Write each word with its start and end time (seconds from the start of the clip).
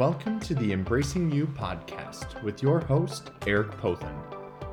Welcome 0.00 0.40
to 0.40 0.54
the 0.54 0.72
Embracing 0.72 1.30
You 1.30 1.46
podcast 1.46 2.42
with 2.42 2.62
your 2.62 2.80
host, 2.80 3.32
Eric 3.46 3.72
Pothen. 3.72 4.18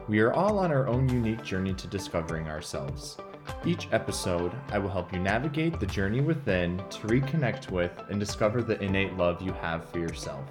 We 0.07 0.21
are 0.21 0.31
all 0.31 0.57
on 0.57 0.71
our 0.71 0.88
own 0.88 1.10
unique 1.10 1.44
journey 1.44 1.73
to 1.73 1.88
discovering 1.88 2.47
ourselves. 2.47 3.18
Each 3.66 3.90
episode, 3.92 4.54
I 4.70 4.79
will 4.79 4.90
help 4.90 5.12
you 5.12 5.20
navigate 5.20 5.82
the 5.82 5.86
journey 5.86 6.21
within 6.21 6.78
to 6.78 7.08
reconnect 7.08 7.71
with 7.71 7.92
and 8.10 8.21
discover 8.21 8.63
the 8.63 8.82
innate 8.82 9.18
love 9.18 9.42
you 9.42 9.51
have 9.51 9.90
for 9.90 9.99
yourself. 9.99 10.46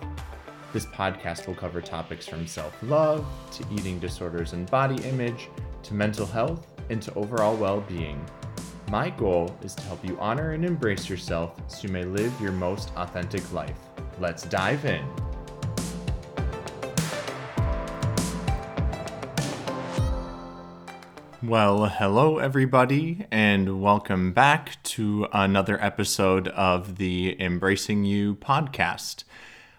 This 0.74 0.84
podcast 0.84 1.46
will 1.46 1.54
cover 1.54 1.80
topics 1.80 2.28
from 2.28 2.46
self 2.46 2.76
love 2.82 3.26
to 3.52 3.64
eating 3.72 3.98
disorders 3.98 4.52
and 4.52 4.70
body 4.70 5.02
image 5.08 5.48
to 5.84 5.94
mental 5.94 6.26
health 6.26 6.66
and 6.90 7.00
to 7.00 7.14
overall 7.14 7.56
well 7.56 7.80
being. 7.80 8.22
My 8.90 9.08
goal 9.08 9.56
is 9.62 9.74
to 9.76 9.82
help 9.84 10.04
you 10.06 10.18
honor 10.20 10.50
and 10.50 10.66
embrace 10.66 11.08
yourself 11.08 11.58
so 11.66 11.86
you 11.86 11.94
may 11.94 12.04
live 12.04 12.38
your 12.42 12.52
most 12.52 12.92
authentic 12.96 13.50
life. 13.54 13.85
Let's 14.18 14.44
dive 14.44 14.84
in. 14.84 15.04
Well, 21.42 21.84
hello, 21.84 22.38
everybody, 22.38 23.26
and 23.30 23.82
welcome 23.82 24.32
back 24.32 24.82
to 24.84 25.28
another 25.32 25.80
episode 25.84 26.48
of 26.48 26.96
the 26.96 27.40
Embracing 27.40 28.04
You 28.04 28.36
podcast. 28.36 29.24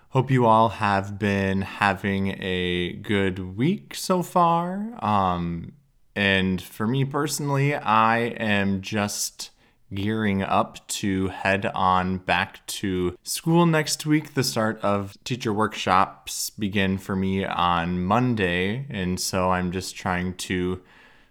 Hope 0.09 0.30
you 0.30 0.45
all 0.45 0.69
have 0.69 1.17
been 1.17 1.63
having 1.63 2.38
a 2.39 2.94
good 2.94 3.58
week 3.58 3.95
so 3.95 4.22
far. 4.22 5.03
Um, 5.03 5.73
and 6.16 6.61
for 6.61 6.88
me 6.88 7.05
personally, 7.05 7.73
I 7.75 8.19
am 8.19 8.81
just 8.81 9.49
gearing 9.93 10.43
up 10.43 10.85
to 10.87 11.29
head 11.29 11.65
on 11.67 12.17
back 12.17 12.65
to 12.67 13.17
school 13.23 13.65
next 13.65 14.05
week. 14.05 14.33
The 14.33 14.43
start 14.43 14.79
of 14.81 15.15
teacher 15.23 15.53
workshops 15.53 16.49
begin 16.49 16.97
for 16.97 17.16
me 17.16 17.45
on 17.45 18.03
Monday. 18.03 18.85
And 18.89 19.19
so 19.19 19.52
I'm 19.52 19.71
just 19.71 19.95
trying 19.95 20.33
to 20.35 20.81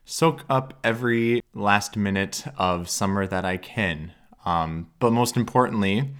soak 0.04 0.44
up 0.48 0.74
every 0.82 1.42
last 1.54 1.96
minute 1.96 2.44
of 2.56 2.88
summer 2.88 3.26
that 3.26 3.44
I 3.44 3.56
can. 3.56 4.12
Um, 4.44 4.88
but 5.00 5.12
most 5.12 5.36
importantly, 5.36 6.14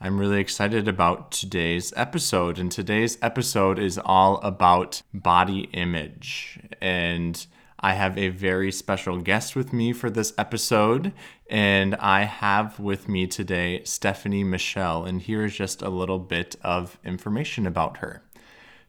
I'm 0.00 0.18
really 0.18 0.40
excited 0.40 0.88
about 0.88 1.30
today's 1.30 1.92
episode. 1.96 2.58
And 2.58 2.72
today's 2.72 3.18
episode 3.22 3.78
is 3.78 3.98
all 4.02 4.38
about 4.38 5.02
body 5.14 5.68
image. 5.72 6.58
And 6.80 7.46
I 7.82 7.94
have 7.94 8.18
a 8.18 8.28
very 8.28 8.70
special 8.70 9.18
guest 9.18 9.56
with 9.56 9.72
me 9.72 9.94
for 9.94 10.10
this 10.10 10.34
episode. 10.36 11.12
And 11.48 11.94
I 11.96 12.24
have 12.24 12.78
with 12.78 13.08
me 13.08 13.26
today 13.26 13.80
Stefanie 13.84 14.44
Michele. 14.44 15.04
And 15.04 15.22
here 15.22 15.44
is 15.44 15.56
just 15.56 15.80
a 15.80 15.88
little 15.88 16.18
bit 16.18 16.56
of 16.62 16.98
information 17.04 17.66
about 17.66 17.98
her. 17.98 18.22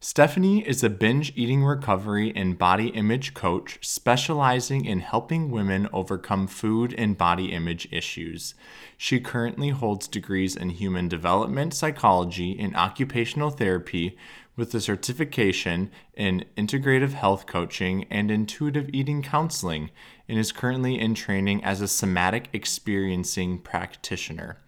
Stefanie 0.04 0.66
is 0.66 0.84
a 0.84 0.90
binge 0.90 1.32
eating 1.36 1.64
recovery 1.64 2.34
and 2.36 2.58
body 2.58 2.88
image 2.88 3.36
coach 3.36 3.78
specializing 3.84 4.84
in 4.84 5.00
helping 5.00 5.52
women 5.52 5.88
overcome 5.94 6.48
food 6.48 6.96
and 6.98 7.20
body 7.20 7.52
image 7.52 7.88
issues. 7.92 8.56
She 8.98 9.20
currently 9.20 9.70
holds 9.70 10.08
degrees 10.08 10.56
in 10.56 10.72
human 10.72 11.08
development 11.08 11.76
psychology 11.76 12.58
and 12.60 12.76
occupational 12.76 13.52
therapy 13.52 14.18
with 14.62 14.76
a 14.76 14.80
certification 14.80 15.90
in 16.14 16.46
integrative 16.56 17.14
health 17.14 17.48
coaching 17.48 18.06
and 18.12 18.30
intuitive 18.30 18.88
eating 18.94 19.24
counseling 19.24 19.90
and 20.30 20.38
is 20.38 20.52
currently 20.52 21.00
in 21.00 21.16
training 21.16 21.64
as 21.64 21.82
a 21.82 21.88
somatic 21.88 22.48
experiencing 22.54 23.58
practitioner. 23.58 24.60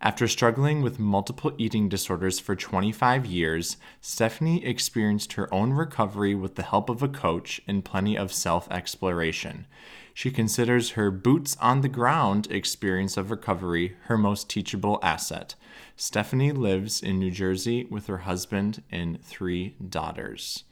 After 0.00 0.28
struggling 0.28 0.80
with 0.80 1.00
multiple 1.00 1.52
eating 1.58 1.88
disorders 1.88 2.38
for 2.38 2.54
25 2.54 3.26
years, 3.26 3.78
Stefanie 4.00 4.64
experienced 4.64 5.32
her 5.32 5.52
own 5.52 5.72
recovery 5.72 6.36
with 6.36 6.54
the 6.54 6.62
help 6.62 6.88
of 6.88 7.02
a 7.02 7.08
coach 7.08 7.60
and 7.66 7.84
plenty 7.84 8.16
of 8.16 8.32
self 8.32 8.70
exploration. 8.70 9.66
She 10.14 10.30
considers 10.30 10.90
her 10.90 11.10
boots 11.10 11.56
on 11.60 11.80
the 11.80 11.88
ground 11.88 12.46
experience 12.48 13.16
of 13.16 13.32
recovery 13.32 13.96
her 14.04 14.16
most 14.16 14.48
teachable 14.48 15.00
asset. 15.02 15.56
Stefanie 15.96 16.56
lives 16.56 17.02
in 17.02 17.18
New 17.18 17.30
Jersey 17.30 17.84
with 17.84 18.06
her 18.06 18.18
husband 18.18 18.82
and 18.90 19.22
three 19.22 19.76
daughters. 19.88 20.64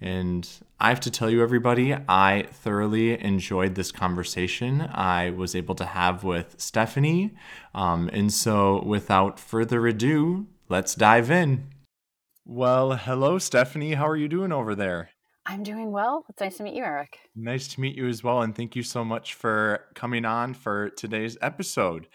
And 0.00 0.46
I 0.78 0.90
have 0.90 1.00
to 1.00 1.10
tell 1.10 1.30
you, 1.30 1.42
everybody, 1.42 1.94
I 1.94 2.48
thoroughly 2.52 3.18
enjoyed 3.18 3.74
this 3.74 3.90
conversation 3.90 4.82
I 4.82 5.30
was 5.30 5.54
able 5.54 5.74
to 5.76 5.86
have 5.86 6.22
with 6.22 6.58
Stefanie. 6.58 7.30
Um, 7.74 8.10
and 8.12 8.32
so, 8.32 8.82
without 8.84 9.40
further 9.40 9.86
ado, 9.86 10.46
let's 10.68 10.94
dive 10.94 11.30
in. 11.30 11.68
Well, 12.44 12.92
hello, 12.92 13.38
Stefanie. 13.38 13.94
How 13.94 14.06
are 14.06 14.16
you 14.16 14.28
doing 14.28 14.52
over 14.52 14.74
there? 14.74 15.10
I'm 15.48 15.62
doing 15.62 15.92
well. 15.92 16.24
It's 16.28 16.40
nice 16.40 16.56
to 16.56 16.64
meet 16.64 16.74
you, 16.74 16.82
Eric. 16.82 17.18
Nice 17.36 17.68
to 17.68 17.80
meet 17.80 17.96
you 17.96 18.08
as 18.08 18.24
well. 18.24 18.42
And 18.42 18.54
thank 18.54 18.74
you 18.74 18.82
so 18.82 19.04
much 19.04 19.34
for 19.34 19.84
coming 19.94 20.24
on 20.24 20.54
for 20.54 20.90
today's 20.90 21.38
episode. 21.40 22.08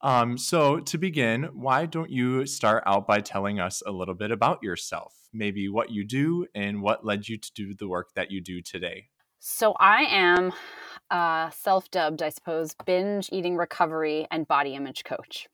Um, 0.00 0.38
so, 0.38 0.78
to 0.78 0.98
begin, 0.98 1.44
why 1.54 1.86
don't 1.86 2.10
you 2.10 2.46
start 2.46 2.84
out 2.86 3.06
by 3.06 3.20
telling 3.20 3.58
us 3.58 3.82
a 3.84 3.90
little 3.90 4.14
bit 4.14 4.30
about 4.30 4.62
yourself? 4.62 5.14
Maybe 5.32 5.68
what 5.68 5.90
you 5.90 6.04
do 6.04 6.46
and 6.54 6.82
what 6.82 7.04
led 7.04 7.28
you 7.28 7.36
to 7.36 7.52
do 7.52 7.74
the 7.74 7.88
work 7.88 8.14
that 8.14 8.30
you 8.30 8.40
do 8.40 8.62
today. 8.62 9.08
So, 9.40 9.74
I 9.80 10.02
am 10.04 10.52
uh, 11.10 11.50
self 11.50 11.90
dubbed, 11.90 12.22
I 12.22 12.28
suppose, 12.28 12.74
binge 12.86 13.28
eating 13.32 13.56
recovery 13.56 14.28
and 14.30 14.46
body 14.46 14.74
image 14.74 15.02
coach. 15.02 15.48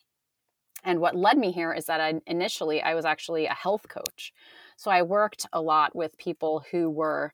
And 0.87 1.00
what 1.00 1.16
led 1.16 1.38
me 1.38 1.50
here 1.50 1.72
is 1.72 1.87
that 1.87 2.03
I, 2.03 2.21
initially 2.26 2.82
I 2.82 2.94
was 2.94 3.06
actually 3.06 3.47
a 3.47 3.55
health 3.55 3.88
coach. 3.88 4.34
So, 4.76 4.91
I 4.91 5.00
worked 5.00 5.47
a 5.55 5.62
lot 5.62 5.97
with 5.97 6.19
people 6.19 6.65
who 6.71 6.91
were 6.91 7.32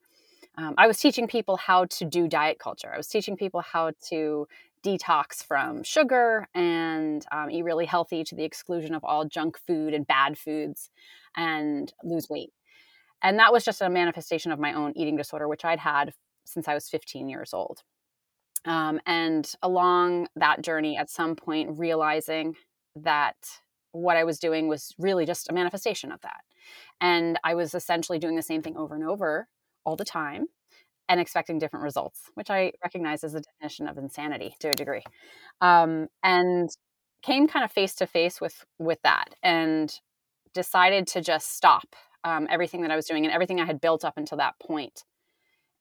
um, 0.57 0.75
I 0.77 0.87
was 0.87 0.99
teaching 0.99 1.27
people 1.27 1.57
how 1.57 1.87
to 1.87 2.05
do 2.05 2.29
diet 2.29 2.59
culture. 2.59 2.91
I 2.93 2.97
was 2.97 3.07
teaching 3.09 3.37
people 3.37 3.61
how 3.61 3.93
to 4.09 4.47
detox 4.85 5.45
from 5.45 5.83
sugar 5.83 6.49
and 6.55 7.25
um, 7.33 7.51
eat 7.51 7.63
really 7.63 7.87
healthy 7.87 8.25
to 8.25 8.35
the 8.35 8.45
exclusion 8.45 8.95
of 8.95 9.05
all 9.05 9.25
junk 9.25 9.59
food 9.67 9.95
and 9.95 10.07
bad 10.07 10.39
foods 10.39 10.91
and 11.37 11.93
lose 12.03 12.29
weight. 12.29 12.53
And 13.23 13.39
that 13.39 13.53
was 13.53 13.65
just 13.65 13.83
a 13.83 13.91
manifestation 13.91 14.53
of 14.53 14.59
my 14.59 14.73
own 14.73 14.93
eating 14.97 15.17
disorder, 15.17 15.47
which 15.49 15.65
I'd 15.65 15.81
had 15.81 16.15
since 16.45 16.67
I 16.69 16.75
was 16.75 16.89
15 16.89 17.29
years 17.29 17.53
old. 17.53 17.83
Um, 18.65 19.01
and 19.07 19.51
along 19.63 20.29
that 20.37 20.63
journey, 20.63 20.97
at 20.97 21.11
some 21.11 21.37
point, 21.37 21.79
realizing 21.79 22.57
that 22.97 23.37
what 23.93 24.17
I 24.17 24.25
was 24.25 24.39
doing 24.39 24.69
was 24.69 24.95
really 24.99 25.27
just 25.27 25.51
a 25.51 25.53
manifestation 25.53 26.13
of 26.13 26.21
that. 26.23 26.41
And 27.01 27.39
I 27.45 27.55
was 27.55 27.75
essentially 27.75 28.19
doing 28.19 28.37
the 28.37 28.43
same 28.43 28.63
thing 28.63 28.77
over 28.77 28.95
and 28.95 29.05
over 29.05 29.49
all 29.85 29.97
the 29.97 30.05
time 30.05 30.47
and 31.11 31.21
expecting 31.21 31.59
different 31.59 31.83
results, 31.83 32.31
which 32.35 32.51
I 32.51 32.73
recognize 32.85 33.25
as 33.25 33.35
a 33.35 33.41
definition 33.41 33.89
of 33.89 33.99
insanity 33.99 34.55
to 34.61 34.71
a 34.71 34.75
degree. 34.75 35.03
Um, 35.61 36.07
and 36.23 36.71
came 37.23 37.49
kind 37.49 37.65
of 37.65 37.73
face 37.73 37.95
to 37.97 38.07
face 38.07 38.41
with 38.41 38.65
with 38.79 39.03
that 39.03 39.35
and 39.43 39.93
decided 40.55 41.07
to 41.09 41.21
just 41.21 41.55
stop 41.55 41.97
um, 42.25 42.47
everything 42.49 42.83
that 42.83 42.91
I 42.91 42.97
was 42.97 43.07
doing 43.07 43.25
and 43.25 43.35
everything 43.35 43.61
I 43.61 43.67
had 43.67 43.81
built 43.81 44.05
up 44.05 44.17
until 44.17 44.39
that 44.39 44.55
point 44.63 45.05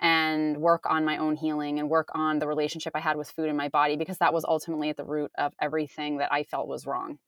and 0.01 0.57
work 0.57 0.84
on 0.85 1.06
my 1.06 1.17
own 1.17 1.35
healing 1.35 1.78
and 1.78 1.90
work 1.90 2.07
on 2.13 2.40
the 2.40 2.47
relationship 2.47 2.94
I 2.96 3.00
had 3.00 3.17
with 3.17 3.29
food 3.29 3.50
in 3.50 3.56
my 3.56 3.69
body 3.69 3.97
because 3.97 4.17
that 4.17 4.34
was 4.34 4.46
ultimately 4.46 4.90
at 4.90 4.97
the 4.97 5.03
root 5.03 5.31
of 5.38 5.53
everything 5.61 6.17
that 6.17 6.31
I 6.31 6.44
felt 6.44 6.67
was 6.67 6.88
wrong. 6.88 7.19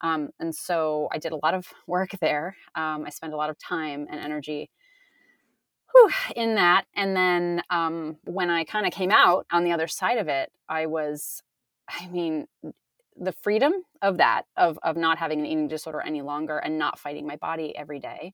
Um, 0.00 0.30
and 0.38 0.54
so 0.54 1.08
I 1.12 1.18
did 1.18 1.32
a 1.32 1.40
lot 1.42 1.54
of 1.54 1.66
work 1.86 2.10
there. 2.20 2.56
Um, 2.74 3.04
I 3.06 3.10
spent 3.10 3.34
a 3.34 3.36
lot 3.36 3.50
of 3.50 3.58
time 3.58 4.06
and 4.10 4.20
energy 4.20 4.70
whew, 5.92 6.10
in 6.36 6.54
that. 6.56 6.86
And 6.94 7.16
then 7.16 7.62
um, 7.70 8.16
when 8.24 8.50
I 8.50 8.64
kind 8.64 8.86
of 8.86 8.92
came 8.92 9.10
out 9.10 9.46
on 9.50 9.64
the 9.64 9.72
other 9.72 9.88
side 9.88 10.18
of 10.18 10.28
it, 10.28 10.50
I 10.68 10.86
was, 10.86 11.42
I 11.88 12.06
mean, 12.08 12.46
the 13.16 13.32
freedom 13.32 13.72
of 14.02 14.16
that, 14.18 14.42
of, 14.56 14.78
of 14.82 14.96
not 14.96 15.18
having 15.18 15.40
an 15.40 15.46
eating 15.46 15.68
disorder 15.68 16.00
any 16.00 16.22
longer 16.22 16.58
and 16.58 16.78
not 16.78 16.98
fighting 16.98 17.26
my 17.26 17.36
body 17.36 17.76
every 17.76 17.98
day 17.98 18.32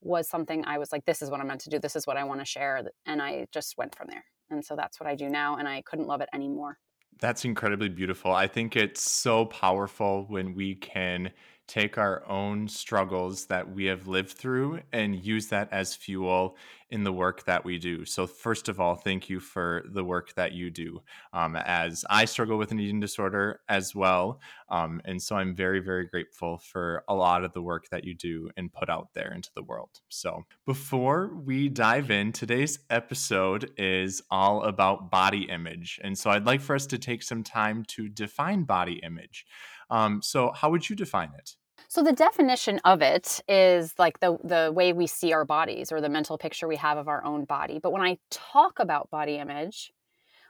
was 0.00 0.28
something 0.28 0.64
I 0.66 0.78
was 0.78 0.92
like, 0.92 1.04
this 1.04 1.22
is 1.22 1.30
what 1.30 1.40
I'm 1.40 1.46
meant 1.46 1.60
to 1.62 1.70
do. 1.70 1.78
This 1.78 1.96
is 1.96 2.06
what 2.06 2.16
I 2.16 2.24
want 2.24 2.40
to 2.40 2.46
share. 2.46 2.82
And 3.06 3.22
I 3.22 3.46
just 3.52 3.76
went 3.78 3.94
from 3.94 4.08
there. 4.10 4.24
And 4.50 4.64
so 4.64 4.76
that's 4.76 5.00
what 5.00 5.08
I 5.08 5.14
do 5.14 5.28
now. 5.28 5.56
And 5.56 5.66
I 5.66 5.82
couldn't 5.82 6.06
love 6.06 6.20
it 6.20 6.28
anymore. 6.34 6.78
That's 7.20 7.44
incredibly 7.44 7.88
beautiful. 7.88 8.32
I 8.32 8.46
think 8.46 8.76
it's 8.76 9.10
so 9.10 9.46
powerful 9.46 10.26
when 10.28 10.54
we 10.54 10.74
can 10.74 11.30
take 11.66 11.96
our 11.98 12.28
own 12.28 12.68
struggles 12.68 13.46
that 13.46 13.70
we 13.74 13.86
have 13.86 14.06
lived 14.06 14.32
through 14.32 14.80
and 14.92 15.24
use 15.24 15.48
that 15.48 15.68
as 15.72 15.94
fuel 15.94 16.56
in 16.90 17.02
the 17.02 17.12
work 17.12 17.44
that 17.44 17.64
we 17.64 17.78
do. 17.78 18.04
So, 18.04 18.26
first 18.26 18.68
of 18.68 18.78
all, 18.78 18.94
thank 18.94 19.28
you 19.28 19.40
for 19.40 19.84
the 19.92 20.04
work 20.04 20.32
that 20.34 20.52
you 20.52 20.70
do. 20.70 21.02
Um, 21.32 21.56
as 21.56 22.04
I 22.08 22.24
struggle 22.24 22.56
with 22.56 22.70
an 22.70 22.78
eating 22.78 23.00
disorder 23.00 23.60
as 23.68 23.96
well. 23.96 24.40
Um, 24.68 25.00
and 25.04 25.20
so, 25.20 25.34
I'm 25.34 25.56
very, 25.56 25.80
very 25.80 26.06
grateful 26.06 26.58
for 26.58 27.02
a 27.08 27.14
lot 27.14 27.42
of 27.42 27.52
the 27.52 27.62
work 27.62 27.88
that 27.90 28.04
you 28.04 28.14
do 28.14 28.50
and 28.56 28.72
put 28.72 28.88
out 28.88 29.08
there 29.14 29.32
into 29.32 29.50
the 29.56 29.62
world. 29.62 30.00
So, 30.08 30.44
before 30.66 31.34
we 31.34 31.68
dive 31.68 32.12
in, 32.12 32.30
today's 32.30 32.78
episode 32.90 33.72
is 33.76 34.22
all 34.30 34.62
about 34.62 35.10
body 35.10 35.48
image. 35.50 35.98
And 36.04 36.16
so, 36.16 36.30
I'd 36.30 36.46
like 36.46 36.60
for 36.60 36.76
us 36.76 36.86
to 36.86 36.98
take 36.98 37.24
some 37.24 37.42
time 37.42 37.84
to 37.88 38.08
define 38.08 38.64
body 38.64 39.00
image. 39.02 39.46
Um, 39.90 40.22
so, 40.22 40.52
how 40.52 40.70
would 40.70 40.88
you 40.88 40.96
define 40.96 41.30
it? 41.38 41.56
So 41.88 42.02
the 42.02 42.12
definition 42.12 42.80
of 42.84 43.02
it 43.02 43.40
is 43.48 43.94
like 43.98 44.18
the 44.18 44.36
the 44.42 44.72
way 44.74 44.92
we 44.92 45.06
see 45.06 45.32
our 45.32 45.44
bodies 45.44 45.92
or 45.92 46.00
the 46.00 46.08
mental 46.08 46.36
picture 46.38 46.66
we 46.66 46.76
have 46.76 46.98
of 46.98 47.08
our 47.08 47.24
own 47.24 47.44
body. 47.44 47.78
But 47.78 47.92
when 47.92 48.02
I 48.02 48.18
talk 48.30 48.78
about 48.78 49.10
body 49.10 49.36
image, 49.36 49.92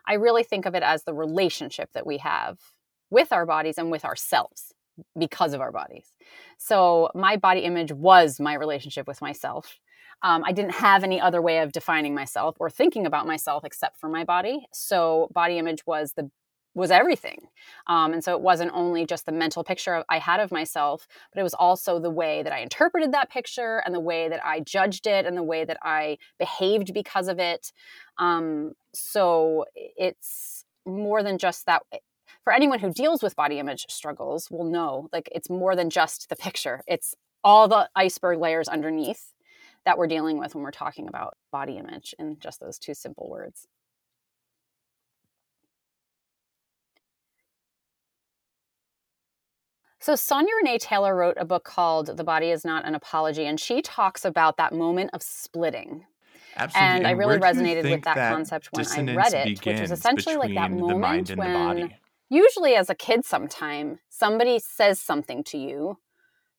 I 0.07 0.15
really 0.15 0.43
think 0.43 0.65
of 0.65 0.75
it 0.75 0.83
as 0.83 1.05
the 1.05 1.15
relationship 1.15 1.91
that 1.93 2.07
we 2.07 2.19
have 2.19 2.59
with 3.11 3.33
our 3.33 3.47
bodies 3.47 3.79
and 3.79 3.91
with 3.91 4.05
ourselves 4.05 4.73
because 5.19 5.53
of 5.53 5.61
our 5.61 5.73
bodies. 5.73 6.07
So 6.59 7.11
my 7.15 7.37
body 7.37 7.61
image 7.61 7.93
was 7.93 8.41
my 8.41 8.55
relationship 8.55 9.07
with 9.07 9.21
myself. 9.21 9.79
Um, 10.23 10.45
I 10.47 10.53
didn't 10.53 10.73
have 10.77 11.05
any 11.05 11.21
other 11.21 11.43
way 11.43 11.59
of 11.59 11.73
defining 11.73 12.15
myself 12.15 12.57
or 12.61 12.71
thinking 12.71 13.05
about 13.05 13.27
myself 13.27 13.65
except 13.65 13.99
for 13.99 14.09
my 14.09 14.25
body. 14.25 14.67
So 14.73 15.29
body 15.35 15.59
image 15.59 15.87
was 15.87 16.13
the 16.13 16.31
was 16.75 16.91
everything. 16.91 17.39
Um, 17.87 18.13
and 18.13 18.23
so 18.23 18.33
it 18.33 18.41
wasn't 18.41 18.73
only 18.75 19.07
just 19.07 19.27
the 19.27 19.33
mental 19.33 19.63
picture 19.63 20.05
I 20.09 20.19
had 20.19 20.41
of 20.41 20.51
myself, 20.51 21.07
but 21.33 21.41
it 21.41 21.45
was 21.45 21.55
also 21.55 22.01
the 22.01 22.11
way 22.11 22.43
that 22.43 22.53
I 22.53 22.59
interpreted 22.59 23.13
that 23.13 23.31
picture 23.31 23.83
and 23.85 23.95
the 23.95 24.01
way 24.01 24.29
that 24.29 24.45
I 24.45 24.61
judged 24.61 25.07
it 25.07 25.25
and 25.25 25.37
the 25.37 25.43
way 25.43 25.65
that 25.65 25.79
I 25.83 26.19
behaved 26.39 26.93
because 26.93 27.29
of 27.29 27.39
it. 27.39 27.73
Um, 28.19 28.73
so 28.93 29.65
it's 29.75 30.65
more 30.85 31.23
than 31.23 31.39
just 31.39 31.67
that. 31.67 31.83
For 32.43 32.53
anyone 32.53 32.81
who 32.81 32.93
deals 32.93 33.23
with 33.23 33.37
body 33.37 33.59
image 33.59 33.87
struggles, 33.89 34.51
will 34.51 34.65
know 34.65 35.09
like 35.13 35.31
it's 35.33 35.49
more 35.49 35.75
than 35.75 35.89
just 35.89 36.29
the 36.29 36.37
picture. 36.37 36.83
It's 36.87 37.15
all 37.43 37.69
the 37.69 37.89
iceberg 37.95 38.39
layers 38.39 38.69
underneath 38.69 39.33
that 39.85 39.99
we're 39.99 40.07
dealing 40.07 40.39
with 40.39 40.55
when 40.55 40.65
we're 40.65 40.71
talking 40.71 41.09
about 41.09 41.37
body 41.53 41.77
image 41.77 42.15
in 42.19 42.39
just 42.41 42.61
those 42.61 42.79
two 42.79 42.95
simple 42.95 43.29
words. 43.31 43.67
So, 50.05 50.15
Sonya 50.15 50.55
Renee 50.57 50.77
Taylor 50.77 51.17
wrote 51.17 51.39
a 51.39 51.47
book 51.47 51.65
called 51.65 52.15
The 52.19 52.25
Body 52.25 52.51
is 52.51 52.63
Not 52.63 52.85
an 52.85 52.95
Apology, 52.95 53.47
and 53.47 53.59
she 53.59 53.81
talks 53.81 54.27
about 54.27 54.59
that 54.59 54.75
moment 54.75 55.09
of 55.15 55.23
splitting. 55.23 56.05
Absolutely. 56.57 56.87
And, 56.87 56.99
and 56.99 57.07
I 57.07 57.13
really 57.13 57.39
resonated 57.39 57.91
with 57.91 58.03
that, 58.03 58.17
that 58.17 58.31
concept 58.35 58.69
when 58.73 58.87
I 58.87 59.15
read 59.15 59.33
it, 59.33 59.65
which 59.65 59.81
was 59.81 59.91
essentially 59.91 60.37
like 60.37 60.55
that 60.57 60.71
moment 60.71 61.35
when, 61.35 61.95
usually 62.29 62.75
as 62.75 62.91
a 62.91 62.95
kid, 62.95 63.25
sometime 63.25 63.99
somebody 64.11 64.59
says 64.59 65.01
something 65.01 65.43
to 65.45 65.57
you 65.57 65.97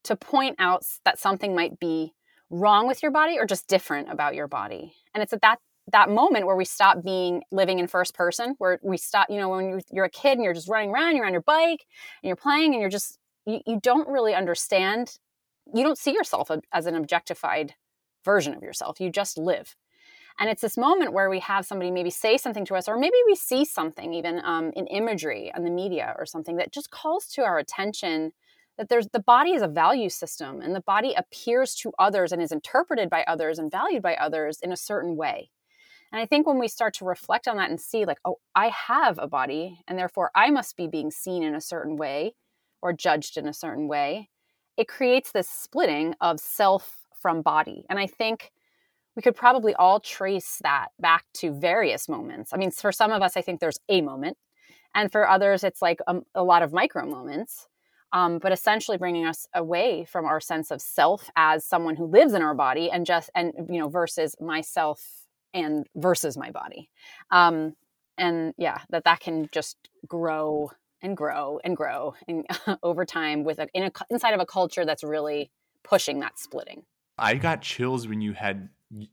to 0.05 0.15
point 0.15 0.55
out 0.57 0.83
that 1.03 1.19
something 1.19 1.53
might 1.53 1.79
be 1.79 2.15
wrong 2.49 2.87
with 2.87 3.03
your 3.03 3.11
body 3.11 3.37
or 3.37 3.45
just 3.45 3.67
different 3.67 4.11
about 4.11 4.33
your 4.33 4.47
body. 4.47 4.95
And 5.13 5.21
it's 5.21 5.33
at 5.33 5.41
that 5.41 5.59
that 5.91 6.09
moment 6.09 6.47
where 6.47 6.55
we 6.55 6.65
stop 6.65 7.03
being 7.03 7.43
living 7.51 7.77
in 7.77 7.85
first 7.85 8.15
person, 8.15 8.55
where 8.57 8.79
we 8.81 8.97
stop, 8.97 9.27
you 9.29 9.37
know, 9.37 9.49
when 9.49 9.69
you're, 9.69 9.81
you're 9.91 10.05
a 10.05 10.09
kid 10.09 10.31
and 10.31 10.43
you're 10.43 10.55
just 10.55 10.67
running 10.67 10.89
around, 10.89 11.15
you're 11.15 11.27
on 11.27 11.31
your 11.31 11.43
bike 11.43 11.85
and 12.23 12.27
you're 12.27 12.35
playing 12.35 12.73
and 12.73 12.81
you're 12.81 12.89
just 12.89 13.19
you, 13.45 13.59
you 13.65 13.79
don't 13.81 14.07
really 14.07 14.33
understand 14.33 15.17
you 15.73 15.83
don't 15.83 15.97
see 15.97 16.13
yourself 16.13 16.51
as 16.71 16.85
an 16.85 16.95
objectified 16.95 17.73
version 18.23 18.53
of 18.53 18.61
yourself 18.61 18.99
you 18.99 19.09
just 19.09 19.37
live. 19.37 19.75
And 20.37 20.49
it's 20.49 20.61
this 20.61 20.77
moment 20.77 21.13
where 21.13 21.29
we 21.29 21.39
have 21.39 21.65
somebody 21.65 21.91
maybe 21.91 22.09
say 22.09 22.37
something 22.37 22.65
to 22.65 22.75
us 22.75 22.89
or 22.89 22.97
maybe 22.97 23.15
we 23.25 23.35
see 23.35 23.63
something 23.63 24.13
even 24.13 24.41
um, 24.43 24.71
in 24.75 24.85
imagery 24.87 25.51
on 25.55 25.63
the 25.63 25.69
media 25.69 26.13
or 26.17 26.25
something 26.25 26.57
that 26.57 26.73
just 26.73 26.91
calls 26.91 27.27
to 27.27 27.43
our 27.43 27.57
attention 27.57 28.33
that 28.77 28.89
there's 28.89 29.07
the 29.07 29.21
body 29.21 29.51
is 29.51 29.61
a 29.61 29.67
value 29.67 30.09
system 30.09 30.59
and 30.61 30.75
the 30.75 30.81
body 30.81 31.13
appears 31.15 31.73
to 31.75 31.93
others 31.97 32.33
and 32.33 32.41
is 32.41 32.51
interpreted 32.51 33.09
by 33.09 33.23
others 33.25 33.57
and 33.57 33.71
valued 33.71 34.03
by 34.03 34.15
others 34.15 34.59
in 34.61 34.71
a 34.71 34.77
certain 34.77 35.15
way. 35.15 35.49
And 36.11 36.21
i 36.21 36.25
think 36.25 36.45
when 36.45 36.59
we 36.59 36.67
start 36.67 36.93
to 36.95 37.05
reflect 37.05 37.47
on 37.47 37.57
that 37.57 37.69
and 37.69 37.79
see 37.79 38.05
like 38.05 38.19
oh 38.25 38.39
i 38.53 38.67
have 38.67 39.17
a 39.17 39.27
body 39.27 39.79
and 39.87 39.97
therefore 39.97 40.31
i 40.35 40.49
must 40.49 40.77
be 40.77 40.87
being 40.87 41.11
seen 41.11 41.43
in 41.43 41.55
a 41.55 41.61
certain 41.61 41.97
way 41.97 42.35
or 42.81 42.93
judged 42.93 43.37
in 43.37 43.47
a 43.47 43.53
certain 43.53 43.87
way, 43.87 44.29
it 44.77 44.87
creates 44.87 45.31
this 45.31 45.49
splitting 45.49 46.15
of 46.21 46.39
self 46.39 46.97
from 47.21 47.41
body. 47.41 47.85
And 47.89 47.97
I 47.97 48.07
think 48.07 48.51
we 49.15 49.21
could 49.21 49.35
probably 49.35 49.73
all 49.75 49.99
trace 49.99 50.59
that 50.61 50.89
back 50.99 51.25
to 51.35 51.51
various 51.51 52.09
moments. 52.09 52.51
I 52.53 52.57
mean, 52.57 52.71
for 52.71 52.91
some 52.91 53.11
of 53.11 53.21
us, 53.21 53.37
I 53.37 53.41
think 53.41 53.59
there's 53.59 53.79
a 53.89 54.01
moment. 54.01 54.37
And 54.93 55.11
for 55.11 55.27
others, 55.27 55.63
it's 55.63 55.81
like 55.81 55.99
a, 56.07 56.17
a 56.33 56.43
lot 56.43 56.63
of 56.63 56.73
micro 56.73 57.05
moments. 57.05 57.67
Um, 58.13 58.39
but 58.39 58.51
essentially 58.51 58.97
bringing 58.97 59.25
us 59.25 59.45
away 59.53 60.05
from 60.05 60.25
our 60.25 60.39
sense 60.39 60.71
of 60.71 60.81
self 60.81 61.29
as 61.35 61.65
someone 61.65 61.95
who 61.95 62.05
lives 62.05 62.33
in 62.33 62.41
our 62.41 62.53
body 62.53 62.89
and 62.89 63.05
just 63.05 63.29
and 63.35 63.51
you 63.69 63.79
know 63.79 63.89
versus 63.89 64.35
myself 64.39 65.25
and 65.53 65.85
versus 65.95 66.37
my 66.37 66.49
body 66.51 66.89
um, 67.31 67.75
and 68.17 68.53
yeah 68.57 68.79
that 68.89 69.03
that 69.03 69.19
can 69.19 69.49
just 69.51 69.75
grow 70.07 70.71
and 71.05 71.15
grow 71.15 71.59
and 71.63 71.77
grow 71.77 72.15
and 72.27 72.45
over 72.83 73.05
time 73.05 73.43
with 73.43 73.59
a, 73.59 73.67
in 73.73 73.83
a, 73.83 73.91
inside 74.09 74.33
of 74.33 74.39
a 74.39 74.45
culture 74.45 74.85
that's 74.85 75.03
really 75.03 75.51
pushing 75.83 76.19
that 76.19 76.37
splitting. 76.39 76.83
I 77.17 77.35
got 77.35 77.61
chills 77.61 78.07
when 78.07 78.21
you 78.21 78.33
had 78.33 78.69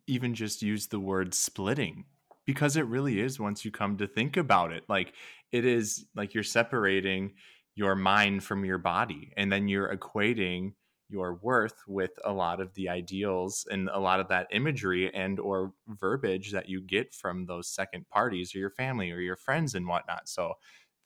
even 0.06 0.34
just 0.34 0.62
used 0.62 0.90
the 0.90 0.98
word 0.98 1.34
splitting 1.34 2.06
because 2.46 2.76
it 2.76 2.86
really 2.86 3.20
is 3.20 3.38
once 3.38 3.64
you 3.64 3.70
come 3.70 3.98
to 3.98 4.06
think 4.06 4.36
about 4.36 4.72
it. 4.72 4.84
Like 4.88 5.12
it 5.52 5.64
is 5.64 6.06
like 6.16 6.34
you're 6.34 6.42
separating 6.42 7.34
your 7.74 7.94
mind 7.94 8.42
from 8.42 8.64
your 8.64 8.78
body 8.78 9.32
and 9.36 9.52
then 9.52 9.68
you're 9.68 9.94
equating 9.94 10.72
your 11.10 11.38
worth 11.42 11.76
with 11.86 12.12
a 12.24 12.32
lot 12.32 12.58
of 12.58 12.72
the 12.72 12.88
ideals 12.88 13.66
and 13.70 13.90
a 13.92 13.98
lot 13.98 14.18
of 14.18 14.28
that 14.28 14.46
imagery 14.50 15.12
and 15.14 15.38
or 15.38 15.72
verbiage 15.86 16.52
that 16.52 16.70
you 16.70 16.80
get 16.80 17.12
from 17.12 17.44
those 17.44 17.68
second 17.68 18.08
parties 18.08 18.54
or 18.54 18.58
your 18.58 18.70
family 18.70 19.10
or 19.10 19.18
your 19.18 19.36
friends 19.36 19.74
and 19.74 19.86
whatnot 19.86 20.26
so 20.26 20.54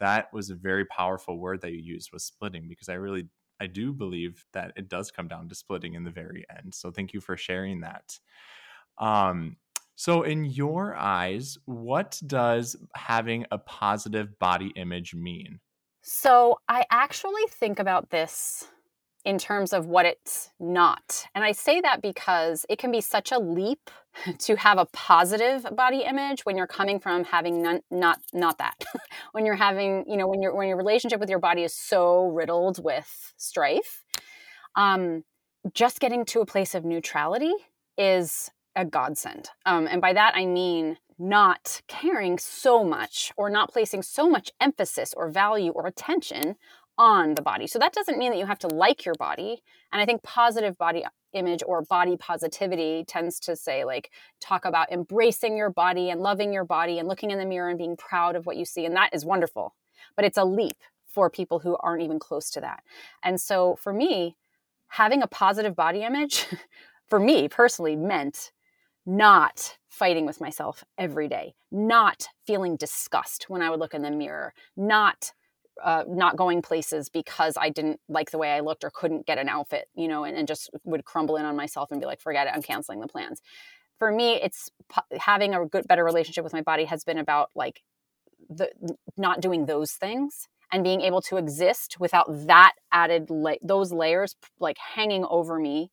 that 0.00 0.32
was 0.32 0.50
a 0.50 0.54
very 0.54 0.84
powerful 0.86 1.38
word 1.38 1.60
that 1.62 1.72
you 1.72 1.78
used 1.78 2.12
was 2.12 2.24
splitting 2.24 2.68
because 2.68 2.88
I 2.88 2.94
really 2.94 3.28
I 3.60 3.66
do 3.66 3.92
believe 3.92 4.44
that 4.52 4.72
it 4.76 4.88
does 4.88 5.10
come 5.10 5.28
down 5.28 5.48
to 5.48 5.54
splitting 5.54 5.94
in 5.94 6.04
the 6.04 6.10
very 6.10 6.44
end. 6.54 6.74
So 6.74 6.90
thank 6.90 7.14
you 7.14 7.20
for 7.20 7.36
sharing 7.36 7.80
that. 7.80 8.18
Um 8.98 9.56
so 9.98 10.24
in 10.24 10.44
your 10.44 10.94
eyes, 10.94 11.56
what 11.64 12.20
does 12.26 12.76
having 12.94 13.46
a 13.50 13.56
positive 13.56 14.38
body 14.38 14.72
image 14.76 15.14
mean? 15.14 15.58
So 16.02 16.60
I 16.68 16.84
actually 16.90 17.46
think 17.48 17.78
about 17.78 18.10
this 18.10 18.68
in 19.26 19.38
terms 19.38 19.72
of 19.72 19.86
what 19.86 20.06
it's 20.06 20.50
not. 20.60 21.26
And 21.34 21.44
I 21.44 21.50
say 21.50 21.80
that 21.80 22.00
because 22.00 22.64
it 22.70 22.78
can 22.78 22.92
be 22.92 23.00
such 23.00 23.32
a 23.32 23.38
leap 23.38 23.90
to 24.38 24.54
have 24.56 24.78
a 24.78 24.86
positive 24.86 25.66
body 25.74 26.04
image 26.08 26.46
when 26.46 26.56
you're 26.56 26.68
coming 26.68 27.00
from 27.00 27.24
having 27.24 27.60
none, 27.60 27.80
not 27.90 28.20
not 28.32 28.58
that. 28.58 28.82
when 29.32 29.44
you're 29.44 29.56
having, 29.56 30.04
you 30.08 30.16
know, 30.16 30.28
when 30.28 30.40
your 30.40 30.54
when 30.54 30.68
your 30.68 30.76
relationship 30.76 31.18
with 31.18 31.28
your 31.28 31.40
body 31.40 31.64
is 31.64 31.74
so 31.74 32.28
riddled 32.28 32.82
with 32.82 33.34
strife. 33.36 34.04
Um, 34.76 35.24
just 35.74 35.98
getting 35.98 36.24
to 36.26 36.40
a 36.40 36.46
place 36.46 36.74
of 36.76 36.84
neutrality 36.84 37.52
is 37.98 38.50
a 38.76 38.84
godsend. 38.84 39.50
Um, 39.64 39.88
and 39.88 40.00
by 40.00 40.12
that 40.12 40.34
I 40.36 40.46
mean 40.46 40.98
not 41.18 41.80
caring 41.88 42.38
so 42.38 42.84
much 42.84 43.32
or 43.36 43.50
not 43.50 43.72
placing 43.72 44.02
so 44.02 44.28
much 44.28 44.52
emphasis 44.60 45.14
or 45.16 45.30
value 45.30 45.72
or 45.72 45.86
attention 45.86 46.56
on 46.98 47.34
the 47.34 47.42
body. 47.42 47.66
So 47.66 47.78
that 47.78 47.92
doesn't 47.92 48.18
mean 48.18 48.30
that 48.30 48.38
you 48.38 48.46
have 48.46 48.58
to 48.60 48.68
like 48.68 49.04
your 49.04 49.14
body. 49.14 49.62
And 49.92 50.00
I 50.00 50.06
think 50.06 50.22
positive 50.22 50.78
body 50.78 51.04
image 51.32 51.62
or 51.66 51.82
body 51.82 52.16
positivity 52.16 53.04
tends 53.06 53.38
to 53.40 53.54
say, 53.56 53.84
like, 53.84 54.10
talk 54.40 54.64
about 54.64 54.90
embracing 54.90 55.56
your 55.56 55.70
body 55.70 56.10
and 56.10 56.20
loving 56.20 56.52
your 56.52 56.64
body 56.64 56.98
and 56.98 57.06
looking 57.06 57.30
in 57.30 57.38
the 57.38 57.44
mirror 57.44 57.68
and 57.68 57.78
being 57.78 57.96
proud 57.96 58.36
of 58.36 58.46
what 58.46 58.56
you 58.56 58.64
see. 58.64 58.86
And 58.86 58.96
that 58.96 59.14
is 59.14 59.24
wonderful. 59.24 59.74
But 60.16 60.24
it's 60.24 60.38
a 60.38 60.44
leap 60.44 60.78
for 61.06 61.30
people 61.30 61.60
who 61.60 61.76
aren't 61.80 62.02
even 62.02 62.18
close 62.18 62.50
to 62.50 62.60
that. 62.60 62.82
And 63.22 63.40
so 63.40 63.76
for 63.76 63.92
me, 63.92 64.36
having 64.88 65.22
a 65.22 65.26
positive 65.26 65.76
body 65.76 66.02
image, 66.02 66.46
for 67.06 67.18
me 67.18 67.48
personally, 67.48 67.96
meant 67.96 68.52
not 69.04 69.78
fighting 69.88 70.26
with 70.26 70.40
myself 70.40 70.84
every 70.98 71.28
day, 71.28 71.54
not 71.70 72.26
feeling 72.46 72.76
disgust 72.76 73.48
when 73.48 73.62
I 73.62 73.70
would 73.70 73.80
look 73.80 73.94
in 73.94 74.02
the 74.02 74.10
mirror, 74.10 74.52
not 74.76 75.32
uh, 75.82 76.04
not 76.08 76.36
going 76.36 76.62
places 76.62 77.08
because 77.08 77.56
I 77.60 77.70
didn't 77.70 78.00
like 78.08 78.30
the 78.30 78.38
way 78.38 78.52
I 78.52 78.60
looked 78.60 78.84
or 78.84 78.90
couldn't 78.90 79.26
get 79.26 79.38
an 79.38 79.48
outfit, 79.48 79.88
you 79.94 80.08
know, 80.08 80.24
and, 80.24 80.36
and 80.36 80.48
just 80.48 80.70
would 80.84 81.04
crumble 81.04 81.36
in 81.36 81.44
on 81.44 81.56
myself 81.56 81.90
and 81.90 82.00
be 82.00 82.06
like, 82.06 82.20
forget 82.20 82.46
it, 82.46 82.52
I'm 82.54 82.62
canceling 82.62 83.00
the 83.00 83.08
plans. 83.08 83.40
For 83.98 84.12
me, 84.12 84.34
it's 84.34 84.70
having 85.18 85.54
a 85.54 85.66
good, 85.66 85.86
better 85.86 86.04
relationship 86.04 86.44
with 86.44 86.52
my 86.52 86.62
body 86.62 86.84
has 86.84 87.04
been 87.04 87.18
about 87.18 87.50
like 87.54 87.82
the 88.48 88.70
not 89.16 89.40
doing 89.40 89.66
those 89.66 89.92
things 89.92 90.48
and 90.72 90.84
being 90.84 91.00
able 91.00 91.22
to 91.22 91.36
exist 91.36 91.96
without 91.98 92.26
that 92.46 92.72
added 92.92 93.30
la- 93.30 93.54
those 93.62 93.92
layers 93.92 94.36
like 94.58 94.78
hanging 94.78 95.24
over 95.28 95.58
me 95.58 95.90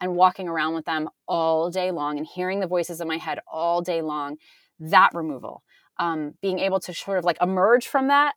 and 0.00 0.14
walking 0.14 0.48
around 0.48 0.74
with 0.74 0.84
them 0.84 1.08
all 1.26 1.70
day 1.70 1.90
long 1.90 2.18
and 2.18 2.26
hearing 2.26 2.60
the 2.60 2.66
voices 2.66 3.00
in 3.00 3.08
my 3.08 3.18
head 3.18 3.38
all 3.50 3.82
day 3.82 4.02
long 4.02 4.36
that 4.78 5.10
removal 5.14 5.62
um, 5.98 6.34
being 6.40 6.58
able 6.58 6.80
to 6.80 6.94
sort 6.94 7.18
of 7.18 7.24
like 7.24 7.36
emerge 7.40 7.86
from 7.86 8.08
that 8.08 8.34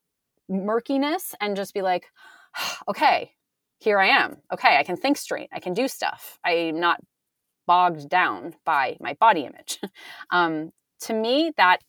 murkiness 0.50 1.35
and 1.41 1.55
just 1.55 1.73
be 1.73 1.81
like, 1.81 2.05
okay, 2.88 3.31
here 3.79 4.00
I 4.00 4.07
am. 4.07 4.38
Okay, 4.51 4.77
I 4.77 4.83
can 4.83 4.97
think 4.97 5.17
straight. 5.17 5.50
I 5.53 5.59
can 5.59 5.73
do 5.73 5.88
stuff. 5.88 6.39
I'm 6.45 6.79
not 6.79 7.01
bogged 7.65 8.09
down 8.09 8.55
by 8.65 8.97
my 9.00 9.13
body 9.13 9.41
image. 9.41 9.79
um, 10.31 10.71
to 11.01 11.13
me, 11.13 11.51
that 11.57 11.79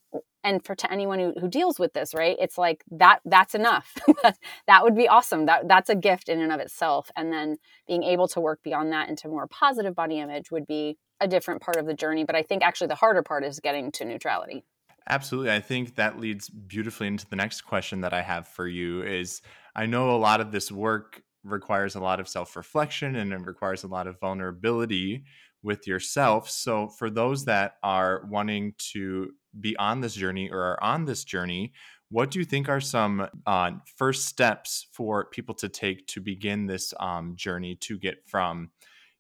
and 0.44 0.62
for 0.64 0.74
to 0.74 0.92
anyone 0.92 1.18
who, 1.18 1.32
who 1.40 1.48
deals 1.48 1.80
with 1.80 1.94
this 1.94 2.14
right 2.14 2.36
it's 2.38 2.58
like 2.58 2.84
that 2.90 3.20
that's 3.24 3.54
enough 3.54 3.96
that 4.66 4.82
would 4.82 4.94
be 4.94 5.08
awesome 5.08 5.46
that 5.46 5.66
that's 5.66 5.88
a 5.88 5.94
gift 5.94 6.28
in 6.28 6.40
and 6.40 6.52
of 6.52 6.60
itself 6.60 7.10
and 7.16 7.32
then 7.32 7.56
being 7.88 8.02
able 8.02 8.28
to 8.28 8.40
work 8.40 8.60
beyond 8.62 8.92
that 8.92 9.08
into 9.08 9.26
more 9.26 9.48
positive 9.48 9.94
body 9.94 10.20
image 10.20 10.50
would 10.50 10.66
be 10.66 10.96
a 11.20 11.26
different 11.26 11.62
part 11.62 11.76
of 11.76 11.86
the 11.86 11.94
journey 11.94 12.24
but 12.24 12.36
i 12.36 12.42
think 12.42 12.62
actually 12.62 12.86
the 12.86 12.94
harder 12.94 13.22
part 13.22 13.42
is 13.42 13.58
getting 13.58 13.90
to 13.90 14.04
neutrality 14.04 14.64
absolutely 15.08 15.52
i 15.52 15.60
think 15.60 15.94
that 15.96 16.18
leads 16.18 16.48
beautifully 16.48 17.06
into 17.06 17.26
the 17.28 17.36
next 17.36 17.62
question 17.62 18.00
that 18.00 18.12
i 18.12 18.22
have 18.22 18.48
for 18.48 18.66
you 18.66 19.02
is 19.02 19.42
i 19.74 19.86
know 19.86 20.14
a 20.14 20.18
lot 20.18 20.40
of 20.40 20.52
this 20.52 20.70
work 20.70 21.22
requires 21.44 21.94
a 21.94 22.00
lot 22.00 22.20
of 22.20 22.28
self-reflection 22.28 23.16
and 23.16 23.32
it 23.32 23.46
requires 23.46 23.84
a 23.84 23.88
lot 23.88 24.06
of 24.06 24.18
vulnerability 24.18 25.24
with 25.64 25.86
yourself. 25.86 26.48
So 26.48 26.88
for 26.88 27.10
those 27.10 27.46
that 27.46 27.76
are 27.82 28.24
wanting 28.28 28.74
to 28.92 29.32
be 29.58 29.76
on 29.76 30.00
this 30.00 30.14
journey 30.14 30.50
or 30.50 30.60
are 30.60 30.82
on 30.84 31.06
this 31.06 31.24
journey, 31.24 31.72
what 32.10 32.30
do 32.30 32.38
you 32.38 32.44
think 32.44 32.68
are 32.68 32.80
some 32.80 33.28
uh, 33.46 33.72
first 33.96 34.26
steps 34.26 34.86
for 34.92 35.24
people 35.24 35.54
to 35.56 35.68
take 35.68 36.06
to 36.08 36.20
begin 36.20 36.66
this 36.66 36.92
um, 37.00 37.34
journey 37.34 37.76
to 37.76 37.98
get 37.98 38.18
from, 38.26 38.70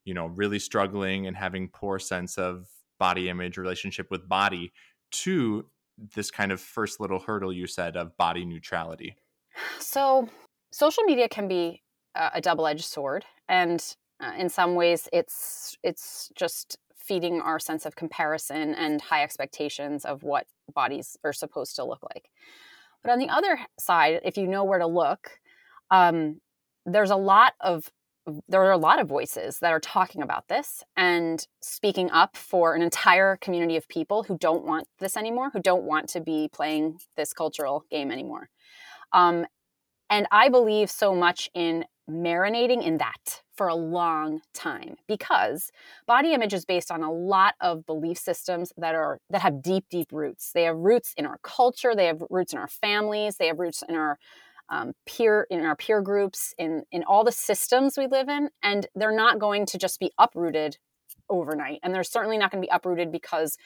you 0.04 0.14
know, 0.14 0.26
really 0.26 0.58
struggling 0.58 1.26
and 1.26 1.36
having 1.36 1.68
poor 1.68 1.98
sense 1.98 2.36
of 2.36 2.68
body 3.00 3.28
image, 3.28 3.56
relationship 3.56 4.10
with 4.10 4.28
body, 4.28 4.72
to 5.10 5.66
this 6.14 6.30
kind 6.30 6.52
of 6.52 6.60
first 6.60 7.00
little 7.00 7.20
hurdle 7.20 7.52
you 7.52 7.66
said 7.66 7.96
of 7.96 8.16
body 8.16 8.44
neutrality? 8.44 9.16
So, 9.78 10.28
social 10.72 11.04
media 11.04 11.28
can 11.28 11.48
be 11.48 11.82
a 12.14 12.40
double-edged 12.40 12.84
sword, 12.84 13.24
and 13.48 13.84
uh, 14.20 14.32
in 14.38 14.48
some 14.48 14.74
ways, 14.74 15.08
it's 15.12 15.76
it's 15.82 16.30
just 16.34 16.78
feeding 16.96 17.40
our 17.40 17.58
sense 17.58 17.84
of 17.84 17.96
comparison 17.96 18.74
and 18.74 19.00
high 19.00 19.22
expectations 19.22 20.04
of 20.04 20.22
what 20.22 20.46
bodies 20.72 21.16
are 21.24 21.32
supposed 21.32 21.76
to 21.76 21.84
look 21.84 22.02
like. 22.14 22.30
But 23.02 23.12
on 23.12 23.18
the 23.18 23.28
other 23.28 23.58
side, 23.78 24.20
if 24.24 24.38
you 24.38 24.46
know 24.46 24.64
where 24.64 24.78
to 24.78 24.86
look, 24.86 25.38
um, 25.90 26.40
there's 26.86 27.10
a 27.10 27.16
lot 27.16 27.52
of 27.60 27.90
there 28.48 28.62
are 28.62 28.72
a 28.72 28.78
lot 28.78 29.00
of 29.00 29.08
voices 29.08 29.58
that 29.58 29.72
are 29.72 29.80
talking 29.80 30.22
about 30.22 30.48
this 30.48 30.82
and 30.96 31.46
speaking 31.60 32.10
up 32.10 32.36
for 32.36 32.74
an 32.74 32.82
entire 32.82 33.36
community 33.36 33.76
of 33.76 33.88
people 33.88 34.22
who 34.22 34.38
don't 34.38 34.64
want 34.64 34.86
this 34.98 35.16
anymore, 35.16 35.50
who 35.50 35.60
don't 35.60 35.84
want 35.84 36.08
to 36.10 36.20
be 36.20 36.48
playing 36.52 36.98
this 37.16 37.32
cultural 37.32 37.84
game 37.90 38.10
anymore. 38.10 38.48
Um, 39.12 39.46
and 40.10 40.26
I 40.30 40.48
believe 40.48 40.90
so 40.90 41.14
much 41.14 41.50
in 41.54 41.84
marinating 42.08 42.82
in 42.82 42.98
that 42.98 43.42
for 43.56 43.68
a 43.68 43.74
long 43.74 44.40
time 44.52 44.96
because 45.08 45.70
body 46.06 46.34
image 46.34 46.52
is 46.52 46.64
based 46.64 46.90
on 46.90 47.02
a 47.02 47.10
lot 47.10 47.54
of 47.60 47.86
belief 47.86 48.18
systems 48.18 48.72
that 48.76 48.94
are 48.94 49.18
that 49.30 49.40
have 49.40 49.62
deep 49.62 49.86
deep 49.90 50.08
roots 50.12 50.50
they 50.54 50.64
have 50.64 50.76
roots 50.76 51.14
in 51.16 51.24
our 51.24 51.38
culture 51.42 51.94
they 51.94 52.06
have 52.06 52.22
roots 52.28 52.52
in 52.52 52.58
our 52.58 52.68
families 52.68 53.36
they 53.36 53.46
have 53.46 53.58
roots 53.58 53.82
in 53.88 53.94
our 53.94 54.18
um, 54.68 54.92
peer 55.06 55.46
in 55.50 55.60
our 55.64 55.76
peer 55.76 56.00
groups 56.00 56.54
in 56.58 56.84
in 56.90 57.04
all 57.04 57.24
the 57.24 57.32
systems 57.32 57.96
we 57.96 58.06
live 58.06 58.28
in 58.28 58.50
and 58.62 58.86
they're 58.94 59.14
not 59.14 59.38
going 59.38 59.66
to 59.66 59.78
just 59.78 60.00
be 60.00 60.10
uprooted 60.18 60.78
overnight 61.28 61.80
and 61.82 61.94
they're 61.94 62.04
certainly 62.04 62.38
not 62.38 62.50
going 62.50 62.62
to 62.62 62.66
be 62.66 62.74
uprooted 62.74 63.12
because 63.12 63.56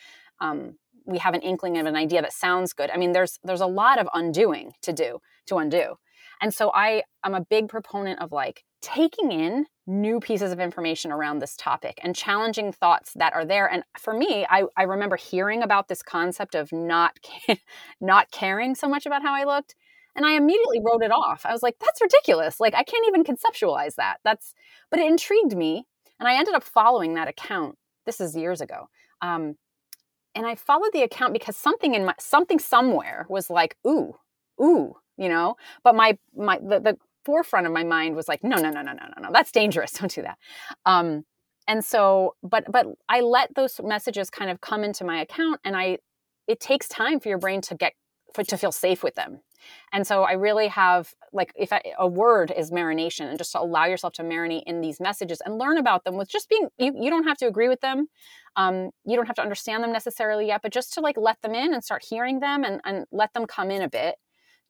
um, 0.40 0.76
we 1.04 1.18
have 1.18 1.34
an 1.34 1.40
inkling 1.40 1.78
of 1.78 1.86
an 1.86 1.96
idea 1.96 2.20
that 2.22 2.32
sounds 2.32 2.72
good 2.72 2.90
i 2.90 2.96
mean 2.96 3.12
there's 3.12 3.38
there's 3.44 3.60
a 3.60 3.66
lot 3.66 3.98
of 3.98 4.08
undoing 4.14 4.72
to 4.82 4.92
do 4.92 5.18
to 5.46 5.56
undo 5.56 5.94
and 6.40 6.52
so 6.52 6.70
I 6.74 7.02
i'm 7.24 7.34
a 7.34 7.40
big 7.40 7.68
proponent 7.68 8.20
of 8.20 8.32
like 8.32 8.64
taking 8.80 9.32
in 9.32 9.66
new 9.86 10.20
pieces 10.20 10.52
of 10.52 10.60
information 10.60 11.10
around 11.10 11.38
this 11.38 11.56
topic 11.56 11.98
and 12.02 12.14
challenging 12.14 12.72
thoughts 12.72 13.12
that 13.14 13.32
are 13.32 13.44
there. 13.44 13.66
And 13.66 13.82
for 13.98 14.12
me, 14.12 14.46
I, 14.48 14.64
I 14.76 14.82
remember 14.82 15.16
hearing 15.16 15.62
about 15.62 15.88
this 15.88 16.02
concept 16.02 16.54
of 16.54 16.70
not 16.72 17.18
not 18.00 18.30
caring 18.30 18.74
so 18.74 18.88
much 18.88 19.06
about 19.06 19.22
how 19.22 19.34
I 19.34 19.44
looked. 19.44 19.74
And 20.18 20.26
I 20.26 20.32
immediately 20.32 20.80
wrote 20.84 21.02
it 21.02 21.10
off. 21.10 21.46
I 21.46 21.52
was 21.52 21.62
like, 21.62 21.76
that's 21.80 22.02
ridiculous. 22.02 22.60
Like 22.60 22.74
I 22.74 22.82
can't 22.82 23.06
even 23.08 23.24
conceptualize 23.24 23.94
that. 23.94 24.18
That's 24.24 24.52
but 24.90 25.00
it 25.00 25.06
intrigued 25.06 25.56
me. 25.56 25.86
And 26.20 26.28
I 26.28 26.36
ended 26.36 26.54
up 26.54 26.62
following 26.62 27.14
that 27.14 27.28
account. 27.28 27.78
This 28.04 28.20
is 28.20 28.36
years 28.36 28.60
ago. 28.60 28.88
Um, 29.22 29.54
and 30.34 30.46
I 30.46 30.54
followed 30.54 30.92
the 30.92 31.02
account 31.02 31.32
because 31.32 31.56
something 31.56 31.94
in 31.94 32.04
my 32.04 32.14
something 32.18 32.58
somewhere 32.58 33.24
was 33.30 33.48
like, 33.48 33.76
ooh, 33.86 34.14
ooh, 34.60 34.96
you 35.18 35.28
know 35.28 35.56
but 35.84 35.94
my 35.94 36.16
my 36.34 36.58
the, 36.58 36.80
the 36.80 36.96
forefront 37.24 37.66
of 37.66 37.72
my 37.72 37.84
mind 37.84 38.16
was 38.16 38.28
like 38.28 38.42
no 38.42 38.56
no 38.56 38.70
no 38.70 38.80
no 38.80 38.92
no 38.92 39.04
no 39.16 39.22
no 39.22 39.28
that's 39.32 39.52
dangerous 39.52 39.92
don't 39.98 40.14
do 40.14 40.22
that 40.22 40.38
um 40.86 41.24
and 41.66 41.84
so 41.84 42.34
but 42.42 42.64
but 42.72 42.86
i 43.10 43.20
let 43.20 43.54
those 43.54 43.78
messages 43.84 44.30
kind 44.30 44.50
of 44.50 44.62
come 44.62 44.82
into 44.82 45.04
my 45.04 45.20
account 45.20 45.60
and 45.64 45.76
i 45.76 45.98
it 46.46 46.60
takes 46.60 46.88
time 46.88 47.20
for 47.20 47.28
your 47.28 47.36
brain 47.36 47.60
to 47.60 47.74
get 47.74 47.92
for, 48.34 48.44
to 48.44 48.56
feel 48.56 48.72
safe 48.72 49.02
with 49.02 49.14
them. 49.14 49.40
And 49.92 50.06
so 50.06 50.22
i 50.22 50.32
really 50.32 50.68
have 50.68 51.14
like 51.32 51.52
if 51.56 51.72
I, 51.72 51.82
a 51.98 52.06
word 52.06 52.52
is 52.56 52.70
marination 52.70 53.28
and 53.28 53.38
just 53.38 53.52
to 53.52 53.60
allow 53.60 53.86
yourself 53.86 54.12
to 54.14 54.22
marinate 54.22 54.62
in 54.66 54.80
these 54.80 55.00
messages 55.00 55.42
and 55.44 55.58
learn 55.58 55.78
about 55.78 56.04
them 56.04 56.16
with 56.16 56.28
just 56.28 56.48
being 56.48 56.68
you, 56.78 56.94
you 56.96 57.10
don't 57.10 57.24
have 57.24 57.36
to 57.38 57.46
agree 57.46 57.68
with 57.68 57.80
them 57.80 58.08
um, 58.56 58.90
you 59.04 59.16
don't 59.16 59.26
have 59.26 59.36
to 59.36 59.42
understand 59.42 59.82
them 59.82 59.92
necessarily 59.92 60.46
yet 60.46 60.62
but 60.62 60.72
just 60.72 60.92
to 60.94 61.00
like 61.00 61.16
let 61.16 61.40
them 61.42 61.54
in 61.54 61.74
and 61.74 61.82
start 61.82 62.04
hearing 62.08 62.40
them 62.40 62.64
and, 62.64 62.80
and 62.84 63.04
let 63.10 63.32
them 63.34 63.46
come 63.46 63.70
in 63.70 63.82
a 63.82 63.88
bit 63.88 64.16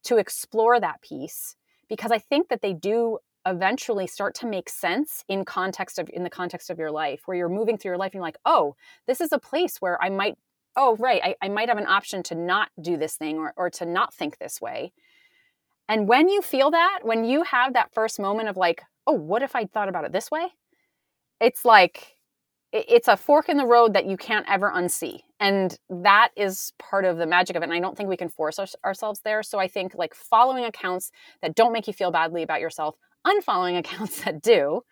to 0.05 0.17
explore 0.17 0.81
that 0.81 1.03
piece 1.03 1.57
because 1.89 2.13
I 2.13 2.19
think 2.19 2.49
that 2.49 2.63
they 2.63 2.73
do 2.73 3.19
eventually 3.47 4.07
start 4.07 4.35
to 4.35 4.47
make 4.47 4.69
sense 4.69 5.25
in 5.29 5.45
context 5.45 5.99
of 5.99 6.11
in 6.13 6.23
the 6.23 6.31
context 6.31 6.71
of 6.71 6.79
your 6.79 6.91
life 6.91 7.23
where 7.27 7.37
you're 7.37 7.49
moving 7.49 7.79
through 7.79 7.91
your 7.91 7.99
life 7.99 8.09
and 8.09 8.15
you're 8.15 8.23
like 8.23 8.39
oh 8.45 8.75
this 9.07 9.21
is 9.21 9.33
a 9.33 9.39
place 9.39 9.77
where 9.79 10.03
i 10.03 10.09
might 10.11 10.37
oh 10.79 10.97
right 10.97 11.21
I, 11.23 11.35
I 11.43 11.49
might 11.49 11.69
have 11.69 11.77
an 11.77 11.87
option 11.87 12.23
to 12.25 12.35
not 12.35 12.71
do 12.81 12.97
this 12.97 13.17
thing 13.17 13.37
or, 13.37 13.53
or 13.57 13.69
to 13.71 13.85
not 13.85 14.15
think 14.15 14.39
this 14.39 14.61
way. 14.61 14.93
And 15.89 16.09
when 16.09 16.29
you 16.29 16.41
feel 16.41 16.71
that 16.71 17.01
when 17.03 17.25
you 17.25 17.43
have 17.43 17.75
that 17.75 17.93
first 17.93 18.19
moment 18.19 18.49
of 18.49 18.57
like 18.57 18.83
oh 19.07 19.13
what 19.13 19.43
if 19.43 19.55
i 19.55 19.67
thought 19.67 19.89
about 19.89 20.05
it 20.05 20.13
this 20.13 20.31
way? 20.31 20.47
It's 21.41 21.65
like 21.65 22.15
it's 22.73 23.09
a 23.09 23.17
fork 23.17 23.49
in 23.49 23.57
the 23.57 23.67
road 23.67 23.95
that 23.95 24.07
you 24.07 24.19
can't 24.19 24.45
ever 24.49 24.71
unsee. 24.71 25.21
And 25.41 25.79
that 25.89 26.31
is 26.37 26.75
part 26.79 27.07
of 27.07 27.17
the 27.17 27.27
magic 27.27 27.57
of 27.57 27.63
it 27.63 27.67
and 27.67 27.73
i 27.73 27.81
don't 27.81 27.97
think 27.97 28.09
we 28.09 28.17
can 28.17 28.29
force 28.29 28.59
our, 28.59 28.67
ourselves 28.85 29.21
there. 29.25 29.43
So 29.43 29.59
i 29.59 29.69
think 29.69 29.95
like 29.95 30.15
following 30.15 30.65
accounts 30.65 31.11
that 31.43 31.55
don't 31.55 31.73
make 31.73 31.87
you 31.87 31.93
feel 31.93 32.11
badly 32.13 32.43
about 32.43 32.61
yourself 32.61 32.95
unfollowing 33.27 33.77
accounts 33.83 34.23
that 34.25 34.41
do 34.43 34.83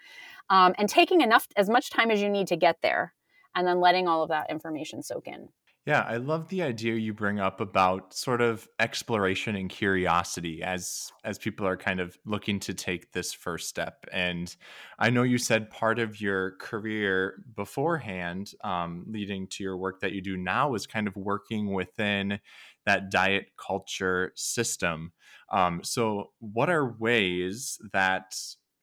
um, 0.50 0.74
and 0.78 0.88
taking 0.88 1.20
enough 1.20 1.46
as 1.56 1.68
much 1.68 1.90
time 1.90 2.10
as 2.10 2.20
you 2.20 2.28
need 2.28 2.48
to 2.48 2.56
get 2.56 2.76
there 2.82 3.14
and 3.54 3.66
then 3.66 3.80
letting 3.80 4.06
all 4.06 4.22
of 4.22 4.28
that 4.28 4.50
information 4.50 5.02
soak 5.02 5.26
in 5.26 5.48
yeah, 5.86 6.00
I 6.00 6.16
love 6.16 6.48
the 6.48 6.62
idea 6.62 6.96
you 6.96 7.14
bring 7.14 7.38
up 7.38 7.60
about 7.60 8.12
sort 8.12 8.40
of 8.40 8.66
exploration 8.80 9.54
and 9.54 9.70
curiosity 9.70 10.60
as 10.60 11.12
as 11.22 11.38
people 11.38 11.64
are 11.64 11.76
kind 11.76 12.00
of 12.00 12.18
looking 12.26 12.58
to 12.60 12.74
take 12.74 13.12
this 13.12 13.32
first 13.32 13.68
step. 13.68 14.04
And 14.10 14.54
I 14.98 15.10
know 15.10 15.22
you 15.22 15.38
said 15.38 15.70
part 15.70 16.00
of 16.00 16.20
your 16.20 16.56
career 16.56 17.44
beforehand, 17.54 18.50
um, 18.64 19.04
leading 19.08 19.46
to 19.48 19.62
your 19.62 19.76
work 19.76 20.00
that 20.00 20.10
you 20.10 20.20
do 20.20 20.36
now, 20.36 20.74
is 20.74 20.88
kind 20.88 21.06
of 21.06 21.14
working 21.14 21.72
within 21.72 22.40
that 22.84 23.08
diet 23.10 23.52
culture 23.56 24.32
system. 24.34 25.12
Um, 25.52 25.84
so, 25.84 26.32
what 26.40 26.68
are 26.68 26.96
ways 26.98 27.78
that 27.92 28.34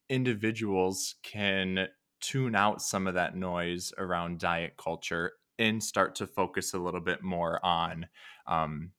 individuals 0.10 1.16
can 1.24 1.90
tune 2.22 2.56
out 2.56 2.82
some 2.82 3.08
of 3.08 3.16
that 3.16 3.36
noise 3.36 3.92
around 3.98 4.40
diet 4.40 4.78
culture 4.78 5.34
and 5.64 5.84
start 5.84 6.16
to 6.16 6.28
focus 6.28 6.74
a 6.74 6.78
little 6.78 7.00
bit 7.00 7.24
more 7.24 7.64
on 7.66 8.08
um, 8.48 8.92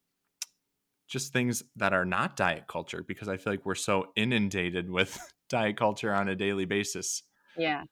just 1.06 1.33
things 1.33 1.62
that 1.76 1.92
are 1.92 2.04
not 2.04 2.37
diet 2.37 2.66
culture 2.66 3.04
because 3.06 3.28
I 3.28 3.37
feel 3.37 3.52
like 3.52 3.66
we're 3.66 3.75
so 3.75 4.09
inundated 4.16 4.90
with 4.90 5.18
diet 5.49 5.76
culture 5.76 6.12
on 6.12 6.28
a 6.28 6.35
daily 6.35 6.64
basis. 6.64 7.23
Yeah. 7.56 7.85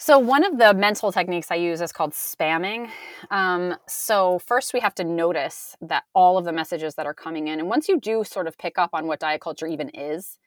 So, 0.00 0.16
one 0.16 0.44
of 0.44 0.58
the 0.58 0.74
mental 0.74 1.10
techniques 1.10 1.50
I 1.50 1.56
use 1.56 1.80
is 1.80 1.90
called 1.90 2.12
spamming. 2.12 2.88
Um, 3.32 3.74
so, 3.88 4.38
first 4.38 4.72
we 4.72 4.78
have 4.78 4.94
to 4.96 5.04
notice 5.04 5.76
that 5.80 6.04
all 6.14 6.38
of 6.38 6.44
the 6.44 6.52
messages 6.52 6.94
that 6.94 7.06
are 7.06 7.14
coming 7.14 7.48
in. 7.48 7.58
And 7.58 7.68
once 7.68 7.88
you 7.88 7.98
do 7.98 8.22
sort 8.22 8.46
of 8.46 8.56
pick 8.58 8.78
up 8.78 8.90
on 8.92 9.08
what 9.08 9.18
diet 9.18 9.40
culture 9.40 9.66
even 9.66 9.88
is, 9.88 10.38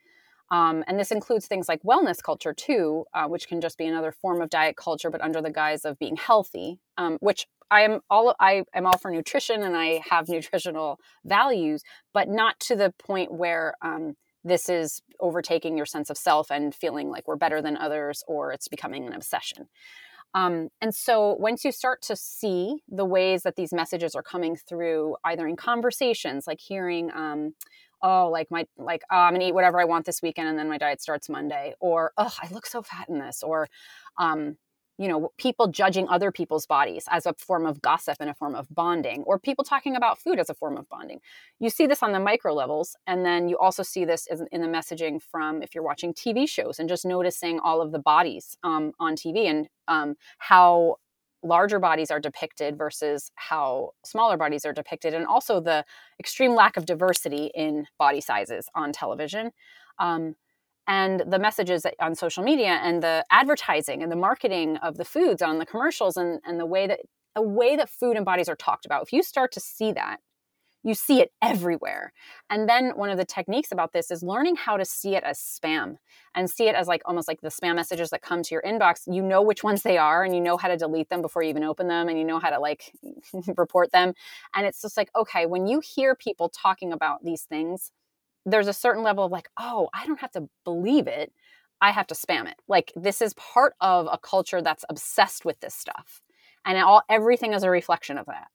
um, 0.51 0.83
and 0.85 0.99
this 0.99 1.11
includes 1.11 1.47
things 1.47 1.69
like 1.69 1.81
wellness 1.83 2.21
culture 2.21 2.53
too, 2.53 3.05
uh, 3.13 3.25
which 3.25 3.47
can 3.47 3.61
just 3.61 3.77
be 3.77 3.85
another 3.85 4.11
form 4.11 4.41
of 4.41 4.49
diet 4.49 4.75
culture, 4.75 5.09
but 5.09 5.21
under 5.21 5.41
the 5.41 5.49
guise 5.49 5.85
of 5.85 5.97
being 5.97 6.17
healthy, 6.17 6.79
um, 6.97 7.17
which 7.21 7.47
I 7.71 7.81
am 7.81 8.01
all 8.09 8.35
I 8.37 8.65
am 8.75 8.85
all 8.85 8.97
for 8.97 9.09
nutrition 9.09 9.63
and 9.63 9.77
I 9.77 10.01
have 10.09 10.27
nutritional 10.29 10.99
values, 11.23 11.83
but 12.13 12.27
not 12.27 12.59
to 12.61 12.75
the 12.75 12.93
point 12.99 13.31
where 13.31 13.75
um, 13.81 14.15
this 14.43 14.67
is 14.67 15.01
overtaking 15.21 15.77
your 15.77 15.85
sense 15.85 16.09
of 16.09 16.17
self 16.17 16.51
and 16.51 16.75
feeling 16.75 17.09
like 17.09 17.27
we're 17.27 17.37
better 17.37 17.61
than 17.61 17.77
others 17.77 18.21
or 18.27 18.51
it's 18.51 18.67
becoming 18.67 19.07
an 19.07 19.13
obsession. 19.13 19.69
Um, 20.33 20.69
and 20.81 20.95
so 20.95 21.33
once 21.39 21.65
you 21.65 21.71
start 21.71 22.01
to 22.03 22.15
see 22.15 22.83
the 22.87 23.05
ways 23.05 23.43
that 23.43 23.55
these 23.55 23.73
messages 23.73 24.15
are 24.15 24.23
coming 24.23 24.55
through, 24.55 25.17
either 25.25 25.45
in 25.47 25.55
conversations, 25.57 26.47
like 26.47 26.61
hearing, 26.61 27.11
um, 27.11 27.53
oh, 28.03 28.29
like 28.29 28.49
my, 28.51 28.65
like, 28.77 29.03
oh, 29.11 29.17
I'm 29.17 29.33
gonna 29.33 29.45
eat 29.45 29.53
whatever 29.53 29.79
I 29.79 29.85
want 29.85 30.05
this 30.05 30.21
weekend 30.21 30.47
and 30.49 30.57
then 30.57 30.69
my 30.69 30.77
diet 30.77 31.01
starts 31.01 31.29
Monday, 31.29 31.73
or, 31.79 32.11
oh, 32.17 32.33
I 32.41 32.47
look 32.51 32.65
so 32.65 32.81
fat 32.81 33.09
in 33.09 33.19
this, 33.19 33.43
or, 33.43 33.67
um, 34.17 34.57
you 35.01 35.07
know 35.07 35.31
people 35.37 35.67
judging 35.67 36.07
other 36.09 36.31
people's 36.31 36.67
bodies 36.67 37.05
as 37.09 37.25
a 37.25 37.33
form 37.33 37.65
of 37.65 37.81
gossip 37.81 38.17
and 38.19 38.29
a 38.29 38.35
form 38.35 38.53
of 38.53 38.67
bonding 38.69 39.23
or 39.23 39.39
people 39.39 39.63
talking 39.63 39.95
about 39.95 40.19
food 40.19 40.37
as 40.37 40.49
a 40.49 40.53
form 40.53 40.77
of 40.77 40.87
bonding. 40.89 41.19
You 41.59 41.71
see 41.71 41.87
this 41.87 42.03
on 42.03 42.11
the 42.11 42.19
micro 42.19 42.53
levels 42.53 42.95
and 43.07 43.25
then 43.25 43.49
you 43.49 43.57
also 43.57 43.81
see 43.81 44.05
this 44.05 44.27
in 44.51 44.61
the 44.61 44.67
messaging 44.67 45.19
from 45.19 45.63
if 45.63 45.73
you're 45.73 45.83
watching 45.83 46.13
tv 46.13 46.47
shows 46.47 46.77
and 46.77 46.87
just 46.87 47.03
noticing 47.03 47.59
all 47.59 47.81
of 47.81 47.91
the 47.91 47.99
bodies 47.99 48.57
um, 48.63 48.91
on 48.99 49.15
tv 49.15 49.49
and 49.49 49.67
um, 49.87 50.15
how 50.37 50.97
larger 51.43 51.79
bodies 51.79 52.11
are 52.11 52.19
depicted 52.19 52.77
versus 52.77 53.31
how 53.35 53.91
smaller 54.05 54.37
bodies 54.37 54.65
are 54.65 54.73
depicted 54.73 55.13
and 55.13 55.25
also 55.25 55.59
the 55.59 55.83
extreme 56.19 56.53
lack 56.53 56.77
of 56.77 56.85
diversity 56.85 57.51
in 57.55 57.85
body 57.97 58.21
sizes 58.21 58.67
on 58.75 58.91
television. 58.91 59.51
Um, 59.99 60.35
and 60.87 61.23
the 61.27 61.39
messages 61.39 61.85
on 61.99 62.15
social 62.15 62.43
media 62.43 62.79
and 62.83 63.01
the 63.03 63.23
advertising 63.31 64.01
and 64.01 64.11
the 64.11 64.15
marketing 64.15 64.77
of 64.77 64.97
the 64.97 65.05
foods 65.05 65.41
on 65.41 65.59
the 65.59 65.65
commercials 65.65 66.17
and, 66.17 66.39
and 66.45 66.59
the 66.59 66.65
way 66.65 66.87
that 66.87 67.01
the 67.35 67.41
way 67.41 67.77
that 67.77 67.89
food 67.89 68.17
and 68.17 68.25
bodies 68.25 68.49
are 68.49 68.57
talked 68.57 68.85
about. 68.85 69.03
If 69.03 69.13
you 69.13 69.23
start 69.23 69.53
to 69.53 69.59
see 69.61 69.93
that 69.93 70.19
you 70.83 70.93
see 70.93 71.21
it 71.21 71.31
everywhere 71.41 72.13
and 72.49 72.67
then 72.67 72.91
one 72.95 73.09
of 73.09 73.17
the 73.17 73.25
techniques 73.25 73.71
about 73.71 73.93
this 73.93 74.11
is 74.11 74.23
learning 74.23 74.55
how 74.55 74.77
to 74.77 74.85
see 74.85 75.15
it 75.15 75.23
as 75.23 75.37
spam 75.39 75.97
and 76.35 76.49
see 76.49 76.67
it 76.67 76.75
as 76.75 76.87
like 76.87 77.01
almost 77.05 77.27
like 77.27 77.41
the 77.41 77.49
spam 77.49 77.75
messages 77.75 78.09
that 78.09 78.21
come 78.21 78.41
to 78.43 78.55
your 78.55 78.61
inbox 78.63 79.01
you 79.07 79.21
know 79.21 79.41
which 79.41 79.63
ones 79.63 79.83
they 79.83 79.97
are 79.97 80.23
and 80.23 80.33
you 80.35 80.41
know 80.41 80.57
how 80.57 80.67
to 80.67 80.77
delete 80.77 81.09
them 81.09 81.21
before 81.21 81.43
you 81.43 81.49
even 81.49 81.63
open 81.63 81.87
them 81.87 82.07
and 82.07 82.17
you 82.17 82.25
know 82.25 82.39
how 82.39 82.49
to 82.49 82.59
like 82.59 82.91
report 83.57 83.91
them 83.91 84.13
and 84.55 84.65
it's 84.65 84.81
just 84.81 84.97
like 84.97 85.09
okay 85.15 85.45
when 85.45 85.67
you 85.67 85.79
hear 85.79 86.15
people 86.15 86.49
talking 86.49 86.91
about 86.93 87.23
these 87.23 87.43
things 87.43 87.91
there's 88.45 88.67
a 88.67 88.73
certain 88.73 89.03
level 89.03 89.25
of 89.25 89.31
like, 89.31 89.49
oh, 89.57 89.89
I 89.93 90.05
don't 90.05 90.19
have 90.19 90.31
to 90.31 90.49
believe 90.63 91.07
it. 91.07 91.31
I 91.79 91.91
have 91.91 92.07
to 92.07 92.15
spam 92.15 92.47
it. 92.47 92.61
Like 92.67 92.91
this 92.95 93.21
is 93.21 93.33
part 93.33 93.73
of 93.81 94.07
a 94.11 94.17
culture 94.17 94.61
that's 94.61 94.85
obsessed 94.89 95.45
with 95.45 95.59
this 95.59 95.73
stuff. 95.73 96.21
And 96.65 96.77
all 96.77 97.01
everything 97.09 97.53
is 97.53 97.63
a 97.63 97.69
reflection 97.69 98.17
of 98.17 98.27
that. 98.27 98.47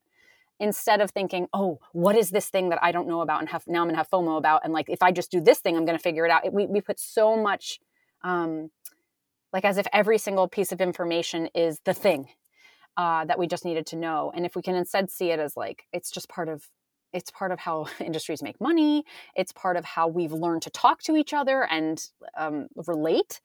Instead 0.59 1.01
of 1.01 1.11
thinking, 1.11 1.47
oh, 1.53 1.79
what 1.93 2.15
is 2.15 2.31
this 2.31 2.49
thing 2.49 2.69
that 2.69 2.79
I 2.81 2.91
don't 2.91 3.07
know 3.07 3.21
about 3.21 3.41
and 3.41 3.49
have 3.49 3.63
now 3.67 3.81
I'm 3.81 3.87
gonna 3.87 3.97
have 3.97 4.09
FOMO 4.09 4.37
about 4.37 4.61
and 4.63 4.73
like 4.73 4.89
if 4.89 5.03
I 5.03 5.11
just 5.11 5.31
do 5.31 5.39
this 5.39 5.59
thing, 5.59 5.77
I'm 5.77 5.85
gonna 5.85 5.99
figure 5.99 6.25
it 6.25 6.31
out. 6.31 6.45
It, 6.45 6.53
we 6.53 6.65
we 6.65 6.81
put 6.81 6.99
so 6.99 7.37
much 7.37 7.79
um 8.23 8.71
like 9.53 9.65
as 9.65 9.77
if 9.77 9.87
every 9.93 10.17
single 10.17 10.47
piece 10.47 10.71
of 10.71 10.81
information 10.81 11.47
is 11.55 11.79
the 11.85 11.93
thing 11.93 12.27
uh, 12.97 13.25
that 13.25 13.39
we 13.39 13.47
just 13.47 13.63
needed 13.65 13.85
to 13.87 13.95
know. 13.95 14.31
And 14.35 14.45
if 14.45 14.55
we 14.55 14.61
can 14.61 14.75
instead 14.75 15.09
see 15.11 15.31
it 15.31 15.39
as 15.39 15.55
like 15.55 15.85
it's 15.93 16.11
just 16.11 16.27
part 16.27 16.49
of 16.49 16.67
it's 17.13 17.31
part 17.31 17.51
of 17.51 17.59
how 17.59 17.87
industries 17.99 18.43
make 18.43 18.59
money 18.59 19.03
it's 19.35 19.51
part 19.51 19.77
of 19.77 19.85
how 19.85 20.07
we've 20.07 20.33
learned 20.33 20.61
to 20.63 20.69
talk 20.69 21.01
to 21.03 21.15
each 21.15 21.33
other 21.33 21.63
and 21.63 22.09
um, 22.37 22.67
relate 22.87 23.39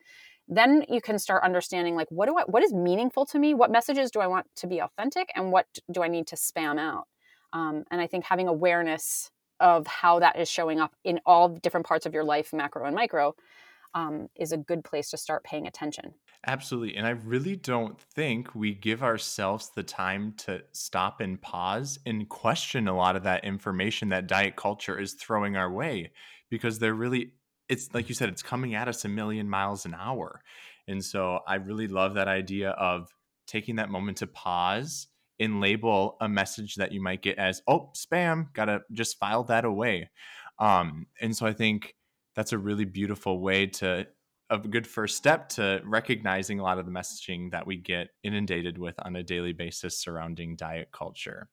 then 0.56 0.84
you 0.88 1.00
can 1.00 1.18
start 1.18 1.42
understanding 1.42 1.94
like 1.94 2.08
what 2.10 2.26
do 2.26 2.36
i 2.36 2.42
what 2.42 2.62
is 2.62 2.72
meaningful 2.72 3.24
to 3.24 3.38
me 3.38 3.54
what 3.54 3.70
messages 3.70 4.10
do 4.10 4.20
i 4.20 4.26
want 4.26 4.46
to 4.56 4.66
be 4.66 4.80
authentic 4.80 5.30
and 5.34 5.52
what 5.52 5.66
do 5.90 6.02
i 6.02 6.08
need 6.08 6.26
to 6.26 6.36
spam 6.36 6.78
out 6.78 7.06
um, 7.52 7.84
and 7.90 8.00
i 8.00 8.06
think 8.06 8.24
having 8.24 8.48
awareness 8.48 9.30
of 9.60 9.86
how 9.86 10.18
that 10.18 10.38
is 10.38 10.48
showing 10.48 10.80
up 10.80 10.92
in 11.04 11.20
all 11.24 11.48
different 11.48 11.86
parts 11.86 12.06
of 12.06 12.14
your 12.14 12.24
life 12.24 12.52
macro 12.52 12.84
and 12.86 12.94
micro 12.94 13.34
um, 13.94 14.28
is 14.34 14.52
a 14.52 14.56
good 14.56 14.82
place 14.84 15.10
to 15.10 15.18
start 15.18 15.44
paying 15.44 15.66
attention 15.66 16.14
Absolutely. 16.46 16.96
And 16.96 17.06
I 17.06 17.10
really 17.10 17.54
don't 17.54 18.00
think 18.00 18.52
we 18.54 18.74
give 18.74 19.02
ourselves 19.02 19.70
the 19.76 19.84
time 19.84 20.34
to 20.38 20.62
stop 20.72 21.20
and 21.20 21.40
pause 21.40 22.00
and 22.04 22.28
question 22.28 22.88
a 22.88 22.96
lot 22.96 23.14
of 23.14 23.22
that 23.22 23.44
information 23.44 24.08
that 24.08 24.26
diet 24.26 24.56
culture 24.56 24.98
is 24.98 25.12
throwing 25.12 25.56
our 25.56 25.70
way 25.70 26.10
because 26.50 26.80
they're 26.80 26.94
really, 26.94 27.34
it's 27.72 27.88
like 27.94 28.10
you 28.10 28.14
said, 28.14 28.28
it's 28.28 28.42
coming 28.42 28.74
at 28.74 28.86
us 28.86 29.04
a 29.06 29.08
million 29.08 29.48
miles 29.48 29.86
an 29.86 29.94
hour. 29.98 30.42
And 30.86 31.02
so 31.02 31.40
I 31.46 31.54
really 31.54 31.88
love 31.88 32.14
that 32.14 32.28
idea 32.28 32.70
of 32.70 33.08
taking 33.46 33.76
that 33.76 33.88
moment 33.88 34.18
to 34.18 34.26
pause 34.26 35.08
and 35.40 35.58
label 35.58 36.18
a 36.20 36.28
message 36.28 36.74
that 36.74 36.92
you 36.92 37.00
might 37.00 37.22
get 37.22 37.38
as, 37.38 37.62
oh, 37.66 37.90
spam, 37.96 38.52
gotta 38.52 38.80
just 38.92 39.18
file 39.18 39.44
that 39.44 39.64
away. 39.64 40.10
Um, 40.58 41.06
and 41.20 41.34
so 41.34 41.46
I 41.46 41.54
think 41.54 41.94
that's 42.36 42.52
a 42.52 42.58
really 42.58 42.84
beautiful 42.84 43.40
way 43.40 43.66
to 43.66 44.06
a 44.50 44.58
good 44.58 44.86
first 44.86 45.16
step 45.16 45.48
to 45.48 45.80
recognizing 45.84 46.60
a 46.60 46.62
lot 46.62 46.78
of 46.78 46.84
the 46.84 46.92
messaging 46.92 47.50
that 47.52 47.66
we 47.66 47.78
get 47.78 48.08
inundated 48.22 48.76
with 48.76 48.94
on 48.98 49.16
a 49.16 49.22
daily 49.22 49.54
basis 49.54 49.98
surrounding 49.98 50.56
diet 50.56 50.90
culture. 50.92 51.48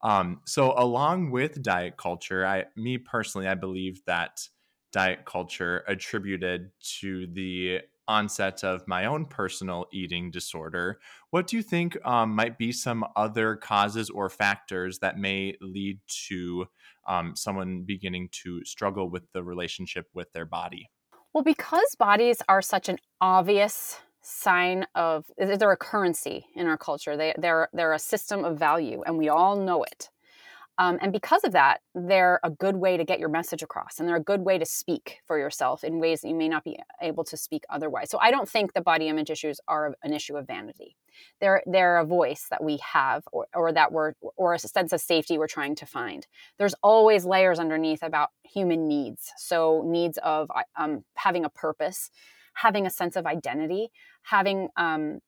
Um, 0.00 0.40
so, 0.46 0.72
along 0.78 1.30
with 1.30 1.60
diet 1.62 1.98
culture, 1.98 2.46
I, 2.46 2.64
me 2.74 2.96
personally, 2.96 3.46
I 3.46 3.54
believe 3.54 4.00
that 4.06 4.48
diet 4.92 5.24
culture 5.24 5.84
attributed 5.86 6.70
to 7.00 7.26
the 7.32 7.80
onset 8.08 8.64
of 8.64 8.88
my 8.88 9.04
own 9.04 9.26
personal 9.26 9.86
eating 9.92 10.30
disorder. 10.30 10.98
What 11.30 11.46
do 11.46 11.56
you 11.56 11.62
think 11.62 11.96
um, 12.06 12.34
might 12.34 12.56
be 12.56 12.72
some 12.72 13.04
other 13.14 13.56
causes 13.56 14.08
or 14.08 14.30
factors 14.30 14.98
that 15.00 15.18
may 15.18 15.54
lead 15.60 16.00
to 16.28 16.66
um, 17.06 17.36
someone 17.36 17.84
beginning 17.86 18.30
to 18.44 18.64
struggle 18.64 19.10
with 19.10 19.30
the 19.32 19.44
relationship 19.44 20.06
with 20.14 20.32
their 20.32 20.46
body? 20.46 20.90
Well, 21.34 21.44
because 21.44 21.94
bodies 21.98 22.42
are 22.48 22.62
such 22.62 22.88
an 22.88 22.98
obvious 23.20 24.00
sign 24.22 24.86
of 24.94 25.24
they're 25.36 25.72
a 25.72 25.76
currency 25.76 26.46
in 26.54 26.66
our 26.66 26.76
culture. 26.76 27.16
They 27.16 27.34
they're 27.38 27.68
they're 27.72 27.92
a 27.92 27.98
system 27.98 28.44
of 28.44 28.58
value, 28.58 29.02
and 29.06 29.18
we 29.18 29.28
all 29.28 29.56
know 29.56 29.84
it. 29.84 30.10
Um, 30.78 30.98
and 31.02 31.12
because 31.12 31.42
of 31.42 31.52
that, 31.52 31.80
they're 31.94 32.38
a 32.44 32.50
good 32.50 32.76
way 32.76 32.96
to 32.96 33.04
get 33.04 33.18
your 33.18 33.28
message 33.28 33.62
across, 33.64 33.98
and 33.98 34.08
they're 34.08 34.16
a 34.16 34.22
good 34.22 34.42
way 34.42 34.58
to 34.58 34.64
speak 34.64 35.18
for 35.26 35.36
yourself 35.36 35.82
in 35.82 35.98
ways 35.98 36.20
that 36.20 36.28
you 36.28 36.36
may 36.36 36.48
not 36.48 36.62
be 36.62 36.78
able 37.02 37.24
to 37.24 37.36
speak 37.36 37.64
otherwise. 37.68 38.10
So 38.10 38.18
I 38.20 38.30
don't 38.30 38.48
think 38.48 38.72
the 38.72 38.80
body 38.80 39.08
image 39.08 39.28
issues 39.28 39.60
are 39.66 39.96
an 40.04 40.12
issue 40.12 40.36
of 40.36 40.46
vanity. 40.46 40.96
They're 41.40 41.62
they're 41.66 41.98
a 41.98 42.04
voice 42.04 42.46
that 42.50 42.62
we 42.62 42.78
have, 42.92 43.24
or, 43.32 43.48
or 43.52 43.72
that 43.72 43.90
we're, 43.90 44.12
or 44.36 44.54
a 44.54 44.58
sense 44.58 44.92
of 44.92 45.00
safety 45.00 45.36
we're 45.36 45.48
trying 45.48 45.74
to 45.76 45.86
find. 45.86 46.26
There's 46.58 46.74
always 46.80 47.24
layers 47.24 47.58
underneath 47.58 48.04
about 48.04 48.28
human 48.44 48.86
needs. 48.86 49.32
So 49.36 49.82
needs 49.84 50.16
of 50.18 50.48
um, 50.76 51.04
having 51.14 51.44
a 51.44 51.50
purpose, 51.50 52.10
having 52.54 52.86
a 52.86 52.90
sense 52.90 53.16
of 53.16 53.26
identity, 53.26 53.90
having 54.22 54.68
um, 54.76 55.20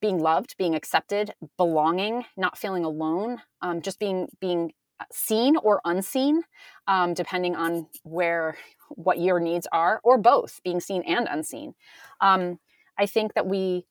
being 0.00 0.18
loved, 0.18 0.56
being 0.58 0.74
accepted, 0.74 1.32
belonging, 1.56 2.24
not 2.36 2.58
feeling 2.58 2.84
alone, 2.84 3.38
um, 3.62 3.80
just 3.80 3.98
being 3.98 4.28
being 4.40 4.72
seen 5.12 5.56
or 5.56 5.80
unseen, 5.84 6.42
um, 6.86 7.14
depending 7.14 7.54
on 7.54 7.86
where 8.02 8.56
what 8.90 9.20
your 9.20 9.38
needs 9.40 9.66
are, 9.72 10.00
or 10.02 10.18
both, 10.18 10.60
being 10.64 10.80
seen 10.80 11.02
and 11.02 11.28
unseen. 11.30 11.74
Um, 12.20 12.58
I 12.98 13.06
think 13.06 13.34
that 13.34 13.46
we, 13.46 13.84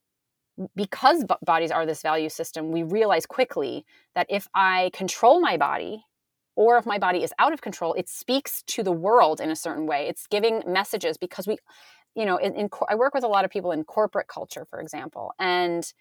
because 0.76 1.24
bodies 1.46 1.72
are 1.72 1.86
this 1.86 2.02
value 2.02 2.30
system, 2.30 2.72
we 2.72 2.84
realize 2.84 3.26
quickly 3.26 3.86
that 4.16 4.28
if 4.30 4.48
I 4.54 4.90
control 4.94 5.40
my 5.40 5.56
body, 5.56 6.04
or 6.58 6.78
if 6.78 6.86
my 6.88 6.98
body 6.98 7.24
is 7.24 7.32
out 7.38 7.54
of 7.54 7.62
control, 7.62 7.94
it 7.94 8.10
speaks 8.10 8.64
to 8.64 8.82
the 8.82 8.92
world 8.92 9.40
in 9.40 9.52
a 9.52 9.56
certain 9.56 9.86
way. 9.86 10.08
It's 10.08 10.26
giving 10.26 10.64
messages 10.66 11.16
because 11.16 11.48
we 11.48 11.58
you 12.18 12.26
know, 12.26 12.38
in, 12.38 12.56
in, 12.56 12.70
I 12.90 12.96
work 12.96 13.14
with 13.14 13.24
a 13.24 13.28
lot 13.28 13.46
of 13.46 13.52
people 13.52 13.72
in 13.72 13.84
corporate 13.84 14.28
culture, 14.28 14.66
for 14.66 14.82
example, 14.82 15.34
and 15.38 15.94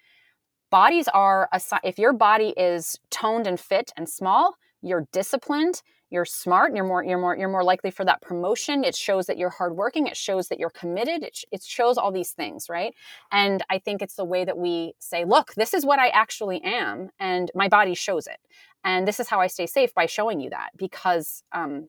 bodies 0.70 1.09
are 1.09 1.48
a, 1.52 1.61
if 1.85 1.98
your 1.98 2.14
body 2.14 2.55
is 2.57 2.98
toned 3.11 3.46
and 3.46 3.61
fit 3.61 3.92
and 3.98 4.09
small, 4.09 4.55
you're 4.81 5.07
disciplined, 5.12 5.83
you're 6.09 6.24
smart, 6.24 6.74
you're 6.74 6.87
more 6.87 7.05
you're 7.05 7.18
more 7.18 7.37
you're 7.37 7.50
more 7.50 7.64
likely 7.64 7.90
for 7.90 8.05
that 8.05 8.22
promotion. 8.22 8.83
It 8.83 8.94
shows 8.94 9.26
that 9.26 9.37
you're 9.37 9.50
hardworking. 9.50 10.07
It 10.07 10.16
shows 10.16 10.48
that 10.48 10.59
you're 10.59 10.70
committed. 10.70 11.22
It, 11.22 11.40
it 11.52 11.62
shows 11.62 11.98
all 11.98 12.12
these 12.12 12.31
things, 12.31 12.68
right? 12.70 12.94
And 13.31 13.62
I 13.68 13.79
think 13.79 14.00
it's 14.00 14.14
the 14.14 14.24
way 14.24 14.44
that 14.44 14.57
we 14.57 14.94
say, 14.98 15.24
look, 15.24 15.52
this 15.55 15.74
is 15.74 15.85
what 15.85 15.98
I 15.98 16.09
actually 16.09 16.62
am, 16.62 17.11
and 17.18 17.50
my 17.55 17.68
body 17.68 17.94
shows 17.94 18.26
it. 18.26 18.38
And 18.85 19.07
this 19.07 19.20
is 19.20 19.29
how 19.29 19.40
I 19.40 19.48
stay 19.48 19.66
safe 19.66 19.92
by 19.92 20.07
showing 20.07 20.40
you 20.40 20.48
that 20.50 20.70
because 20.76 21.42
um, 21.52 21.88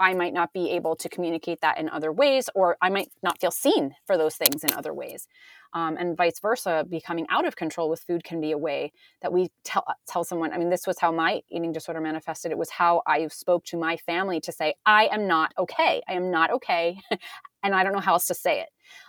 I 0.00 0.14
might 0.14 0.32
not 0.32 0.54
be 0.54 0.70
able 0.70 0.96
to 0.96 1.08
communicate 1.10 1.60
that 1.60 1.78
in 1.78 1.90
other 1.90 2.10
ways, 2.10 2.48
or 2.54 2.78
I 2.80 2.88
might 2.88 3.10
not 3.22 3.38
feel 3.38 3.50
seen 3.50 3.94
for 4.06 4.16
those 4.16 4.34
things 4.34 4.64
in 4.64 4.72
other 4.72 4.94
ways. 4.94 5.28
Um, 5.74 5.96
and 5.98 6.16
vice 6.16 6.40
versa, 6.40 6.84
becoming 6.88 7.26
out 7.28 7.46
of 7.46 7.54
control 7.54 7.90
with 7.90 8.02
food 8.02 8.24
can 8.24 8.40
be 8.40 8.50
a 8.50 8.58
way 8.58 8.92
that 9.22 9.32
we 9.32 9.50
tell, 9.62 9.84
tell 10.08 10.24
someone. 10.24 10.52
I 10.52 10.58
mean, 10.58 10.70
this 10.70 10.86
was 10.86 10.98
how 10.98 11.12
my 11.12 11.42
eating 11.50 11.70
disorder 11.70 12.00
manifested. 12.00 12.50
It 12.50 12.58
was 12.58 12.70
how 12.70 13.02
I 13.06 13.28
spoke 13.28 13.64
to 13.66 13.76
my 13.76 13.98
family 13.98 14.40
to 14.40 14.52
say, 14.52 14.74
I 14.86 15.08
am 15.12 15.28
not 15.28 15.52
okay. 15.58 16.02
I 16.08 16.14
am 16.14 16.30
not 16.30 16.50
okay. 16.50 16.98
and 17.62 17.74
I 17.74 17.84
don't 17.84 17.92
know 17.92 18.00
how 18.00 18.14
else 18.14 18.26
to 18.28 18.34
say 18.34 18.62
it. 18.62 18.68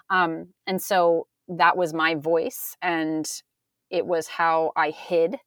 Um, 0.10 0.50
and 0.68 0.82
so 0.82 1.28
that 1.48 1.78
was 1.78 1.94
my 1.94 2.16
voice. 2.16 2.76
And 2.82 3.28
it 3.90 4.06
was 4.06 4.28
how 4.28 4.72
I 4.76 4.92
hid. 4.92 5.38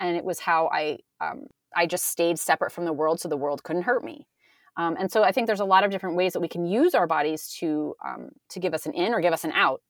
And 0.00 0.16
it 0.16 0.24
was 0.24 0.38
how 0.38 0.70
I, 0.72 0.98
um, 1.20 1.46
I 1.76 1.86
just 1.86 2.06
stayed 2.06 2.38
separate 2.38 2.72
from 2.72 2.84
the 2.84 2.92
world 2.92 3.20
so 3.20 3.28
the 3.28 3.36
world 3.36 3.64
couldn't 3.64 3.82
hurt 3.82 4.04
me. 4.04 4.26
Um, 4.76 4.96
and 4.98 5.10
so 5.10 5.22
I 5.22 5.32
think 5.32 5.46
there's 5.46 5.60
a 5.60 5.64
lot 5.64 5.84
of 5.84 5.90
different 5.90 6.16
ways 6.16 6.32
that 6.32 6.40
we 6.40 6.48
can 6.48 6.66
use 6.66 6.94
our 6.94 7.06
bodies 7.06 7.48
to 7.60 7.94
um, 8.04 8.30
to 8.50 8.60
give 8.60 8.74
us 8.74 8.86
an 8.86 8.92
in 8.92 9.14
or 9.14 9.20
give 9.20 9.32
us 9.32 9.44
an 9.44 9.52
out. 9.52 9.82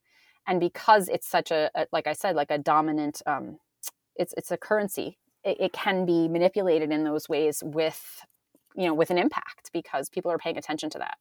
And 0.47 0.61
because 0.61 1.09
it's 1.09 1.27
such 1.27 1.51
a, 1.51 1.71
a 1.75 1.87
like 1.93 2.07
I 2.07 2.13
said, 2.13 2.37
like 2.37 2.51
a 2.51 2.59
dominant, 2.59 3.23
um, 3.27 3.59
it's 4.17 4.35
it's 4.37 4.51
a 4.51 4.57
currency. 4.57 5.19
It, 5.43 5.57
it 5.61 5.73
can 5.73 6.05
be 6.05 6.29
manipulated 6.29 6.91
in 6.91 7.05
those 7.05 7.29
ways 7.29 7.63
with, 7.65 8.03
you 8.77 8.87
know, 8.87 8.95
with 8.95 9.11
an 9.11 9.19
impact 9.19 9.71
because 9.73 10.09
people 10.09 10.31
are 10.31 10.39
paying 10.39 10.59
attention 10.59 10.91
to 10.91 10.99
that. 10.99 11.17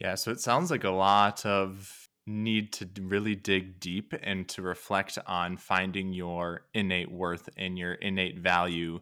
Yeah. 0.00 0.14
So 0.14 0.30
it 0.30 0.40
sounds 0.40 0.70
like 0.70 0.84
a 0.84 0.90
lot 0.90 1.44
of 1.46 2.08
need 2.26 2.72
to 2.74 2.88
really 3.00 3.34
dig 3.34 3.80
deep 3.80 4.14
and 4.22 4.46
to 4.48 4.62
reflect 4.62 5.18
on 5.26 5.56
finding 5.56 6.12
your 6.12 6.66
innate 6.74 7.10
worth 7.10 7.48
and 7.56 7.78
your 7.78 7.94
innate 7.94 8.38
value 8.38 9.00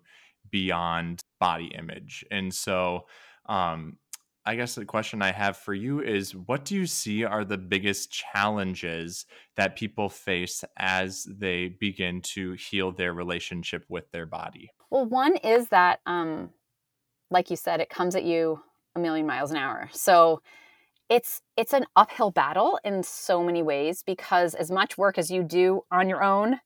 beyond 0.51 1.21
body 1.41 1.73
image. 1.77 2.25
And 2.31 2.55
so, 2.55 3.07
um, 3.49 3.99
I 4.45 4.55
guess 4.55 4.77
the 4.77 4.85
question 4.85 5.23
I 5.23 5.33
have 5.33 5.57
for 5.57 5.75
you 5.75 6.01
is 6.01 6.35
what 6.35 6.65
do 6.65 6.77
you 6.77 6.87
see 6.87 7.25
are 7.25 7.45
the 7.45 7.59
biggest 7.59 8.13
challenges 8.13 9.27
that 9.57 9.75
people 9.75 10.09
face 10.09 10.65
as 10.77 11.25
they 11.25 11.69
begin 11.69 12.21
to 12.23 12.53
heal 12.53 12.93
their 12.93 13.13
relationship 13.13 13.85
with 13.89 14.09
their 14.13 14.25
body? 14.25 14.71
Well, 14.89 15.05
one 15.05 15.35
is 15.37 15.69
that, 15.69 15.99
um, 16.07 16.51
like 17.29 17.51
you 17.51 17.57
said, 17.57 17.81
it 17.81 17.91
comes 17.91 18.15
at 18.15 18.23
you 18.23 18.61
a 18.95 19.01
million 19.01 19.27
miles 19.27 19.51
an 19.51 19.57
hour. 19.57 19.91
So 19.93 20.43
it's 21.09 21.43
it's 21.57 21.73
an 21.73 21.87
uphill 21.97 22.31
battle 22.31 22.79
in 22.85 23.03
so 23.03 23.43
many 23.43 23.63
ways 23.63 24.03
because 24.05 24.55
as 24.55 24.71
much 24.71 24.97
work 24.97 25.19
as 25.19 25.31
you 25.31 25.43
do 25.43 25.83
on 25.91 26.09
your 26.09 26.23
own, 26.23 26.61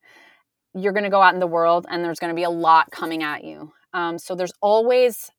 you're 0.74 0.92
going 0.92 1.04
to 1.04 1.10
go 1.10 1.22
out 1.22 1.34
in 1.34 1.40
the 1.40 1.46
world 1.46 1.86
and 1.88 2.04
there's 2.04 2.18
going 2.18 2.30
to 2.30 2.36
be 2.36 2.42
a 2.42 2.50
lot 2.50 2.90
coming 2.90 3.22
at 3.22 3.42
you. 3.42 3.72
Um, 3.94 4.18
so 4.18 4.34
there's 4.34 4.52
always 4.60 5.30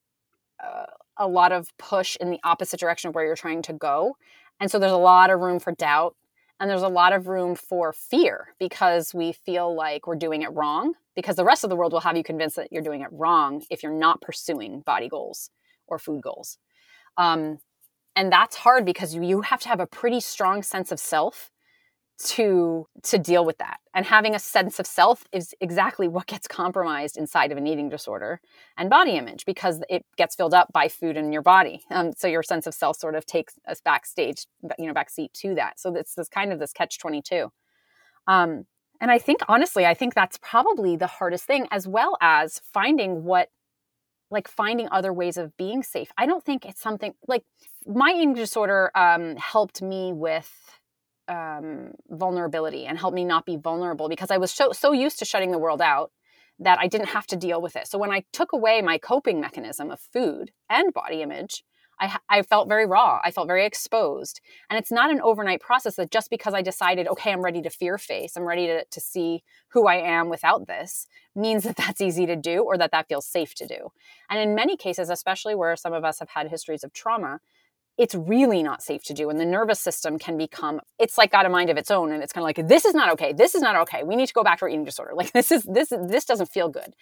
uh, 0.64 0.86
a 1.18 1.28
lot 1.28 1.52
of 1.52 1.76
push 1.78 2.16
in 2.20 2.30
the 2.30 2.40
opposite 2.44 2.80
direction 2.80 3.10
of 3.10 3.16
where 3.16 3.26
you're 3.26 3.36
trying 3.36 3.62
to 3.64 3.74
go. 3.74 4.16
And 4.60 4.70
so 4.70 4.80
there's 4.80 4.92
a 4.92 4.98
lot 4.98 5.30
of 5.30 5.40
room 5.40 5.60
for 5.60 5.72
doubt 5.74 6.16
and 6.60 6.70
there's 6.70 6.84
a 6.84 6.88
lot 6.88 7.12
of 7.12 7.28
room 7.28 7.56
for 7.56 7.92
fear 7.92 8.50
because 8.60 9.14
we 9.14 9.32
feel 9.32 9.76
like 9.76 10.06
we're 10.06 10.16
doing 10.16 10.44
it 10.44 10.52
wrong 10.54 10.94
because 11.16 11.36
the 11.36 11.44
rest 11.44 11.64
of 11.64 11.70
the 11.70 11.76
world 11.76 11.92
will 11.92 12.00
have 12.02 12.16
you 12.16 12.24
convinced 12.24 12.56
that 12.56 12.72
you're 12.72 12.84
doing 12.84 13.02
it 13.02 13.10
wrong 13.12 13.64
if 13.70 13.82
you're 13.82 13.92
not 13.92 14.22
pursuing 14.22 14.82
body 14.82 15.10
goals 15.10 15.50
or 15.88 15.98
food 15.98 16.22
goals. 16.22 16.60
Um, 17.18 17.58
and 18.16 18.32
that's 18.32 18.56
hard 18.56 18.86
because 18.86 19.16
you, 19.16 19.24
you 19.24 19.42
have 19.42 19.60
to 19.62 19.70
have 19.70 19.80
a 19.80 19.88
pretty 19.88 20.20
strong 20.20 20.62
sense 20.62 20.92
of 20.92 21.00
self 21.00 21.50
to 22.26 22.88
to 23.04 23.18
deal 23.18 23.46
with 23.46 23.58
that. 23.58 23.80
And 23.94 24.06
having 24.06 24.36
a 24.36 24.40
sense 24.40 24.80
of 24.80 24.88
self 24.88 25.26
is 25.32 25.54
exactly 25.60 26.08
what 26.08 26.28
gets 26.28 26.48
compromised 26.48 27.18
inside 27.18 27.52
of 27.52 27.58
an 27.58 27.68
eating 27.68 27.90
disorder 27.90 28.42
and 28.78 28.90
body 28.90 29.12
image 29.12 29.46
because 29.46 29.82
it 29.90 30.06
gets 30.18 30.36
filled 30.36 30.54
up 30.54 30.72
by 30.74 30.88
food 30.88 31.18
in 31.18 31.32
your 31.32 31.42
body. 31.42 31.82
Um, 31.90 32.12
so 32.16 32.28
your 32.28 32.44
sense 32.44 32.68
of 32.68 32.74
self 32.74 32.98
sort 32.98 33.16
of 33.16 33.26
takes 33.26 33.56
us 33.68 33.82
backstage 33.82 34.46
you 34.78 34.88
know 34.88 34.94
backseat 34.94 35.34
to 35.34 35.56
that. 35.56 35.80
So 35.80 35.94
it's 35.96 36.16
this 36.16 36.30
kind 36.30 36.54
of 36.54 36.60
this 36.60 36.74
catch 36.74 37.00
22 37.00 37.52
um, 38.28 38.66
and 39.00 39.10
i 39.10 39.18
think 39.18 39.40
honestly 39.48 39.86
i 39.86 39.94
think 39.94 40.14
that's 40.14 40.38
probably 40.42 40.96
the 40.96 41.08
hardest 41.08 41.46
thing 41.46 41.68
as 41.72 41.88
well 41.88 42.18
as 42.22 42.62
finding 42.72 43.24
what 43.24 43.50
like 44.32 44.48
finding 44.48 44.88
other 44.92 45.14
ways 45.14 45.38
of 45.38 45.56
being 45.58 45.84
safe. 45.84 46.10
I 46.18 46.26
don't 46.26 46.44
think 46.44 46.66
it's 46.66 46.82
something 46.82 47.14
like 47.28 47.44
my 47.86 48.14
eating 48.16 48.34
disorder 48.34 48.90
um, 48.96 49.36
helped 49.36 49.82
me 49.82 50.14
with 50.14 50.80
um, 51.32 51.92
vulnerability 52.10 52.86
and 52.86 53.00
helped 53.00 53.16
me 53.16 53.24
not 53.24 53.46
be 53.46 53.56
vulnerable 53.56 54.10
because 54.10 54.32
I 54.32 54.38
was 54.38 54.52
so 54.52 54.72
so 54.72 54.92
used 54.92 55.20
to 55.20 55.26
shutting 55.26 55.52
the 55.52 55.58
world 55.58 55.82
out 55.82 56.12
that 56.60 56.78
I 56.80 56.88
didn't 56.88 57.08
have 57.08 57.28
to 57.28 57.36
deal 57.36 57.62
with 57.62 57.76
it. 57.76 57.88
So 57.88 57.98
when 57.98 58.12
I 58.12 58.24
took 58.32 58.54
away 58.54 58.82
my 58.82 58.98
coping 58.98 59.40
mechanism 59.40 59.90
of 59.90 60.00
food 60.00 60.52
and 60.70 60.94
body 60.94 61.22
image, 61.22 61.64
I, 62.00 62.18
I 62.30 62.42
felt 62.42 62.68
very 62.68 62.86
raw. 62.86 63.20
I 63.24 63.32
felt 63.32 63.48
very 63.48 63.66
exposed. 63.66 64.42
And 64.70 64.78
it's 64.78 64.92
not 64.92 65.12
an 65.12 65.22
overnight 65.22 65.62
process 65.62 65.96
that 65.96 66.12
just 66.12 66.30
because 66.30 66.54
I 66.54 66.62
decided, 66.62 67.08
okay, 67.08 67.32
I'm 67.32 67.44
ready 67.44 67.62
to 67.62 67.70
fear 67.70 67.98
face, 67.98 68.36
I'm 68.36 68.48
ready 68.48 68.68
to, 68.68 68.86
to 68.86 69.00
see 69.00 69.44
who 69.70 69.88
I 69.88 69.96
am 69.96 70.30
without 70.30 70.68
this, 70.68 71.08
means 71.36 71.64
that 71.64 71.78
that's 71.78 72.02
easy 72.02 72.26
to 72.26 72.36
do 72.36 72.64
or 72.64 72.78
that 72.78 72.92
that 72.92 73.08
feels 73.08 73.26
safe 73.26 73.56
to 73.56 73.68
do. 73.68 73.92
And 74.30 74.40
in 74.40 74.56
many 74.56 74.76
cases, 74.78 75.10
especially 75.10 75.56
where 75.56 75.76
some 75.76 75.94
of 75.94 76.04
us 76.04 76.20
have 76.20 76.30
had 76.30 76.50
histories 76.50 76.84
of 76.84 76.92
trauma, 76.94 77.40
it's 77.98 78.16
really 78.16 78.64
not 78.64 78.82
safe 78.82 79.04
to 79.04 79.14
do 79.14 79.30
and 79.30 79.40
the 79.40 79.46
nervous 79.46 79.80
system 79.80 80.18
can 80.18 80.38
become 80.38 80.80
it's 80.98 81.18
like 81.18 81.32
got 81.32 81.46
a 81.46 81.50
mind 81.50 81.70
of 81.70 81.78
its 81.78 81.92
own 81.92 82.12
and 82.12 82.24
it's 82.24 82.34
kind 82.34 82.42
of 82.42 82.46
like 82.46 82.68
this 82.68 82.86
is 82.86 82.94
not 82.94 83.12
okay 83.12 83.34
this 83.34 83.54
is 83.54 83.62
not 83.62 83.76
okay 83.76 84.04
we 84.04 84.16
need 84.16 84.28
to 84.28 84.34
go 84.34 84.44
back 84.44 84.60
to 84.60 84.66
our 84.66 84.70
eating 84.70 84.84
disorder 84.84 85.12
like 85.14 85.32
this 85.34 85.52
is 85.52 85.64
this 85.64 85.90
this 85.90 86.26
doesn't 86.26 86.50
feel 86.52 86.70
good. 86.70 86.96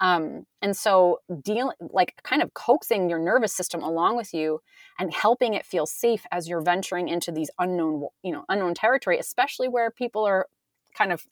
Um, 0.00 0.46
and 0.60 0.76
so 0.76 1.20
dealing 1.42 1.76
like 1.80 2.14
kind 2.22 2.42
of 2.42 2.52
coaxing 2.54 3.08
your 3.08 3.18
nervous 3.18 3.52
system 3.54 3.82
along 3.82 4.16
with 4.16 4.34
you 4.34 4.60
and 4.98 5.12
helping 5.12 5.54
it 5.54 5.64
feel 5.64 5.86
safe 5.86 6.26
as 6.30 6.48
you're 6.48 6.60
venturing 6.60 7.08
into 7.08 7.32
these 7.32 7.50
unknown 7.58 8.06
you 8.22 8.32
know 8.32 8.44
unknown 8.48 8.74
territory 8.74 9.18
especially 9.18 9.68
where 9.68 9.90
people 9.90 10.24
are 10.24 10.46
kind 10.94 11.12
of 11.12 11.24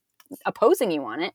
opposing 0.46 0.90
you 0.90 1.05
on 1.05 1.20
it 1.20 1.35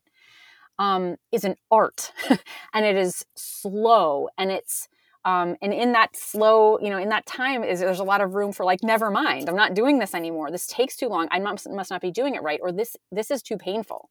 um, 0.78 1.16
is 1.30 1.44
an 1.44 1.56
art 1.70 2.12
and 2.74 2.84
it 2.84 2.96
is 2.96 3.24
slow 3.36 4.28
and 4.36 4.50
it's 4.50 4.88
um, 5.24 5.56
and 5.60 5.72
in 5.74 5.92
that 5.92 6.16
slow 6.16 6.78
you 6.80 6.90
know 6.90 6.98
in 6.98 7.10
that 7.10 7.26
time 7.26 7.62
is 7.62 7.80
there's 7.80 8.00
a 8.00 8.04
lot 8.04 8.20
of 8.20 8.34
room 8.34 8.52
for 8.52 8.64
like 8.64 8.82
never 8.82 9.10
mind 9.10 9.48
i'm 9.48 9.56
not 9.56 9.74
doing 9.74 9.98
this 9.98 10.14
anymore 10.14 10.50
this 10.50 10.66
takes 10.66 10.96
too 10.96 11.08
long 11.08 11.28
i 11.30 11.38
must, 11.38 11.68
must 11.68 11.90
not 11.90 12.00
be 12.00 12.10
doing 12.10 12.34
it 12.34 12.42
right 12.42 12.60
or 12.62 12.72
this 12.72 12.96
this 13.12 13.30
is 13.30 13.42
too 13.42 13.56
painful. 13.56 14.10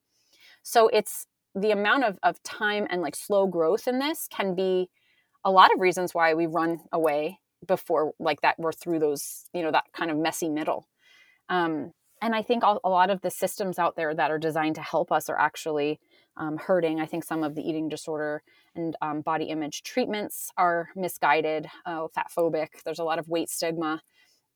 So 0.63 0.87
it's 0.89 1.25
the 1.55 1.71
amount 1.71 2.03
of, 2.03 2.19
of 2.21 2.41
time 2.43 2.85
and 2.89 3.01
like 3.01 3.15
slow 3.15 3.47
growth 3.47 3.87
in 3.87 3.99
this 3.99 4.27
can 4.29 4.55
be 4.55 4.89
a 5.43 5.51
lot 5.51 5.73
of 5.73 5.79
reasons 5.79 6.13
why 6.13 6.33
we 6.33 6.45
run 6.45 6.81
away 6.91 7.39
before 7.67 8.13
like 8.19 8.41
that 8.41 8.55
we're 8.59 8.71
through 8.71 8.99
those 8.99 9.45
you 9.53 9.61
know 9.61 9.71
that 9.71 9.85
kind 9.93 10.11
of 10.11 10.17
messy 10.17 10.49
middle. 10.49 10.87
Um, 11.49 11.91
and 12.21 12.35
i 12.35 12.41
think 12.41 12.63
a 12.63 12.89
lot 12.89 13.09
of 13.09 13.21
the 13.21 13.31
systems 13.31 13.79
out 13.79 13.95
there 13.95 14.13
that 14.13 14.29
are 14.29 14.37
designed 14.37 14.75
to 14.75 14.81
help 14.81 15.11
us 15.11 15.29
are 15.29 15.39
actually 15.39 15.99
um, 16.39 16.57
hurting. 16.57 16.99
I 16.99 17.05
think 17.05 17.23
some 17.23 17.43
of 17.43 17.53
the 17.55 17.61
eating 17.61 17.89
disorder 17.89 18.41
and 18.79 18.95
um, 19.01 19.21
body 19.21 19.45
image 19.45 19.83
treatments 19.83 20.49
are 20.57 20.89
misguided, 20.95 21.67
uh, 21.85 22.07
fat 22.15 22.27
phobic. 22.35 22.69
There's 22.83 22.99
a 22.99 23.03
lot 23.03 23.19
of 23.19 23.27
weight 23.27 23.49
stigma, 23.49 24.01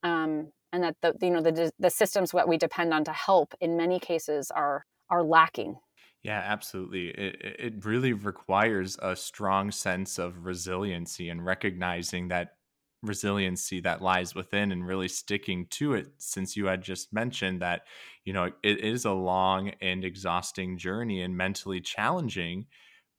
um, 0.03 0.51
and 0.71 0.83
that 0.83 0.95
the 1.01 1.15
you 1.21 1.31
know 1.31 1.41
the 1.41 1.71
the 1.77 1.89
systems 1.89 2.31
that 2.31 2.47
we 2.47 2.57
depend 2.57 2.93
on 2.93 3.03
to 3.05 3.13
help 3.13 3.53
in 3.61 3.77
many 3.77 3.99
cases 3.99 4.51
are 4.51 4.85
are 5.09 5.23
lacking. 5.23 5.77
Yeah, 6.23 6.39
absolutely. 6.39 7.09
It 7.09 7.35
it 7.59 7.85
really 7.85 8.13
requires 8.13 8.97
a 9.01 9.15
strong 9.15 9.71
sense 9.71 10.17
of 10.17 10.45
resiliency 10.45 11.29
and 11.29 11.45
recognizing 11.45 12.29
that 12.29 12.57
resiliency 13.01 13.81
that 13.81 14.01
lies 14.01 14.33
within 14.33 14.71
and 14.71 14.87
really 14.87 15.09
sticking 15.09 15.67
to 15.67 15.93
it 15.93 16.07
since 16.19 16.55
you 16.55 16.67
had 16.67 16.81
just 16.81 17.11
mentioned 17.11 17.61
that 17.61 17.81
you 18.23 18.31
know 18.31 18.49
it 18.63 18.79
is 18.79 19.03
a 19.03 19.11
long 19.11 19.69
and 19.81 20.05
exhausting 20.05 20.77
journey 20.77 21.21
and 21.21 21.35
mentally 21.35 21.81
challenging 21.81 22.65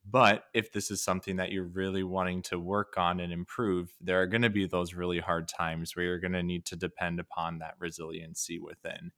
but 0.04 0.44
if 0.52 0.72
this 0.72 0.90
is 0.90 1.02
something 1.02 1.36
that 1.36 1.50
you're 1.50 1.64
really 1.64 2.02
wanting 2.02 2.42
to 2.42 2.58
work 2.58 2.98
on 2.98 3.20
and 3.20 3.32
improve, 3.32 3.94
there 4.00 4.20
are 4.20 4.26
going 4.26 4.42
to 4.42 4.50
be 4.50 4.66
those 4.66 4.94
really 4.94 5.18
hard 5.18 5.48
times 5.48 5.96
where 5.96 6.04
you're 6.04 6.18
going 6.18 6.32
to 6.32 6.42
need 6.42 6.66
to 6.66 6.76
depend 6.76 7.20
upon 7.20 7.58
that 7.58 7.74
resiliency 7.78 8.58
within. 8.58 9.12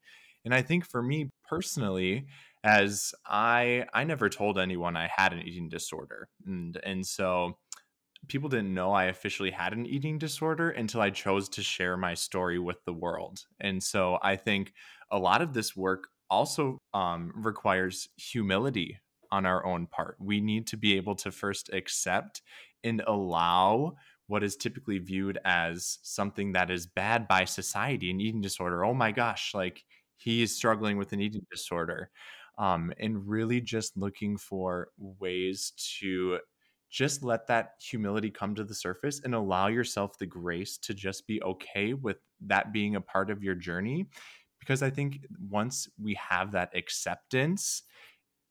And 0.45 0.53
I 0.53 0.61
think 0.61 0.85
for 0.85 1.01
me 1.03 1.29
personally, 1.47 2.27
as 2.63 3.13
I 3.25 3.85
I 3.93 4.03
never 4.05 4.29
told 4.29 4.57
anyone 4.57 4.95
I 4.95 5.07
had 5.13 5.33
an 5.33 5.41
eating 5.41 5.67
disorder. 5.69 6.29
And 6.45 6.77
and 6.83 7.05
so 7.05 7.57
people 8.27 8.49
didn't 8.49 8.73
know 8.73 8.91
I 8.91 9.05
officially 9.05 9.51
had 9.51 9.73
an 9.73 9.85
eating 9.85 10.17
disorder 10.17 10.69
until 10.71 11.01
I 11.01 11.09
chose 11.09 11.49
to 11.49 11.63
share 11.63 11.97
my 11.97 12.13
story 12.13 12.59
with 12.59 12.83
the 12.85 12.93
world. 12.93 13.45
And 13.59 13.81
so 13.83 14.19
I 14.21 14.35
think 14.35 14.73
a 15.11 15.19
lot 15.19 15.41
of 15.41 15.53
this 15.53 15.75
work 15.75 16.09
also 16.29 16.81
um, 16.93 17.31
requires 17.35 18.09
humility 18.17 18.99
on 19.31 19.45
our 19.45 19.65
own 19.65 19.87
part. 19.87 20.15
We 20.19 20.41
need 20.41 20.67
to 20.67 20.77
be 20.77 20.95
able 20.97 21.15
to 21.15 21.31
first 21.31 21.69
accept 21.73 22.41
and 22.83 23.01
allow 23.07 23.95
what 24.27 24.43
is 24.43 24.55
typically 24.55 24.99
viewed 24.99 25.39
as 25.45 25.99
something 26.03 26.51
that 26.51 26.69
is 26.69 26.85
bad 26.85 27.27
by 27.27 27.45
society 27.45 28.11
an 28.11 28.19
eating 28.21 28.41
disorder. 28.41 28.83
Oh 28.83 28.93
my 28.93 29.11
gosh, 29.11 29.53
like 29.53 29.83
he 30.17 30.41
is 30.41 30.55
struggling 30.55 30.97
with 30.97 31.13
an 31.13 31.21
eating 31.21 31.45
disorder. 31.49 32.11
Um, 32.57 32.91
and 32.99 33.27
really 33.27 33.61
just 33.61 33.95
looking 33.97 34.35
for 34.35 34.89
ways 34.97 35.73
to 35.99 36.39
just 36.89 37.21
let 37.23 37.45
that 37.47 37.73
humility 37.79 38.31
come 38.31 38.55
to 38.55 38.63
the 38.63 38.73
surface 38.73 39.21
and 39.23 39.35
allow 39.35 39.67
yourself 39.67 40.17
the 40.17 40.25
grace 40.25 40.77
to 40.79 40.93
just 40.93 41.27
be 41.27 41.41
okay 41.43 41.93
with 41.93 42.17
that 42.41 42.73
being 42.73 42.95
a 42.95 43.01
part 43.01 43.29
of 43.29 43.43
your 43.43 43.55
journey. 43.55 44.07
Because 44.59 44.81
I 44.81 44.89
think 44.89 45.19
once 45.49 45.87
we 46.01 46.15
have 46.15 46.51
that 46.53 46.75
acceptance, 46.75 47.83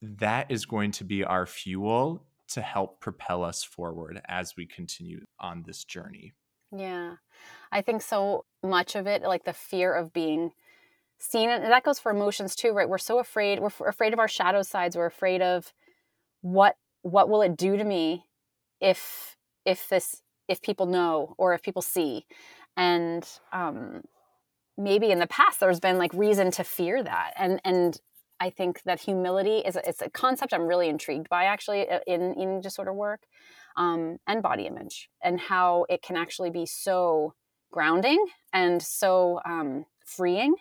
that 0.02 0.50
is 0.50 0.66
going 0.66 0.92
to 0.92 1.04
be 1.04 1.24
our 1.24 1.46
fuel 1.46 2.26
to 2.48 2.60
help 2.60 3.00
propel 3.00 3.42
us 3.42 3.64
forward 3.64 4.20
as 4.28 4.54
we 4.56 4.66
continue 4.66 5.20
on 5.40 5.64
this 5.66 5.84
journey. 5.84 6.32
Yeah. 6.76 7.16
I 7.72 7.82
think 7.82 8.02
so 8.02 8.44
much 8.62 8.94
of 8.94 9.06
it, 9.06 9.22
like 9.22 9.44
the 9.44 9.52
fear 9.52 9.92
of 9.92 10.12
being 10.12 10.52
seen, 11.18 11.48
and 11.48 11.64
that 11.64 11.84
goes 11.84 11.98
for 11.98 12.12
emotions 12.12 12.54
too, 12.54 12.72
right? 12.72 12.88
We're 12.88 12.98
so 12.98 13.18
afraid. 13.18 13.60
We're 13.60 13.88
afraid 13.88 14.12
of 14.12 14.18
our 14.18 14.28
shadow 14.28 14.62
sides. 14.62 14.96
We're 14.96 15.06
afraid 15.06 15.42
of 15.42 15.72
what 16.42 16.76
what 17.02 17.28
will 17.28 17.42
it 17.42 17.56
do 17.56 17.76
to 17.76 17.84
me 17.84 18.24
if 18.80 19.36
if 19.64 19.88
this 19.88 20.22
if 20.48 20.60
people 20.60 20.86
know 20.86 21.34
or 21.38 21.54
if 21.54 21.62
people 21.62 21.82
see 21.82 22.26
and 22.76 23.28
um 23.52 24.02
maybe 24.76 25.10
in 25.10 25.18
the 25.18 25.26
past 25.26 25.60
there's 25.60 25.80
been 25.80 25.98
like 25.98 26.12
reason 26.14 26.50
to 26.50 26.62
fear 26.62 27.02
that 27.02 27.32
and 27.36 27.60
and 27.64 28.00
I 28.40 28.50
think 28.50 28.82
that 28.82 29.00
humility 29.00 29.58
is 29.58 29.76
a, 29.76 29.88
it's 29.88 30.02
a 30.02 30.10
concept 30.10 30.52
I'm 30.52 30.66
really 30.66 30.88
intrigued 30.88 31.28
by 31.28 31.44
actually 31.44 31.86
in 32.06 32.32
eating 32.32 32.60
disorder 32.60 32.92
work 32.92 33.22
um, 33.76 34.18
and 34.26 34.42
body 34.42 34.66
image 34.66 35.08
and 35.22 35.40
how 35.40 35.86
it 35.88 36.02
can 36.02 36.16
actually 36.16 36.50
be 36.50 36.66
so 36.66 37.34
grounding 37.70 38.24
and 38.52 38.82
so 38.82 39.40
um, 39.44 39.86
freeing 40.04 40.54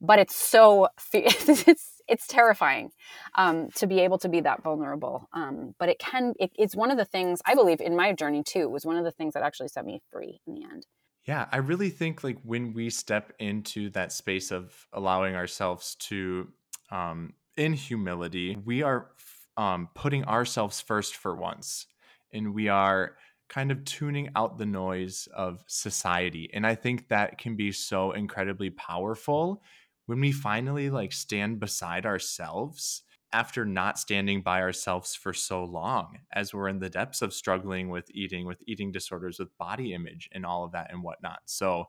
but 0.00 0.18
it's 0.18 0.36
so 0.36 0.88
it's 1.12 2.02
it's 2.06 2.26
terrifying 2.26 2.90
um, 3.36 3.70
to 3.74 3.86
be 3.86 4.00
able 4.00 4.18
to 4.18 4.28
be 4.28 4.40
that 4.40 4.62
vulnerable. 4.62 5.28
Um, 5.32 5.74
but 5.78 5.88
it 5.88 5.98
can 5.98 6.34
it, 6.38 6.52
it's 6.56 6.76
one 6.76 6.90
of 6.90 6.98
the 6.98 7.04
things 7.04 7.40
I 7.46 7.54
believe 7.54 7.80
in 7.80 7.96
my 7.96 8.12
journey 8.12 8.42
too 8.42 8.68
was 8.68 8.84
one 8.84 8.96
of 8.96 9.04
the 9.04 9.10
things 9.10 9.34
that 9.34 9.42
actually 9.42 9.68
set 9.68 9.84
me 9.84 10.02
free 10.12 10.40
in 10.46 10.54
the 10.54 10.64
end. 10.64 10.86
Yeah, 11.24 11.46
I 11.50 11.56
really 11.56 11.88
think 11.88 12.22
like 12.22 12.38
when 12.42 12.74
we 12.74 12.90
step 12.90 13.32
into 13.38 13.88
that 13.90 14.12
space 14.12 14.50
of 14.50 14.86
allowing 14.92 15.34
ourselves 15.34 15.94
to 16.00 16.48
um 16.90 17.34
in 17.56 17.72
humility, 17.72 18.56
we 18.56 18.82
are 18.82 19.10
um 19.56 19.88
putting 19.94 20.24
ourselves 20.24 20.80
first 20.80 21.16
for 21.16 21.34
once 21.34 21.86
and 22.32 22.54
we 22.54 22.68
are 22.68 23.16
kind 23.48 23.70
of 23.70 23.84
tuning 23.84 24.30
out 24.34 24.58
the 24.58 24.66
noise 24.66 25.28
of 25.34 25.62
society. 25.68 26.50
And 26.52 26.66
I 26.66 26.74
think 26.74 27.08
that 27.08 27.38
can 27.38 27.56
be 27.56 27.70
so 27.72 28.12
incredibly 28.12 28.70
powerful 28.70 29.62
when 30.06 30.20
we 30.20 30.32
finally 30.32 30.90
like 30.90 31.12
stand 31.12 31.60
beside 31.60 32.06
ourselves 32.06 33.02
after 33.32 33.64
not 33.64 33.98
standing 33.98 34.42
by 34.42 34.60
ourselves 34.60 35.14
for 35.14 35.32
so 35.32 35.64
long 35.64 36.18
as 36.32 36.54
we're 36.54 36.68
in 36.68 36.78
the 36.78 36.90
depths 36.90 37.20
of 37.22 37.34
struggling 37.34 37.88
with 37.88 38.08
eating 38.14 38.46
with 38.46 38.62
eating 38.66 38.92
disorders 38.92 39.38
with 39.38 39.56
body 39.58 39.92
image 39.92 40.28
and 40.32 40.46
all 40.46 40.64
of 40.64 40.72
that 40.72 40.90
and 40.92 41.02
whatnot 41.02 41.40
so 41.46 41.86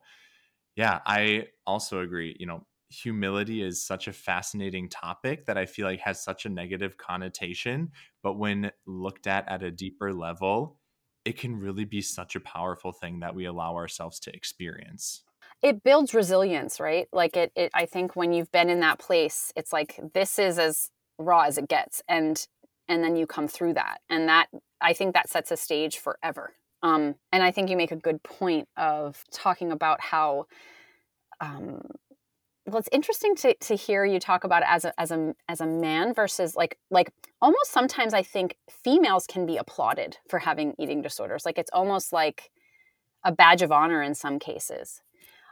yeah 0.75 0.99
i 1.05 1.47
also 1.65 2.01
agree 2.01 2.35
you 2.39 2.45
know 2.45 2.65
humility 2.95 3.61
is 3.61 3.85
such 3.85 4.07
a 4.07 4.13
fascinating 4.13 4.89
topic 4.89 5.45
that 5.45 5.57
i 5.57 5.65
feel 5.65 5.85
like 5.85 5.99
has 5.99 6.23
such 6.23 6.45
a 6.45 6.49
negative 6.49 6.97
connotation 6.97 7.91
but 8.23 8.33
when 8.33 8.71
looked 8.85 9.27
at 9.27 9.47
at 9.49 9.63
a 9.63 9.71
deeper 9.71 10.13
level 10.13 10.79
it 11.25 11.37
can 11.37 11.59
really 11.59 11.85
be 11.85 12.01
such 12.01 12.35
a 12.35 12.39
powerful 12.39 12.91
thing 12.91 13.19
that 13.19 13.33
we 13.33 13.45
allow 13.45 13.75
ourselves 13.75 14.19
to 14.19 14.35
experience. 14.35 15.23
It 15.63 15.83
builds 15.83 16.13
resilience 16.13 16.79
right? 16.79 17.07
Like 17.11 17.35
it, 17.35 17.51
it 17.55 17.71
i 17.73 17.85
think 17.85 18.15
when 18.15 18.31
you've 18.31 18.51
been 18.51 18.69
in 18.69 18.81
that 18.81 18.99
place 18.99 19.51
it's 19.55 19.73
like 19.73 19.99
this 20.13 20.37
is 20.39 20.59
as 20.59 20.89
raw 21.17 21.41
as 21.41 21.57
it 21.57 21.67
gets 21.67 22.01
and 22.07 22.45
and 22.87 23.03
then 23.03 23.15
you 23.15 23.25
come 23.25 23.47
through 23.47 23.73
that 23.73 23.99
and 24.09 24.27
that 24.27 24.47
i 24.81 24.93
think 24.93 25.13
that 25.13 25.29
sets 25.29 25.51
a 25.51 25.57
stage 25.57 25.97
forever. 25.97 26.53
Um, 26.83 27.15
and 27.31 27.41
i 27.41 27.51
think 27.51 27.69
you 27.69 27.77
make 27.77 27.91
a 27.91 27.95
good 27.95 28.21
point 28.21 28.67
of 28.77 29.23
talking 29.31 29.71
about 29.71 30.01
how 30.01 30.45
um, 31.41 31.81
well 32.67 32.77
it's 32.77 32.89
interesting 32.91 33.35
to, 33.35 33.53
to 33.55 33.75
hear 33.75 34.05
you 34.05 34.19
talk 34.19 34.43
about 34.43 34.61
it 34.61 34.67
as 34.69 34.85
a 34.85 34.99
as 34.99 35.11
a 35.11 35.35
as 35.47 35.61
a 35.61 35.67
man 35.67 36.13
versus 36.13 36.55
like 36.55 36.77
like 36.89 37.11
almost 37.41 37.71
sometimes 37.71 38.13
i 38.13 38.23
think 38.23 38.57
females 38.69 39.25
can 39.27 39.45
be 39.45 39.57
applauded 39.57 40.17
for 40.29 40.39
having 40.39 40.73
eating 40.79 41.01
disorders 41.01 41.45
like 41.45 41.57
it's 41.57 41.71
almost 41.73 42.11
like 42.11 42.51
a 43.23 43.31
badge 43.31 43.61
of 43.61 43.71
honor 43.71 44.01
in 44.01 44.15
some 44.15 44.39
cases 44.39 45.01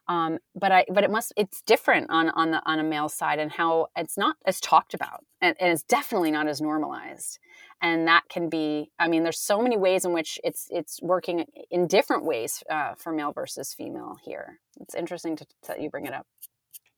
um, 0.07 0.39
but 0.53 0.71
I 0.71 0.85
but 0.91 1.05
it 1.05 1.11
must 1.11 1.31
it's 1.37 1.61
different 1.61 2.09
on 2.09 2.29
on 2.31 2.51
the 2.51 2.61
on 2.65 2.79
a 2.79 2.83
male 2.83 3.07
side 3.07 3.39
and 3.39 3.49
how 3.51 3.87
it's 3.95 4.17
not 4.17 4.35
as 4.45 4.59
talked 4.59 4.93
about 4.93 5.23
and, 5.39 5.55
and 5.59 5.71
it's 5.71 5.83
definitely 5.83 6.31
not 6.31 6.47
as 6.47 6.59
normalized 6.59 7.39
and 7.81 8.07
that 8.07 8.23
can 8.29 8.49
be 8.49 8.91
I 8.99 9.07
mean 9.07 9.23
there's 9.23 9.39
so 9.39 9.61
many 9.61 9.77
ways 9.77 10.03
in 10.03 10.11
which 10.11 10.39
it's 10.43 10.67
it's 10.71 11.01
working 11.01 11.45
in 11.71 11.87
different 11.87 12.25
ways 12.25 12.63
uh, 12.69 12.95
for 12.97 13.13
male 13.13 13.31
versus 13.31 13.73
female 13.73 14.17
here. 14.23 14.59
It's 14.81 14.95
interesting 14.95 15.37
to, 15.37 15.45
that 15.67 15.81
you 15.81 15.89
bring 15.89 16.05
it 16.05 16.13
up. 16.13 16.27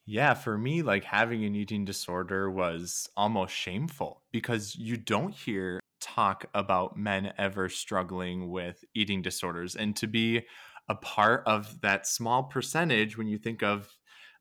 Yeah, 0.05 0.33
for 0.35 0.57
me, 0.57 0.81
like 0.83 1.03
having 1.03 1.43
an 1.45 1.55
eating 1.55 1.83
disorder 1.85 2.49
was 2.51 3.09
almost 3.17 3.53
shameful 3.55 4.21
because 4.31 4.75
you 4.75 4.97
don't 4.97 5.33
hear 5.33 5.79
talk 5.99 6.45
about 6.53 6.95
men 6.97 7.33
ever 7.37 7.69
struggling 7.69 8.49
with 8.51 8.83
eating 8.93 9.21
disorders. 9.23 9.75
And 9.75 9.95
to 9.97 10.07
be 10.07 10.43
a 10.87 10.95
part 10.95 11.43
of 11.47 11.81
that 11.81 12.05
small 12.05 12.43
percentage 12.43 13.17
when 13.17 13.27
you 13.27 13.39
think 13.39 13.63
of 13.63 13.89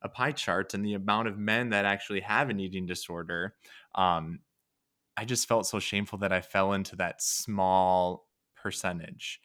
a 0.03 0.09
pie 0.09 0.31
chart 0.33 0.75
and 0.75 0.85
the 0.85 0.93
amount 0.93 1.27
of 1.27 1.37
men 1.39 1.69
that 1.69 1.85
actually 1.85 2.19
have 2.19 2.51
an 2.51 2.59
eating 2.59 2.85
disorder 2.85 3.55
um, 3.95 4.39
i 5.17 5.25
just 5.25 5.47
felt 5.47 5.67
so 5.67 5.79
shameful 5.79 6.19
that 6.19 6.33
i 6.33 6.41
fell 6.41 6.73
into 6.73 6.95
that 6.95 7.21
small 7.21 8.27
percentage 8.55 9.41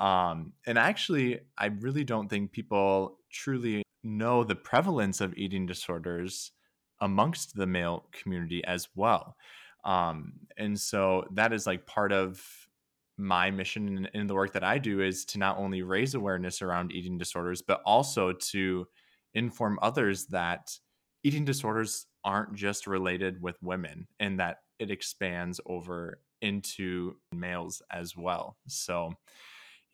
um, 0.00 0.52
and 0.66 0.78
actually 0.78 1.40
i 1.58 1.66
really 1.66 2.04
don't 2.04 2.28
think 2.28 2.52
people 2.52 3.18
truly 3.30 3.81
know 4.02 4.44
the 4.44 4.54
prevalence 4.54 5.20
of 5.20 5.34
eating 5.36 5.66
disorders 5.66 6.52
amongst 7.00 7.54
the 7.56 7.66
male 7.66 8.06
community 8.12 8.64
as 8.64 8.88
well 8.94 9.36
um, 9.84 10.34
and 10.56 10.78
so 10.78 11.24
that 11.32 11.52
is 11.52 11.66
like 11.66 11.86
part 11.86 12.12
of 12.12 12.44
my 13.18 13.50
mission 13.50 13.88
in, 13.96 14.08
in 14.14 14.26
the 14.26 14.34
work 14.34 14.52
that 14.52 14.64
I 14.64 14.78
do 14.78 15.00
is 15.00 15.24
to 15.26 15.38
not 15.38 15.58
only 15.58 15.82
raise 15.82 16.14
awareness 16.14 16.62
around 16.62 16.92
eating 16.92 17.18
disorders, 17.18 17.62
but 17.62 17.82
also 17.84 18.32
to 18.32 18.86
inform 19.34 19.78
others 19.82 20.26
that 20.26 20.76
eating 21.24 21.44
disorders 21.44 22.06
aren't 22.24 22.54
just 22.54 22.86
related 22.86 23.40
with 23.42 23.62
women 23.62 24.06
and 24.20 24.40
that 24.40 24.58
it 24.78 24.90
expands 24.90 25.60
over 25.66 26.20
into 26.40 27.16
males 27.32 27.82
as 27.90 28.16
well. 28.16 28.56
So, 28.66 29.12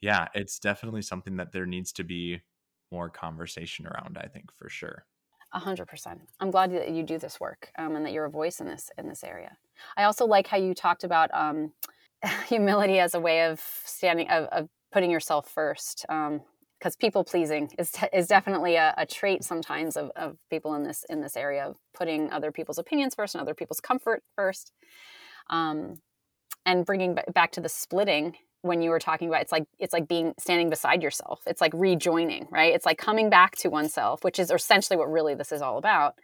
yeah, 0.01 0.29
it's 0.35 0.59
definitely 0.59 1.03
something 1.03 1.37
that 1.37 1.53
there 1.53 1.67
needs 1.67 1.93
to 1.93 2.05
be 2.05 2.41
more 2.91 3.09
conversation 3.09 3.87
around, 3.87 4.19
I 4.21 4.29
think, 4.29 4.53
for 4.57 4.69
sure. 4.69 5.05
A 5.53 5.59
hundred 5.59 5.87
percent. 5.87 6.21
I'm 6.41 6.51
glad 6.51 6.73
that 6.73 6.91
you 6.91 7.03
do 7.03 7.19
this 7.19 7.41
work 7.41 7.71
um, 7.79 7.97
and 7.97 8.05
that 8.05 8.13
you're 8.13 8.27
a 8.27 8.31
voice 8.31 8.61
in 8.61 8.67
this 8.67 8.91
in 8.99 9.09
this 9.09 9.25
area. 9.25 9.57
I 9.97 10.05
also 10.05 10.27
like 10.27 10.47
how 10.47 10.59
you 10.59 10.75
talked 10.75 11.05
about 11.05 11.31
um, 11.33 11.73
humility 12.49 12.99
as 12.99 13.15
a 13.15 13.21
way 13.21 13.45
of 13.45 13.63
standing 13.85 14.29
of, 14.29 14.45
of 14.47 14.69
putting 14.93 15.11
yourself 15.11 15.49
first 15.49 16.03
because 16.03 16.95
um, 16.95 16.99
people 17.01 17.25
pleasing 17.25 17.71
is, 17.79 17.93
is 18.13 18.27
definitely 18.27 18.77
a, 18.77 18.95
a 18.97 19.07
trait 19.07 19.45
sometimes 19.45 19.97
of, 19.97 20.11
of 20.17 20.37
people 20.51 20.75
in 20.75 20.83
this 20.83 21.05
in 21.09 21.21
this 21.21 21.37
area 21.37 21.65
of 21.65 21.77
putting 21.95 22.31
other 22.31 22.53
people's 22.53 22.79
opinions 22.79 23.15
first 23.15 23.35
and 23.35 23.43
other 23.43 23.55
people's 23.55 23.81
comfort 23.81 24.23
first 24.37 24.73
um, 25.51 25.95
and 26.67 26.85
bringing 26.85 27.17
back 27.33 27.53
to 27.53 27.61
the 27.61 27.69
splitting 27.69 28.37
when 28.63 28.83
you 28.83 28.91
were 28.91 28.99
talking 28.99 29.29
about 29.29 29.43
it's 29.43 29.53
like 29.53 29.65
it's 29.79 29.93
like 29.93 30.09
being 30.09 30.35
standing 30.39 30.71
beside 30.71 31.03
yourself. 31.03 31.41
It's 31.47 31.61
like 31.61 31.73
rejoining 31.75 32.47
right? 32.51 32.75
It's 32.75 32.87
like 32.87 32.99
coming 32.99 33.31
back 33.31 33.57
to 33.57 33.69
oneself 33.69 34.25
which 34.25 34.39
is 34.39 34.51
essentially 34.51 34.97
what 34.97 35.11
really 35.11 35.35
this 35.35 35.53
is 35.53 35.63
all 35.63 35.79
about 35.79 36.15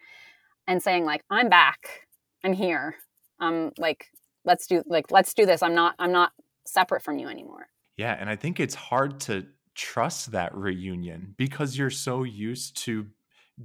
and 0.67 0.83
saying 0.83 1.05
like 1.05 1.23
i'm 1.31 1.49
back. 1.49 2.07
I'm 2.43 2.53
here. 2.53 2.97
I'm 3.41 3.73
like 3.79 4.07
let's 4.45 4.67
do 4.67 4.83
like 4.87 5.11
let's 5.11 5.35
do 5.35 5.47
this. 5.47 5.63
I'm 5.63 5.75
not 5.75 5.95
i'm 5.99 6.13
not 6.13 6.33
separate 6.67 7.03
from 7.03 7.19
you 7.19 7.29
anymore. 7.29 7.69
Yeah 7.97 8.17
and 8.19 8.29
i 8.29 8.37
think 8.37 8.61
it's 8.61 8.75
hard 8.75 9.21
to 9.21 9.47
trust 9.75 10.33
that 10.33 10.55
reunion 10.55 11.35
because 11.37 11.77
you're 11.77 11.91
so 11.91 12.23
used 12.23 12.77
to 12.77 13.07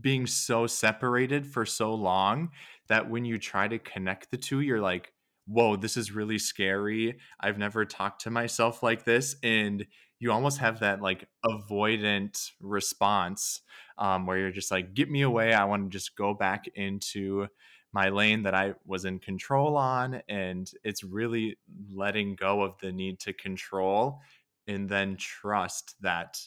being 0.01 0.27
so 0.27 0.67
separated 0.67 1.45
for 1.45 1.65
so 1.65 1.93
long 1.93 2.49
that 2.88 3.10
when 3.10 3.25
you 3.25 3.38
try 3.38 3.67
to 3.67 3.79
connect 3.79 4.29
the 4.32 4.38
two 4.38 4.60
you're 4.62 4.82
like 4.82 5.13
whoa 5.49 5.75
this 5.75 5.97
is 5.97 6.12
really 6.12 6.39
scary 6.39 7.17
i've 7.39 7.57
never 7.57 7.85
talked 7.85 8.21
to 8.21 8.29
myself 8.29 8.83
like 8.83 9.03
this 9.03 9.35
and 9.43 9.85
you 10.19 10.31
almost 10.31 10.57
have 10.57 10.79
that 10.81 11.01
like 11.01 11.27
avoidant 11.45 12.51
response 12.59 13.62
um, 13.97 14.25
where 14.25 14.38
you're 14.38 14.51
just 14.51 14.71
like 14.71 14.93
get 14.93 15.09
me 15.09 15.21
away 15.21 15.53
i 15.53 15.65
want 15.65 15.83
to 15.83 15.89
just 15.89 16.15
go 16.15 16.33
back 16.33 16.65
into 16.75 17.47
my 17.91 18.09
lane 18.09 18.43
that 18.43 18.53
I 18.53 18.73
was 18.85 19.05
in 19.05 19.19
control 19.19 19.77
on. 19.77 20.21
And 20.27 20.69
it's 20.83 21.03
really 21.03 21.57
letting 21.91 22.35
go 22.35 22.62
of 22.62 22.77
the 22.81 22.91
need 22.91 23.19
to 23.21 23.33
control 23.33 24.21
and 24.67 24.88
then 24.88 25.17
trust 25.17 25.95
that, 26.01 26.39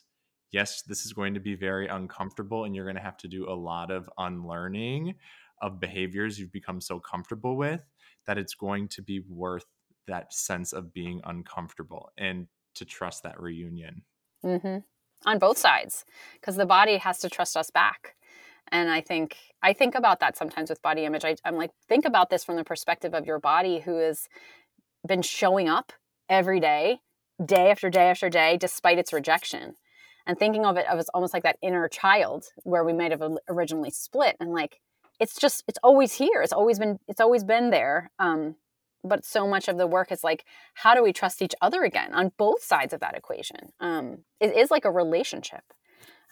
yes, 0.52 0.82
this 0.82 1.04
is 1.04 1.12
going 1.12 1.34
to 1.34 1.40
be 1.40 1.54
very 1.54 1.88
uncomfortable 1.88 2.64
and 2.64 2.74
you're 2.74 2.84
going 2.84 2.96
to 2.96 3.02
have 3.02 3.16
to 3.18 3.28
do 3.28 3.48
a 3.48 3.54
lot 3.54 3.90
of 3.90 4.08
unlearning 4.18 5.14
of 5.62 5.80
behaviors 5.80 6.38
you've 6.38 6.52
become 6.52 6.80
so 6.80 6.98
comfortable 6.98 7.56
with 7.56 7.80
that 8.26 8.36
it's 8.36 8.54
going 8.54 8.88
to 8.88 9.02
be 9.02 9.20
worth 9.28 9.64
that 10.06 10.32
sense 10.32 10.72
of 10.72 10.92
being 10.92 11.20
uncomfortable 11.24 12.10
and 12.18 12.48
to 12.74 12.84
trust 12.84 13.22
that 13.22 13.40
reunion. 13.40 14.02
Mm-hmm. 14.44 14.78
On 15.24 15.38
both 15.38 15.56
sides, 15.56 16.04
because 16.34 16.56
the 16.56 16.66
body 16.66 16.96
has 16.96 17.20
to 17.20 17.28
trust 17.28 17.56
us 17.56 17.70
back 17.70 18.16
and 18.72 18.90
i 18.90 19.00
think 19.00 19.36
i 19.62 19.72
think 19.72 19.94
about 19.94 20.20
that 20.20 20.36
sometimes 20.36 20.70
with 20.70 20.82
body 20.82 21.04
image 21.04 21.24
I, 21.24 21.36
i'm 21.44 21.56
like 21.56 21.70
think 21.88 22.04
about 22.04 22.30
this 22.30 22.42
from 22.44 22.56
the 22.56 22.64
perspective 22.64 23.14
of 23.14 23.26
your 23.26 23.38
body 23.38 23.80
who 23.80 23.98
has 23.98 24.28
been 25.06 25.22
showing 25.22 25.68
up 25.68 25.92
every 26.28 26.60
day 26.60 26.98
day 27.44 27.70
after 27.70 27.90
day 27.90 28.10
after 28.10 28.28
day 28.28 28.56
despite 28.56 28.98
its 28.98 29.12
rejection 29.12 29.74
and 30.26 30.38
thinking 30.38 30.64
of 30.64 30.76
it 30.76 30.86
as 30.88 31.08
almost 31.10 31.34
like 31.34 31.42
that 31.42 31.58
inner 31.62 31.88
child 31.88 32.44
where 32.62 32.84
we 32.84 32.92
might 32.92 33.10
have 33.10 33.22
originally 33.48 33.90
split 33.90 34.36
and 34.40 34.52
like 34.52 34.80
it's 35.22 35.36
just 35.38 35.62
it's 35.68 35.78
always 35.82 36.12
here 36.12 36.42
it's 36.42 36.52
always 36.52 36.78
been 36.78 36.98
it's 37.08 37.20
always 37.20 37.44
been 37.44 37.70
there 37.70 38.10
um 38.18 38.56
but 39.04 39.24
so 39.24 39.46
much 39.46 39.68
of 39.68 39.78
the 39.78 39.86
work 39.86 40.12
is 40.12 40.22
like 40.22 40.44
how 40.74 40.94
do 40.94 41.02
we 41.02 41.12
trust 41.12 41.42
each 41.42 41.54
other 41.60 41.82
again 41.84 42.12
on 42.12 42.32
both 42.36 42.62
sides 42.62 42.92
of 42.92 43.00
that 43.00 43.16
equation 43.16 43.72
um 43.80 44.18
it 44.40 44.54
is 44.56 44.70
like 44.70 44.84
a 44.84 44.90
relationship 44.90 45.64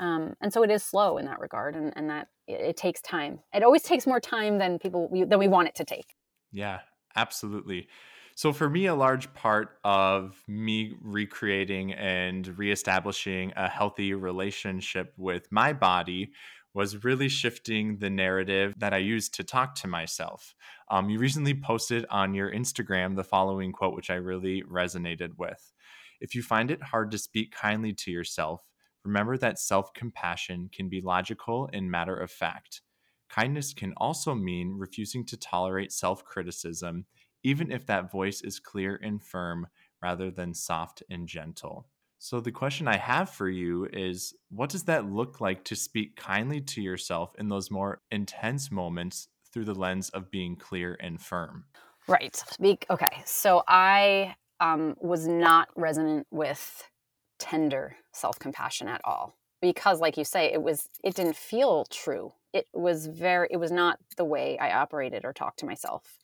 um, 0.01 0.35
and 0.41 0.51
so 0.51 0.63
it 0.63 0.71
is 0.71 0.83
slow 0.83 1.19
in 1.19 1.27
that 1.27 1.41
regard, 1.41 1.77
and, 1.77 1.93
and 1.95 2.09
that 2.09 2.29
it, 2.49 2.61
it 2.61 2.77
takes 2.79 3.03
time. 3.03 3.41
It 3.55 3.63
always 3.63 3.83
takes 3.83 4.07
more 4.07 4.19
time 4.19 4.57
than 4.59 4.79
people 4.79 5.09
we, 5.11 5.25
than 5.25 5.39
we 5.39 5.47
want 5.47 5.69
it 5.69 5.75
to 5.75 5.85
take. 5.85 6.17
Yeah, 6.51 6.81
absolutely. 7.15 7.87
So 8.35 8.55
for 8.55 8.71
me, 8.71 8.87
a 8.87 8.95
large 8.95 9.33
part 9.35 9.79
of 9.85 10.43
me 10.49 10.95
recreating 11.03 11.93
and 11.93 12.57
reestablishing 12.57 13.53
a 13.57 13.69
healthy 13.69 14.15
relationship 14.15 15.13
with 15.19 15.53
my 15.53 15.75
body 15.75 16.33
was 16.73 17.05
really 17.05 17.29
shifting 17.29 17.99
the 17.99 18.11
narrative 18.11 18.75
that 18.79 18.95
I 18.95 18.99
used 18.99 19.35
to 19.35 19.45
talk 19.45 19.75
to 19.77 19.89
myself. 19.89 20.55
Um, 20.91 21.11
you 21.11 21.19
recently 21.19 21.55
posted 21.55 22.07
on 22.11 22.35
your 22.35 22.51
Instagram 22.51 23.17
the 23.17 23.25
following 23.25 23.73
quote, 23.73 23.95
which 23.95 24.11
I 24.11 24.15
really 24.15 24.63
resonated 24.63 25.37
with. 25.37 25.73
If 26.21 26.35
you 26.35 26.43
find 26.43 26.71
it 26.71 26.83
hard 26.83 27.11
to 27.11 27.19
speak 27.19 27.53
kindly 27.53 27.93
to 27.95 28.11
yourself, 28.11 28.69
remember 29.05 29.37
that 29.39 29.59
self 29.59 29.93
compassion 29.95 30.69
can 30.73 30.89
be 30.89 31.01
logical 31.01 31.69
and 31.73 31.91
matter 31.91 32.17
of 32.17 32.31
fact. 32.31 32.83
Kindness 33.29 33.73
can 33.73 33.95
also 33.97 34.35
mean 34.35 34.77
refusing 34.77 35.25
to 35.27 35.37
tolerate 35.37 35.93
self 35.93 36.25
criticism, 36.25 37.07
even 37.43 37.73
if 37.73 37.87
that 37.87 38.13
voice 38.13 38.43
is 38.43 38.61
clear 38.61 39.01
and 39.03 39.23
firm 39.23 39.67
rather 40.03 40.31
than 40.31 40.55
soft 40.55 41.03
and 41.11 41.27
gentle. 41.27 41.87
So, 42.23 42.39
the 42.39 42.53
question 42.53 42.87
I 42.87 42.99
have 42.99 43.31
for 43.31 43.49
you 43.49 43.89
is 43.95 44.35
what 44.51 44.69
does 44.69 44.85
that 44.85 45.11
look 45.11 45.41
like 45.41 45.65
to 45.65 45.75
speak 45.75 46.17
kindly 46.17 46.61
to 46.61 46.83
yourself 46.83 47.35
in 47.39 47.49
those 47.49 47.71
more 47.71 48.03
intense 48.11 48.71
moments 48.71 49.29
through 49.51 49.65
the 49.65 49.75
lens 49.75 50.11
of 50.11 50.31
being 50.31 50.55
clear 50.55 50.99
and 51.01 51.19
firm? 51.19 51.65
Right. 52.07 52.37
Speak. 52.37 52.85
Okay. 52.91 53.23
So, 53.25 53.63
I 53.67 54.37
um, 54.61 54.97
was 55.01 55.27
not 55.27 55.69
resonant 55.77 56.27
with 56.31 56.91
tender 57.39 57.97
self 58.13 58.39
compassion 58.39 58.87
at 58.87 59.01
all 59.03 59.35
because, 59.63 59.99
like 59.99 60.19
you 60.19 60.25
say, 60.25 60.53
it 60.53 60.63
was, 60.63 60.91
it 61.03 61.15
didn't 61.15 61.37
feel 61.37 61.87
true. 61.87 62.35
It 62.53 62.67
was 62.75 63.07
very, 63.07 63.49
it 63.51 63.57
was 63.57 63.73
not 63.73 63.99
the 64.19 64.27
way 64.27 64.59
I 64.59 64.73
operated 64.73 65.25
or 65.25 65.33
talked 65.33 65.61
to 65.61 65.67
myself. 65.67 66.19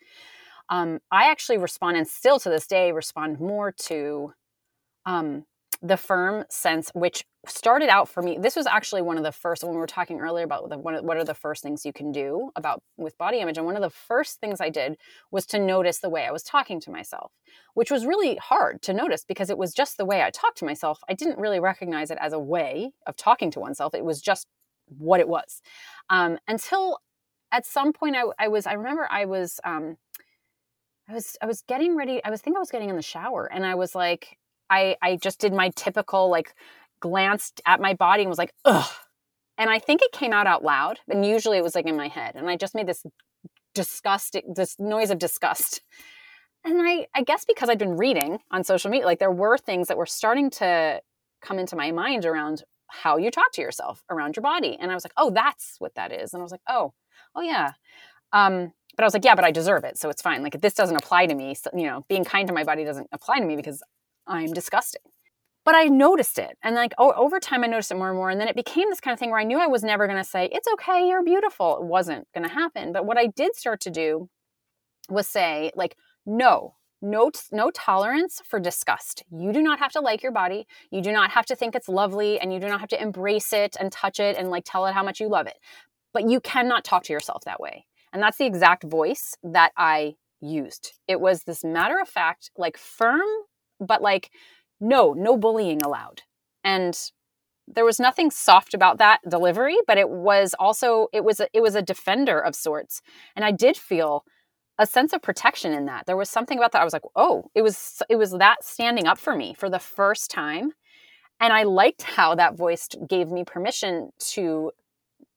Um, 0.68 1.00
I 1.10 1.30
actually 1.30 1.56
respond, 1.56 1.96
and 1.96 2.06
still 2.06 2.38
to 2.40 2.50
this 2.50 2.66
day, 2.66 2.92
respond 2.92 3.40
more 3.40 3.72
to 3.86 4.34
um, 5.06 5.46
the 5.86 5.96
firm 5.96 6.44
sense, 6.48 6.90
which 6.94 7.24
started 7.46 7.88
out 7.88 8.08
for 8.08 8.22
me. 8.22 8.38
This 8.40 8.56
was 8.56 8.66
actually 8.66 9.02
one 9.02 9.16
of 9.18 9.24
the 9.24 9.32
first 9.32 9.62
when 9.62 9.72
we 9.72 9.78
were 9.78 9.86
talking 9.86 10.20
earlier 10.20 10.44
about 10.44 10.68
the, 10.68 10.78
what, 10.78 11.16
are 11.16 11.24
the 11.24 11.34
first 11.34 11.62
things 11.62 11.84
you 11.84 11.92
can 11.92 12.12
do 12.12 12.50
about 12.56 12.82
with 12.96 13.16
body 13.18 13.38
image. 13.38 13.56
And 13.56 13.66
one 13.66 13.76
of 13.76 13.82
the 13.82 13.90
first 13.90 14.40
things 14.40 14.60
I 14.60 14.68
did 14.68 14.96
was 15.30 15.46
to 15.46 15.58
notice 15.58 15.98
the 15.98 16.10
way 16.10 16.26
I 16.26 16.32
was 16.32 16.42
talking 16.42 16.80
to 16.80 16.90
myself, 16.90 17.32
which 17.74 17.90
was 17.90 18.06
really 18.06 18.36
hard 18.36 18.82
to 18.82 18.92
notice 18.92 19.24
because 19.24 19.50
it 19.50 19.58
was 19.58 19.72
just 19.72 19.96
the 19.96 20.04
way 20.04 20.22
I 20.22 20.30
talked 20.30 20.58
to 20.58 20.64
myself. 20.64 21.00
I 21.08 21.14
didn't 21.14 21.38
really 21.38 21.60
recognize 21.60 22.10
it 22.10 22.18
as 22.20 22.32
a 22.32 22.38
way 22.38 22.90
of 23.06 23.16
talking 23.16 23.50
to 23.52 23.60
oneself. 23.60 23.94
It 23.94 24.04
was 24.04 24.20
just 24.20 24.46
what 24.88 25.20
it 25.20 25.28
was 25.28 25.62
um, 26.10 26.38
until 26.48 26.98
at 27.52 27.66
some 27.66 27.92
point 27.92 28.16
I, 28.16 28.24
I, 28.38 28.48
was. 28.48 28.66
I 28.66 28.74
remember 28.74 29.06
I 29.10 29.24
was. 29.24 29.60
Um, 29.64 29.96
I 31.08 31.14
was 31.14 31.36
I 31.40 31.46
was 31.46 31.62
getting 31.62 31.96
ready. 31.96 32.22
I 32.24 32.30
was 32.30 32.40
think 32.40 32.56
I 32.56 32.60
was 32.60 32.70
getting 32.70 32.90
in 32.90 32.96
the 32.96 33.02
shower, 33.02 33.50
and 33.52 33.64
I 33.64 33.76
was 33.76 33.94
like, 33.94 34.38
I 34.70 34.96
I 35.02 35.16
just 35.16 35.40
did 35.40 35.52
my 35.52 35.70
typical 35.76 36.30
like 36.30 36.54
glanced 37.00 37.60
at 37.66 37.80
my 37.80 37.94
body 37.94 38.22
and 38.22 38.30
was 38.30 38.38
like, 38.38 38.52
ugh. 38.64 38.90
And 39.58 39.70
I 39.70 39.78
think 39.78 40.02
it 40.02 40.12
came 40.12 40.32
out 40.32 40.46
out 40.46 40.62
loud. 40.62 41.00
And 41.08 41.24
usually 41.24 41.58
it 41.58 41.64
was 41.64 41.74
like 41.74 41.86
in 41.86 41.96
my 41.96 42.08
head. 42.08 42.34
And 42.34 42.48
I 42.48 42.56
just 42.56 42.74
made 42.74 42.86
this 42.86 43.04
disgust, 43.74 44.36
this 44.54 44.76
noise 44.78 45.10
of 45.10 45.18
disgust. 45.18 45.80
And 46.64 46.80
I, 46.82 47.06
I 47.14 47.22
guess 47.22 47.44
because 47.44 47.68
I'd 47.68 47.78
been 47.78 47.96
reading 47.96 48.38
on 48.50 48.64
social 48.64 48.90
media, 48.90 49.06
like 49.06 49.18
there 49.18 49.30
were 49.30 49.56
things 49.56 49.88
that 49.88 49.96
were 49.96 50.06
starting 50.06 50.50
to 50.50 51.00
come 51.40 51.58
into 51.58 51.76
my 51.76 51.92
mind 51.92 52.24
around 52.24 52.64
how 52.88 53.16
you 53.16 53.30
talk 53.30 53.52
to 53.52 53.62
yourself 53.62 54.02
around 54.10 54.36
your 54.36 54.42
body. 54.42 54.76
And 54.80 54.90
I 54.90 54.94
was 54.94 55.04
like, 55.04 55.12
oh, 55.16 55.30
that's 55.30 55.76
what 55.78 55.94
that 55.94 56.12
is. 56.12 56.32
And 56.32 56.40
I 56.40 56.42
was 56.42 56.52
like, 56.52 56.62
oh, 56.68 56.92
oh 57.34 57.40
yeah. 57.40 57.72
Um, 58.32 58.72
but 58.96 59.04
I 59.04 59.06
was 59.06 59.14
like, 59.14 59.24
yeah, 59.24 59.34
but 59.34 59.44
I 59.44 59.50
deserve 59.50 59.84
it. 59.84 59.98
So 59.98 60.08
it's 60.08 60.22
fine. 60.22 60.42
Like 60.42 60.60
this 60.60 60.74
doesn't 60.74 60.96
apply 60.96 61.26
to 61.26 61.34
me. 61.34 61.54
So, 61.54 61.70
you 61.74 61.84
know, 61.84 62.04
being 62.08 62.24
kind 62.24 62.48
to 62.48 62.54
my 62.54 62.64
body 62.64 62.84
doesn't 62.84 63.08
apply 63.12 63.38
to 63.38 63.44
me 63.44 63.56
because 63.56 63.82
I'm 64.26 64.52
disgusting. 64.52 65.02
But 65.64 65.74
I 65.74 65.86
noticed 65.86 66.38
it. 66.38 66.56
And 66.62 66.76
like 66.76 66.92
over 66.98 67.40
time, 67.40 67.64
I 67.64 67.66
noticed 67.66 67.90
it 67.90 67.96
more 67.96 68.08
and 68.10 68.16
more. 68.16 68.30
And 68.30 68.40
then 68.40 68.46
it 68.46 68.54
became 68.54 68.88
this 68.88 69.00
kind 69.00 69.12
of 69.12 69.18
thing 69.18 69.30
where 69.30 69.40
I 69.40 69.44
knew 69.44 69.58
I 69.58 69.66
was 69.66 69.82
never 69.82 70.06
going 70.06 70.18
to 70.18 70.28
say, 70.28 70.48
it's 70.52 70.68
okay, 70.74 71.08
you're 71.08 71.24
beautiful. 71.24 71.78
It 71.78 71.84
wasn't 71.84 72.28
going 72.32 72.46
to 72.46 72.54
happen. 72.54 72.92
But 72.92 73.04
what 73.04 73.18
I 73.18 73.26
did 73.26 73.56
start 73.56 73.80
to 73.80 73.90
do 73.90 74.28
was 75.08 75.26
say, 75.26 75.72
like, 75.74 75.96
no, 76.24 76.74
no, 77.02 77.32
no 77.50 77.70
tolerance 77.72 78.40
for 78.46 78.60
disgust. 78.60 79.24
You 79.30 79.52
do 79.52 79.60
not 79.60 79.80
have 79.80 79.92
to 79.92 80.00
like 80.00 80.22
your 80.22 80.32
body. 80.32 80.68
You 80.90 81.02
do 81.02 81.10
not 81.10 81.32
have 81.32 81.46
to 81.46 81.56
think 81.56 81.74
it's 81.74 81.88
lovely 81.88 82.38
and 82.38 82.52
you 82.52 82.60
do 82.60 82.68
not 82.68 82.80
have 82.80 82.88
to 82.90 83.02
embrace 83.02 83.52
it 83.52 83.76
and 83.78 83.90
touch 83.90 84.20
it 84.20 84.36
and 84.36 84.50
like 84.50 84.64
tell 84.64 84.86
it 84.86 84.94
how 84.94 85.02
much 85.02 85.20
you 85.20 85.28
love 85.28 85.48
it. 85.48 85.58
But 86.12 86.28
you 86.28 86.40
cannot 86.40 86.84
talk 86.84 87.02
to 87.04 87.12
yourself 87.12 87.42
that 87.44 87.60
way. 87.60 87.86
And 88.12 88.22
that's 88.22 88.38
the 88.38 88.46
exact 88.46 88.84
voice 88.84 89.36
that 89.42 89.72
I 89.76 90.14
used. 90.40 90.92
It 91.08 91.20
was 91.20 91.42
this 91.42 91.64
matter 91.64 91.98
of 92.00 92.08
fact, 92.08 92.50
like 92.56 92.78
firm 92.78 93.26
but 93.80 94.02
like 94.02 94.30
no 94.80 95.12
no 95.12 95.36
bullying 95.36 95.82
allowed 95.82 96.22
and 96.64 97.10
there 97.68 97.84
was 97.84 97.98
nothing 97.98 98.30
soft 98.30 98.74
about 98.74 98.98
that 98.98 99.20
delivery 99.28 99.76
but 99.86 99.98
it 99.98 100.08
was 100.08 100.54
also 100.58 101.08
it 101.12 101.24
was 101.24 101.40
a, 101.40 101.48
it 101.52 101.60
was 101.60 101.74
a 101.74 101.82
defender 101.82 102.38
of 102.38 102.54
sorts 102.54 103.02
and 103.34 103.44
i 103.44 103.50
did 103.50 103.76
feel 103.76 104.24
a 104.78 104.86
sense 104.86 105.12
of 105.12 105.22
protection 105.22 105.72
in 105.72 105.86
that 105.86 106.06
there 106.06 106.16
was 106.16 106.30
something 106.30 106.58
about 106.58 106.72
that 106.72 106.82
i 106.82 106.84
was 106.84 106.92
like 106.92 107.02
oh 107.14 107.50
it 107.54 107.62
was 107.62 108.02
it 108.08 108.16
was 108.16 108.32
that 108.32 108.64
standing 108.64 109.06
up 109.06 109.18
for 109.18 109.34
me 109.34 109.54
for 109.54 109.70
the 109.70 109.78
first 109.78 110.30
time 110.30 110.72
and 111.40 111.52
i 111.52 111.62
liked 111.62 112.02
how 112.02 112.34
that 112.34 112.56
voice 112.56 112.88
gave 113.08 113.28
me 113.28 113.44
permission 113.44 114.10
to 114.18 114.70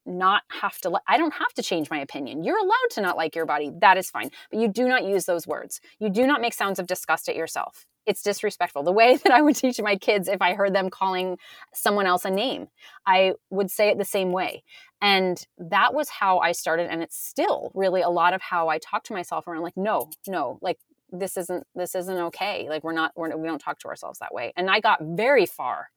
not 0.06 0.44
have 0.62 0.80
to 0.80 1.00
I 1.08 1.18
don't 1.18 1.34
have 1.34 1.54
to 1.54 1.64
change 1.64 1.90
my 1.90 2.00
opinion. 2.00 2.44
You're 2.44 2.58
allowed 2.58 2.90
to 2.92 3.02
not 3.02 3.16
like 3.16 3.36
your 3.36 3.46
body. 3.46 3.72
That 3.80 3.98
is 3.98 4.10
fine. 4.10 4.32
But 4.50 4.60
you 4.60 4.68
do 4.68 4.88
not 4.88 5.06
use 5.06 5.26
those 5.26 5.48
words. 5.48 5.80
You 6.00 6.10
do 6.10 6.26
not 6.26 6.42
make 6.42 6.54
sounds 6.54 6.80
of 6.80 6.88
disgust 6.88 7.30
at 7.30 7.36
yourself. 7.36 7.86
It's 8.10 8.24
disrespectful. 8.24 8.82
The 8.82 8.92
way 8.92 9.18
that 9.24 9.32
I 9.32 9.42
would 9.42 9.56
teach 9.56 9.80
my 9.80 9.96
kids 9.96 10.28
if 10.28 10.42
I 10.42 10.56
heard 10.56 10.74
them 10.74 10.90
calling 10.90 11.38
someone 11.74 12.08
else 12.08 12.26
a 12.26 12.32
name, 12.32 12.68
I 13.06 13.34
would 13.52 13.70
say 13.70 13.90
it 13.90 13.98
the 14.00 14.06
same 14.06 14.32
way. 14.32 14.64
And 15.02 15.46
that 15.58 15.94
was 15.94 16.10
how 16.10 16.40
I 16.40 16.52
started 16.52 16.90
and 16.90 17.02
it's 17.02 17.16
still 17.16 17.72
really 17.74 18.02
a 18.02 18.10
lot 18.10 18.34
of 18.34 18.42
how 18.42 18.68
I 18.68 18.80
talk 18.80 19.04
to 19.06 19.14
myself 19.14 19.48
around 19.48 19.62
like 19.62 19.78
no, 19.78 20.10
no, 20.28 20.58
like 20.62 20.80
this 21.12 21.38
isn't 21.38 21.66
this 21.76 21.96
isn't 21.96 22.18
okay. 22.18 22.68
Like 22.68 22.84
we're 22.84 22.94
not 22.94 23.14
we're, 23.16 23.36
we 23.38 23.48
don't 23.48 23.60
talk 23.60 23.80
to 23.80 23.88
ourselves 23.88 24.20
that 24.20 24.34
way. 24.34 24.54
And 24.58 24.70
I 24.70 24.80
got 24.80 25.00
very 25.02 25.46
far 25.46 25.90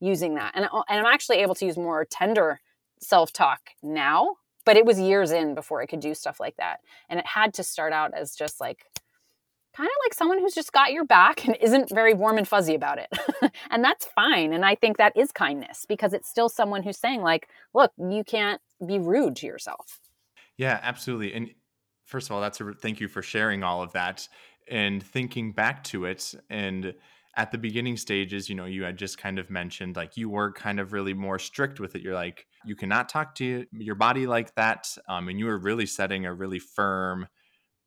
using 0.00 0.34
that. 0.36 0.52
And 0.54 0.64
uh, 0.64 0.82
and 0.88 0.98
I'm 0.98 1.12
actually 1.12 1.38
able 1.38 1.54
to 1.56 1.66
use 1.66 1.76
more 1.76 2.04
tender 2.04 2.60
self 3.00 3.32
talk 3.32 3.60
now, 3.82 4.36
but 4.64 4.76
it 4.76 4.84
was 4.84 4.98
years 4.98 5.30
in 5.30 5.54
before 5.54 5.80
I 5.80 5.86
could 5.86 6.00
do 6.00 6.14
stuff 6.14 6.40
like 6.40 6.56
that. 6.56 6.80
And 7.08 7.18
it 7.20 7.26
had 7.26 7.54
to 7.54 7.62
start 7.62 7.92
out 7.92 8.14
as 8.14 8.34
just 8.34 8.60
like 8.60 8.84
kind 9.76 9.86
of 9.86 9.94
like 10.04 10.14
someone 10.14 10.38
who's 10.38 10.54
just 10.54 10.72
got 10.72 10.92
your 10.92 11.04
back 11.04 11.46
and 11.46 11.56
isn't 11.60 11.90
very 11.90 12.14
warm 12.14 12.38
and 12.38 12.48
fuzzy 12.48 12.74
about 12.74 12.98
it. 12.98 13.08
and 13.70 13.84
that's 13.84 14.06
fine. 14.14 14.52
And 14.52 14.64
I 14.64 14.74
think 14.74 14.96
that 14.96 15.16
is 15.16 15.30
kindness 15.32 15.84
because 15.88 16.12
it's 16.12 16.28
still 16.28 16.48
someone 16.48 16.82
who's 16.82 16.98
saying, 16.98 17.22
like, 17.22 17.48
look, 17.74 17.92
you 17.98 18.24
can't 18.24 18.60
be 18.86 18.98
rude 18.98 19.36
to 19.36 19.46
yourself. 19.46 20.00
Yeah, 20.56 20.80
absolutely. 20.82 21.32
And 21.34 21.50
first 22.04 22.28
of 22.28 22.32
all, 22.32 22.40
that's 22.40 22.60
a 22.60 22.72
thank 22.72 23.00
you 23.00 23.08
for 23.08 23.22
sharing 23.22 23.62
all 23.62 23.82
of 23.82 23.92
that 23.92 24.28
and 24.70 25.02
thinking 25.02 25.52
back 25.52 25.84
to 25.84 26.04
it 26.04 26.34
and 26.50 26.94
at 27.38 27.52
the 27.52 27.58
beginning 27.58 27.96
stages, 27.96 28.48
you 28.48 28.56
know, 28.56 28.64
you 28.64 28.82
had 28.82 28.98
just 28.98 29.16
kind 29.16 29.38
of 29.38 29.48
mentioned 29.48 29.94
like 29.94 30.16
you 30.16 30.28
were 30.28 30.52
kind 30.52 30.80
of 30.80 30.92
really 30.92 31.14
more 31.14 31.38
strict 31.38 31.78
with 31.78 31.94
it. 31.94 32.02
You're 32.02 32.14
like, 32.14 32.46
you 32.64 32.74
cannot 32.74 33.08
talk 33.08 33.36
to 33.36 33.64
your 33.72 33.94
body 33.94 34.26
like 34.26 34.52
that. 34.56 34.88
Um, 35.08 35.28
and 35.28 35.38
you 35.38 35.46
were 35.46 35.58
really 35.58 35.86
setting 35.86 36.26
a 36.26 36.34
really 36.34 36.58
firm 36.58 37.28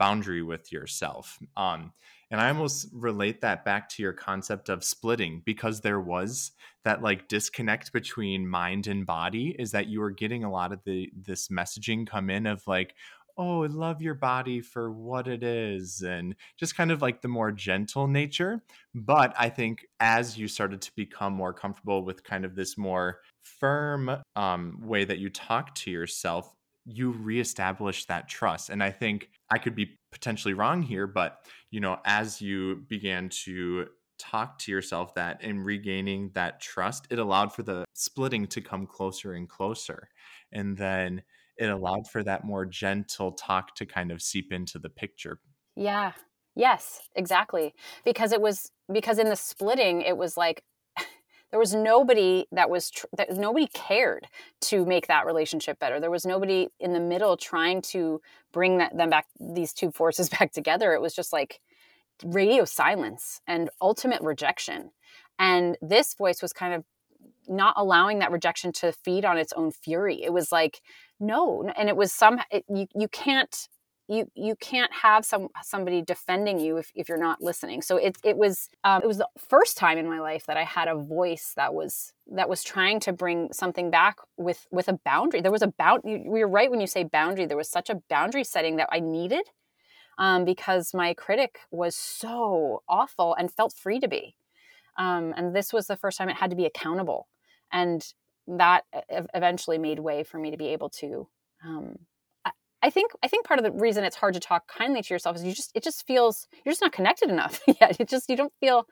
boundary 0.02 0.42
with 0.42 0.72
yourself. 0.72 1.38
Um, 1.56 1.94
and 2.32 2.42
I 2.42 2.48
almost 2.48 2.88
relate 2.92 3.42
that 3.42 3.64
back 3.64 3.88
to 3.90 4.02
your 4.02 4.14
concept 4.14 4.68
of 4.68 4.84
splitting 4.84 5.44
because 5.46 5.82
there 5.82 6.02
was 6.02 6.54
that 6.86 7.04
like 7.04 7.28
disconnect 7.28 7.94
between 7.94 8.50
mind 8.50 8.88
and 8.88 9.06
body 9.06 9.56
is 9.60 9.74
that 9.74 9.86
you 9.86 10.00
were 10.00 10.10
getting 10.10 10.44
a 10.44 10.52
lot 10.52 10.72
of 10.72 10.80
the 10.86 11.12
this 11.16 11.50
messaging 11.50 12.08
come 12.08 12.32
in 12.32 12.48
of 12.48 12.64
like, 12.66 12.96
oh, 13.38 13.60
love 13.70 14.02
your 14.02 14.16
body 14.16 14.60
for 14.60 14.92
what 14.92 15.28
it 15.28 15.44
is, 15.44 16.02
and 16.02 16.36
just 16.58 16.76
kind 16.76 16.90
of 16.92 17.04
like 17.04 17.22
the 17.22 17.28
more 17.28 17.52
gentle 17.52 18.08
nature. 18.08 18.64
But 18.96 19.36
I 19.38 19.50
think 19.50 19.86
as 20.00 20.36
you 20.36 20.48
started 20.48 20.82
to 20.82 20.92
become 20.96 21.34
more 21.34 21.54
comfortable 21.54 22.04
with 22.04 22.24
kind 22.24 22.44
of 22.44 22.56
this 22.56 22.76
more 22.76 23.20
firm 23.44 24.10
um, 24.36 24.80
way 24.82 25.06
that 25.06 25.20
you 25.20 25.30
talk 25.30 25.76
to 25.76 25.92
yourself, 25.92 26.52
you 26.86 27.12
reestablish 27.12 28.06
that 28.06 28.28
trust. 28.28 28.70
And 28.70 28.84
I 28.84 28.92
think 28.92 29.30
I 29.52 29.58
could 29.58 29.76
be 29.76 30.00
potentially 30.12 30.54
wrong 30.54 30.82
here, 30.82 31.08
but 31.08 31.38
you 31.70 31.80
know, 31.80 31.98
as 32.06 32.42
you 32.42 32.84
began 32.90 33.30
to 33.46 33.88
talk 34.18 34.60
to 34.60 34.72
yourself 34.72 35.16
that 35.16 35.40
and 35.42 35.66
regaining 35.66 36.32
that 36.34 36.62
trust, 36.62 37.08
it 37.10 37.20
allowed 37.20 37.54
for 37.54 37.64
the 37.64 37.86
splitting 37.94 38.48
to 38.48 38.62
come 38.62 38.86
closer 38.86 39.34
and 39.34 39.50
closer. 39.50 40.10
And 40.52 40.78
then 40.78 41.24
it 41.58 41.70
allowed 41.70 42.08
for 42.08 42.24
that 42.24 42.44
more 42.44 42.66
gentle 42.66 43.32
talk 43.32 43.76
to 43.76 43.86
kind 43.86 44.12
of 44.12 44.22
seep 44.22 44.52
into 44.52 44.80
the 44.80 44.90
picture. 44.90 45.40
Yeah. 45.76 46.14
Yes, 46.56 47.02
exactly. 47.16 47.74
Because 48.04 48.32
it 48.34 48.42
was 48.42 48.72
because 48.92 49.20
in 49.20 49.30
the 49.30 49.36
splitting 49.36 50.02
it 50.02 50.18
was 50.18 50.36
like 50.36 50.64
there 51.52 51.60
was 51.60 51.76
nobody 51.76 52.46
that 52.52 52.70
was 52.70 52.90
tr- 52.90 53.06
that 53.18 53.30
nobody 53.38 53.68
cared 53.68 54.28
to 54.62 54.86
make 54.86 55.08
that 55.08 55.26
relationship 55.26 55.80
better. 55.80 56.00
There 56.00 56.10
was 56.10 56.26
nobody 56.26 56.70
in 56.80 56.94
the 56.94 57.00
middle 57.00 57.38
trying 57.38 57.82
to 57.84 58.22
bring 58.52 58.78
that 58.78 58.98
them 58.98 59.10
back 59.10 59.28
these 59.40 59.74
two 59.74 59.92
forces 59.92 60.30
back 60.40 60.52
together. 60.52 60.94
It 60.94 61.02
was 61.02 61.14
just 61.14 61.34
like 61.34 61.60
radio 62.24 62.66
silence 62.66 63.42
and 63.48 63.70
ultimate 63.82 64.22
rejection. 64.22 64.92
And 65.38 65.78
this 65.82 66.14
voice 66.14 66.42
was 66.42 66.54
kind 66.54 66.74
of 66.74 66.84
not 67.48 67.74
allowing 67.78 68.20
that 68.20 68.32
rejection 68.32 68.72
to 68.72 68.94
feed 68.94 69.26
on 69.26 69.38
its 69.38 69.54
own 69.54 69.72
fury. 69.72 70.24
It 70.24 70.32
was 70.32 70.52
like, 70.52 70.82
no, 71.20 71.70
and 71.76 71.90
it 71.90 71.98
was 71.98 72.14
some 72.14 72.40
it, 72.50 72.64
you 72.70 72.88
you 72.96 73.08
can't 73.08 73.68
you 74.12 74.30
you 74.36 74.56
can't 74.56 74.92
have 74.92 75.24
some 75.24 75.48
somebody 75.64 76.02
defending 76.02 76.60
you 76.60 76.78
if, 76.78 76.92
if 76.96 77.08
you're 77.08 77.18
not 77.18 77.42
listening. 77.42 77.82
So 77.82 77.98
it, 77.98 78.18
it 78.24 78.38
was 78.38 78.70
um, 78.84 79.02
it 79.02 79.08
was 79.08 79.18
the 79.18 79.30
first 79.38 79.78
time 79.78 79.98
in 79.98 80.08
my 80.08 80.20
life 80.20 80.46
that 80.48 80.58
i 80.58 80.64
had 80.64 80.88
a 80.88 80.96
voice 80.96 81.54
that 81.56 81.74
was 81.74 82.14
that 82.28 82.50
was 82.50 82.64
trying 82.64 83.00
to 83.02 83.14
bring 83.14 83.54
something 83.54 83.90
back 83.90 84.18
with 84.38 84.68
with 84.72 84.90
a 84.90 85.00
boundary. 85.06 85.42
There 85.42 85.52
was 85.52 85.62
a 85.62 85.74
bound 85.80 86.02
you, 86.06 86.36
you're 86.36 86.48
right 86.48 86.70
when 86.70 86.82
you 86.82 86.88
say 86.88 87.04
boundary. 87.04 87.46
There 87.46 87.58
was 87.58 87.70
such 87.70 87.90
a 87.90 88.02
boundary 88.10 88.44
setting 88.44 88.76
that 88.76 88.90
i 88.92 89.00
needed 89.00 89.46
um, 90.18 90.46
because 90.46 90.94
my 90.94 91.14
critic 91.14 91.60
was 91.72 91.96
so 91.96 92.84
awful 92.90 93.34
and 93.36 93.52
felt 93.52 93.74
free 93.74 94.00
to 94.00 94.08
be. 94.08 94.36
Um, 94.98 95.34
and 95.38 95.56
this 95.56 95.72
was 95.72 95.88
the 95.88 95.96
first 95.98 96.18
time 96.18 96.30
it 96.30 96.36
had 96.36 96.50
to 96.50 96.56
be 96.56 96.66
accountable. 96.66 97.28
And 97.72 98.06
that 98.48 98.84
eventually 99.34 99.78
made 99.78 100.00
way 100.00 100.24
for 100.24 100.38
me 100.38 100.52
to 100.52 100.58
be 100.58 100.68
able 100.70 100.90
to 100.90 101.28
um, 101.66 101.96
I 102.84 102.90
think 102.90 103.12
I 103.24 103.28
think 103.28 103.46
part 103.46 103.60
of 103.60 103.64
the 103.64 103.72
reason 103.72 104.04
it's 104.04 104.16
hard 104.16 104.34
to 104.34 104.40
talk 104.40 104.68
kindly 104.68 105.02
to 105.02 105.14
yourself 105.14 105.36
is 105.36 105.44
you 105.44 105.54
just 105.54 105.72
it 105.76 105.84
just 105.84 106.06
feels 106.06 106.48
you're 106.66 106.72
just 106.72 106.82
not 106.82 106.92
connected 106.92 107.30
enough 107.30 107.62
yet. 107.68 108.00
It 108.00 108.10
just 108.10 108.30
you 108.30 108.36
don't 108.36 108.54
feel 108.60 108.86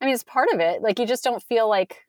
I 0.00 0.06
mean 0.06 0.14
it's 0.14 0.24
part 0.24 0.48
of 0.52 0.60
it. 0.60 0.82
Like 0.82 0.98
you 0.98 1.06
just 1.06 1.24
don't 1.24 1.42
feel 1.42 1.68
like 1.68 2.02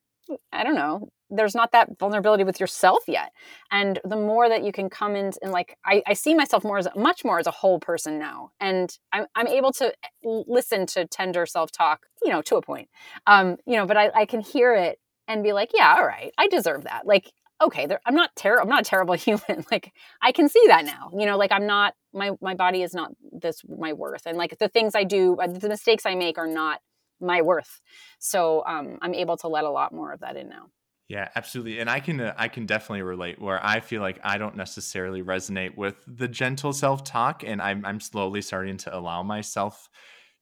I 0.52 0.64
don't 0.64 0.76
know, 0.76 1.10
there's 1.30 1.56
not 1.56 1.72
that 1.72 1.98
vulnerability 2.00 2.44
with 2.44 2.60
yourself 2.60 3.00
yet. 3.08 3.32
And 3.72 4.00
the 4.04 4.16
more 4.16 4.50
that 4.50 4.64
you 4.64 4.72
can 4.72 4.90
come 4.90 5.16
in 5.16 5.32
and 5.42 5.52
like 5.52 5.78
I, 5.86 6.04
I 6.06 6.14
see 6.14 6.36
myself 6.36 6.64
more 6.64 6.78
as 6.78 6.88
much 6.96 7.24
more 7.24 7.40
as 7.40 7.48
a 7.48 7.52
whole 7.52 7.80
person 7.80 8.20
now. 8.20 8.52
And 8.60 8.96
I'm 9.12 9.26
I'm 9.36 9.48
able 9.48 9.72
to 9.74 9.94
listen 10.24 10.86
to 10.88 11.08
tender 11.08 11.46
self-talk, 11.46 12.06
you 12.24 12.32
know, 12.32 12.42
to 12.44 12.58
a 12.58 12.62
point. 12.62 12.90
Um, 13.26 13.58
you 13.66 13.76
know, 13.76 13.86
but 13.86 13.98
I, 13.98 14.12
I 14.14 14.26
can 14.26 14.42
hear 14.42 14.74
it 14.76 15.00
and 15.28 15.44
be 15.44 15.54
like, 15.54 15.72
yeah, 15.74 15.96
all 15.98 16.06
right, 16.06 16.32
I 16.38 16.48
deserve 16.48 16.84
that. 16.84 17.06
Like 17.06 17.32
okay, 17.62 17.88
I'm 18.06 18.16
not 18.16 18.36
terrible. 18.36 18.64
I'm 18.64 18.70
not 18.70 18.82
a 18.82 18.90
terrible 18.90 19.14
human. 19.16 19.66
like 19.72 19.94
I 20.22 20.32
can 20.32 20.50
see 20.50 20.64
that 20.68 20.86
now. 20.86 21.12
You 21.18 21.26
know, 21.26 21.38
like 21.38 21.52
I'm 21.52 21.66
not 21.66 21.94
my 22.14 22.32
my 22.42 22.54
body 22.54 22.82
is 22.82 22.94
not 22.94 23.12
this 23.32 23.62
my 23.68 23.94
worth, 23.94 24.26
and 24.26 24.38
like 24.38 24.58
the 24.60 24.70
things 24.70 24.96
I 24.96 25.04
do, 25.04 25.36
uh, 25.36 25.48
the 25.48 25.70
mistakes 25.70 26.06
I 26.06 26.16
make 26.16 26.38
are 26.38 26.48
not 26.48 26.82
my 27.20 27.42
worth. 27.42 27.82
So 28.20 28.64
um, 28.66 28.98
I'm 29.02 29.14
able 29.14 29.38
to 29.38 29.48
let 29.48 29.64
a 29.64 29.70
lot 29.70 29.94
more 29.94 30.14
of 30.14 30.20
that 30.20 30.38
in 30.38 30.50
now. 30.50 30.68
Yeah, 31.08 31.30
absolutely. 31.36 31.80
And 31.80 31.90
I 31.90 32.00
can 32.02 32.20
uh, 32.20 32.34
I 32.38 32.50
can 32.50 32.66
definitely 32.66 33.02
relate 33.02 33.42
where 33.42 33.66
I 33.66 33.80
feel 33.80 34.02
like 34.02 34.20
I 34.24 34.38
don't 34.38 34.58
necessarily 34.58 35.24
resonate 35.24 35.78
with 35.78 35.96
the 36.06 36.28
gentle 36.28 36.74
self-talk 36.74 37.44
and 37.46 37.62
I'm 37.62 37.86
I'm 37.86 38.00
slowly 38.02 38.42
starting 38.42 38.78
to 38.78 38.96
allow 38.96 39.24
myself 39.24 39.90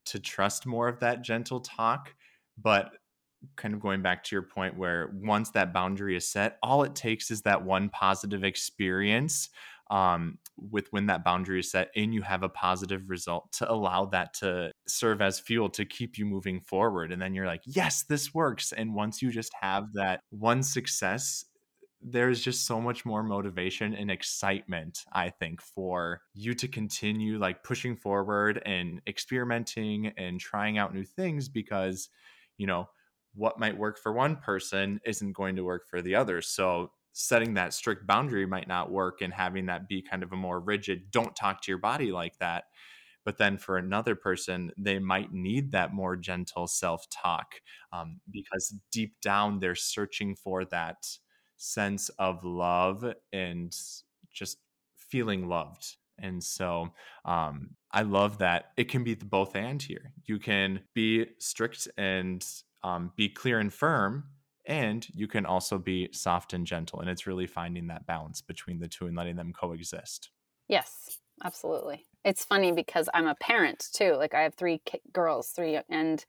to 0.05 0.19
trust 0.19 0.65
more 0.65 0.87
of 0.87 0.99
that 0.99 1.21
gentle 1.21 1.59
talk, 1.59 2.13
but 2.57 2.91
kind 3.55 3.73
of 3.73 3.79
going 3.79 4.01
back 4.01 4.23
to 4.23 4.35
your 4.35 4.43
point 4.43 4.77
where 4.77 5.11
once 5.21 5.49
that 5.51 5.73
boundary 5.73 6.15
is 6.15 6.27
set 6.27 6.57
all 6.63 6.83
it 6.83 6.95
takes 6.95 7.31
is 7.31 7.41
that 7.41 7.63
one 7.63 7.89
positive 7.89 8.43
experience 8.43 9.49
um, 9.91 10.39
with 10.57 10.87
when 10.91 11.05
that 11.07 11.23
boundary 11.23 11.59
is 11.59 11.71
set 11.71 11.89
and 11.95 12.13
you 12.13 12.21
have 12.21 12.43
a 12.43 12.49
positive 12.49 13.09
result 13.09 13.51
to 13.53 13.71
allow 13.71 14.05
that 14.05 14.33
to 14.33 14.71
serve 14.87 15.21
as 15.21 15.39
fuel 15.39 15.69
to 15.69 15.85
keep 15.85 16.17
you 16.17 16.25
moving 16.25 16.59
forward. 16.59 17.11
And 17.11 17.21
then 17.21 17.33
you're 17.33 17.45
like 17.45 17.61
yes 17.65 18.03
this 18.03 18.33
works. 18.33 18.71
And 18.71 18.95
once 18.95 19.21
you 19.21 19.31
just 19.31 19.51
have 19.61 19.93
that 19.93 20.21
one 20.29 20.63
success 20.63 21.45
there's 22.07 22.41
just 22.41 22.67
so 22.67 22.79
much 22.79 23.03
more 23.03 23.23
motivation 23.23 23.95
and 23.95 24.11
excitement 24.11 25.05
i 25.13 25.27
think 25.27 25.59
for 25.59 26.21
you 26.35 26.53
to 26.53 26.67
continue 26.67 27.39
like 27.39 27.63
pushing 27.63 27.95
forward 27.95 28.61
and 28.63 29.01
experimenting 29.07 30.13
and 30.17 30.39
trying 30.39 30.77
out 30.77 30.93
new 30.93 31.03
things 31.03 31.49
because 31.49 32.09
you 32.57 32.67
know 32.67 32.87
what 33.35 33.59
might 33.59 33.77
work 33.77 33.99
for 33.99 34.13
one 34.13 34.35
person 34.37 34.99
isn't 35.05 35.33
going 35.33 35.55
to 35.55 35.63
work 35.63 35.87
for 35.89 36.01
the 36.01 36.15
other. 36.15 36.41
So 36.41 36.91
setting 37.13 37.53
that 37.53 37.73
strict 37.73 38.05
boundary 38.05 38.45
might 38.45 38.67
not 38.67 38.91
work 38.91 39.21
and 39.21 39.33
having 39.33 39.67
that 39.67 39.87
be 39.87 40.01
kind 40.01 40.23
of 40.23 40.33
a 40.33 40.35
more 40.35 40.59
rigid, 40.59 41.11
don't 41.11 41.35
talk 41.35 41.61
to 41.61 41.71
your 41.71 41.77
body 41.77 42.11
like 42.11 42.37
that. 42.39 42.65
But 43.23 43.37
then 43.37 43.57
for 43.57 43.77
another 43.77 44.15
person, 44.15 44.71
they 44.77 44.99
might 44.99 45.33
need 45.33 45.71
that 45.71 45.93
more 45.93 46.15
gentle 46.15 46.67
self 46.67 47.05
talk 47.09 47.55
um, 47.91 48.19
because 48.31 48.75
deep 48.91 49.15
down 49.21 49.59
they're 49.59 49.75
searching 49.75 50.35
for 50.35 50.65
that 50.65 51.07
sense 51.57 52.09
of 52.19 52.43
love 52.43 53.05
and 53.33 53.75
just 54.31 54.57
feeling 54.97 55.47
loved. 55.47 55.95
And 56.19 56.43
so 56.43 56.93
um, 57.25 57.71
I 57.91 58.03
love 58.03 58.37
that 58.39 58.71
it 58.77 58.89
can 58.89 59.03
be 59.03 59.15
both 59.15 59.55
and 59.55 59.81
here. 59.81 60.11
You 60.25 60.39
can 60.39 60.81
be 60.93 61.27
strict 61.39 61.87
and 61.97 62.45
um, 62.85 63.11
be 63.15 63.27
clear 63.27 63.59
and 63.59 63.73
firm 63.73 64.25
and 64.67 65.07
you 65.13 65.27
can 65.27 65.45
also 65.45 65.77
be 65.77 66.09
soft 66.11 66.53
and 66.53 66.65
gentle 66.65 66.99
and 66.99 67.09
it's 67.09 67.27
really 67.27 67.47
finding 67.47 67.87
that 67.87 68.05
balance 68.05 68.41
between 68.41 68.79
the 68.79 68.87
two 68.87 69.07
and 69.07 69.15
letting 69.15 69.35
them 69.35 69.51
coexist. 69.53 70.29
Yes 70.67 71.19
absolutely. 71.43 72.05
It's 72.23 72.45
funny 72.45 72.71
because 72.71 73.09
i'm 73.13 73.27
a 73.27 73.35
parent 73.35 73.87
too 73.93 74.13
like 74.15 74.33
i 74.33 74.41
have 74.41 74.55
three 74.55 74.81
girls 75.11 75.49
three 75.49 75.79
and 75.89 76.25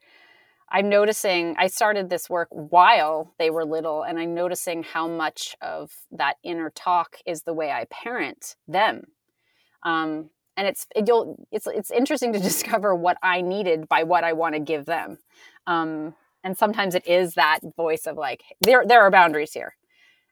i'm 0.71 0.89
noticing 0.89 1.55
i 1.59 1.69
started 1.69 2.11
this 2.11 2.29
work 2.29 2.49
while 2.51 3.35
they 3.39 3.51
were 3.51 3.65
little 3.65 4.03
and 4.03 4.19
i'm 4.19 4.35
noticing 4.35 4.83
how 4.83 5.07
much 5.07 5.57
of 5.63 5.91
that 6.11 6.37
inner 6.43 6.71
talk 6.71 7.17
is 7.25 7.43
the 7.43 7.55
way 7.55 7.71
i 7.71 7.87
parent 7.91 8.57
them. 8.67 9.05
Um, 9.83 10.31
and 10.57 10.67
it's 10.67 10.87
it, 10.97 11.07
you'll 11.07 11.47
it's 11.53 11.67
it's 11.67 11.91
interesting 11.91 12.33
to 12.33 12.39
discover 12.51 12.95
what 12.95 13.19
i 13.23 13.41
needed 13.41 13.89
by 13.89 14.03
what 14.03 14.25
i 14.25 14.33
want 14.33 14.55
to 14.55 14.61
give 14.61 14.87
them. 14.87 15.19
Um, 15.67 16.15
and 16.47 16.57
sometimes 16.57 16.95
it 16.95 17.05
is 17.09 17.35
that 17.35 17.59
voice 17.77 18.07
of 18.07 18.17
like 18.17 18.45
there 18.61 18.85
there 18.87 19.03
are 19.03 19.11
boundaries 19.11 19.53
here. 19.53 19.75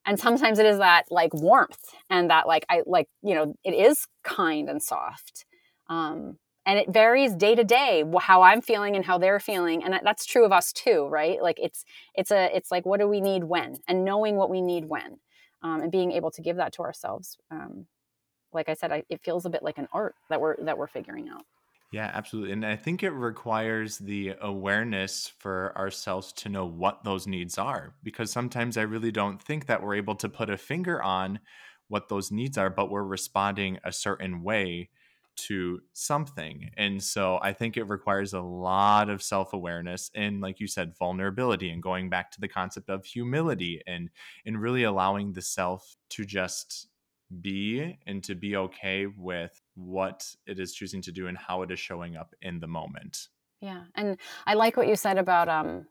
And 0.06 0.20
sometimes 0.20 0.60
it 0.60 0.66
is 0.66 0.78
that 0.78 1.06
like 1.10 1.34
warmth 1.34 1.92
and 2.08 2.30
that 2.30 2.46
like 2.46 2.64
i 2.70 2.82
like 2.86 3.08
you 3.22 3.34
know 3.34 3.56
it 3.64 3.74
is 3.74 4.06
kind 4.22 4.68
and 4.68 4.80
soft. 4.80 5.44
Um 5.88 6.38
and 6.66 6.78
it 6.78 6.88
varies 6.88 7.34
day 7.34 7.56
to 7.56 7.64
day 7.64 8.04
how 8.20 8.42
i'm 8.42 8.62
feeling 8.62 8.94
and 8.94 9.04
how 9.04 9.18
they're 9.18 9.40
feeling. 9.40 9.82
And 9.82 9.98
that's 10.04 10.24
true 10.24 10.44
of 10.44 10.52
us 10.52 10.72
too 10.72 11.08
right? 11.08 11.42
Like 11.42 11.58
it's 11.60 11.84
it's 12.14 12.30
a 12.30 12.56
it's 12.56 12.70
like 12.70 12.86
what 12.86 13.00
do 13.00 13.08
we 13.08 13.20
need 13.20 13.42
when? 13.44 13.78
And 13.88 14.04
knowing 14.04 14.36
what 14.36 14.50
we 14.50 14.60
need 14.62 14.84
when 14.84 15.18
um, 15.64 15.80
and 15.82 15.90
being 15.90 16.12
able 16.12 16.30
to 16.30 16.42
give 16.42 16.56
that 16.58 16.72
to 16.74 16.82
ourselves 16.82 17.38
um, 17.50 17.86
like 18.52 18.68
i 18.68 18.74
said 18.74 18.92
I, 18.92 19.02
it 19.08 19.20
feels 19.24 19.46
a 19.46 19.50
bit 19.50 19.64
like 19.64 19.78
an 19.78 19.88
art 19.92 20.14
that 20.30 20.40
we're 20.40 20.62
that 20.64 20.78
we're 20.78 20.86
figuring 20.86 21.28
out 21.28 21.44
yeah, 21.94 22.10
absolutely. 22.12 22.50
And 22.50 22.66
I 22.66 22.74
think 22.74 23.04
it 23.04 23.10
requires 23.10 23.98
the 23.98 24.34
awareness 24.40 25.28
for 25.28 25.72
ourselves 25.78 26.32
to 26.32 26.48
know 26.48 26.66
what 26.66 27.04
those 27.04 27.28
needs 27.28 27.56
are 27.56 27.94
because 28.02 28.32
sometimes 28.32 28.76
I 28.76 28.82
really 28.82 29.12
don't 29.12 29.40
think 29.40 29.66
that 29.66 29.80
we're 29.80 29.94
able 29.94 30.16
to 30.16 30.28
put 30.28 30.50
a 30.50 30.56
finger 30.56 31.00
on 31.00 31.38
what 31.86 32.08
those 32.08 32.32
needs 32.32 32.58
are, 32.58 32.68
but 32.68 32.90
we're 32.90 33.04
responding 33.04 33.78
a 33.84 33.92
certain 33.92 34.42
way 34.42 34.90
to 35.36 35.82
something. 35.92 36.72
And 36.76 37.00
so 37.00 37.38
I 37.40 37.52
think 37.52 37.76
it 37.76 37.84
requires 37.84 38.32
a 38.32 38.40
lot 38.40 39.08
of 39.08 39.22
self 39.22 39.52
awareness 39.52 40.10
and, 40.16 40.40
like 40.40 40.58
you 40.58 40.66
said, 40.66 40.98
vulnerability 40.98 41.70
and 41.70 41.80
going 41.80 42.10
back 42.10 42.32
to 42.32 42.40
the 42.40 42.48
concept 42.48 42.90
of 42.90 43.04
humility 43.04 43.82
and, 43.86 44.10
and 44.44 44.60
really 44.60 44.82
allowing 44.82 45.34
the 45.34 45.42
self 45.42 45.96
to 46.10 46.24
just 46.24 46.88
be 47.40 47.98
and 48.04 48.24
to 48.24 48.34
be 48.34 48.56
okay 48.56 49.06
with 49.06 49.62
what 49.74 50.34
it 50.46 50.58
is 50.58 50.72
choosing 50.72 51.02
to 51.02 51.12
do 51.12 51.26
and 51.26 51.36
how 51.36 51.62
it 51.62 51.70
is 51.70 51.78
showing 51.78 52.16
up 52.16 52.34
in 52.42 52.60
the 52.60 52.66
moment. 52.66 53.28
Yeah. 53.60 53.84
And 53.94 54.18
I 54.46 54.54
like 54.54 54.76
what 54.76 54.88
you 54.88 54.96
said 54.96 55.18
about 55.18 55.48
um 55.48 55.86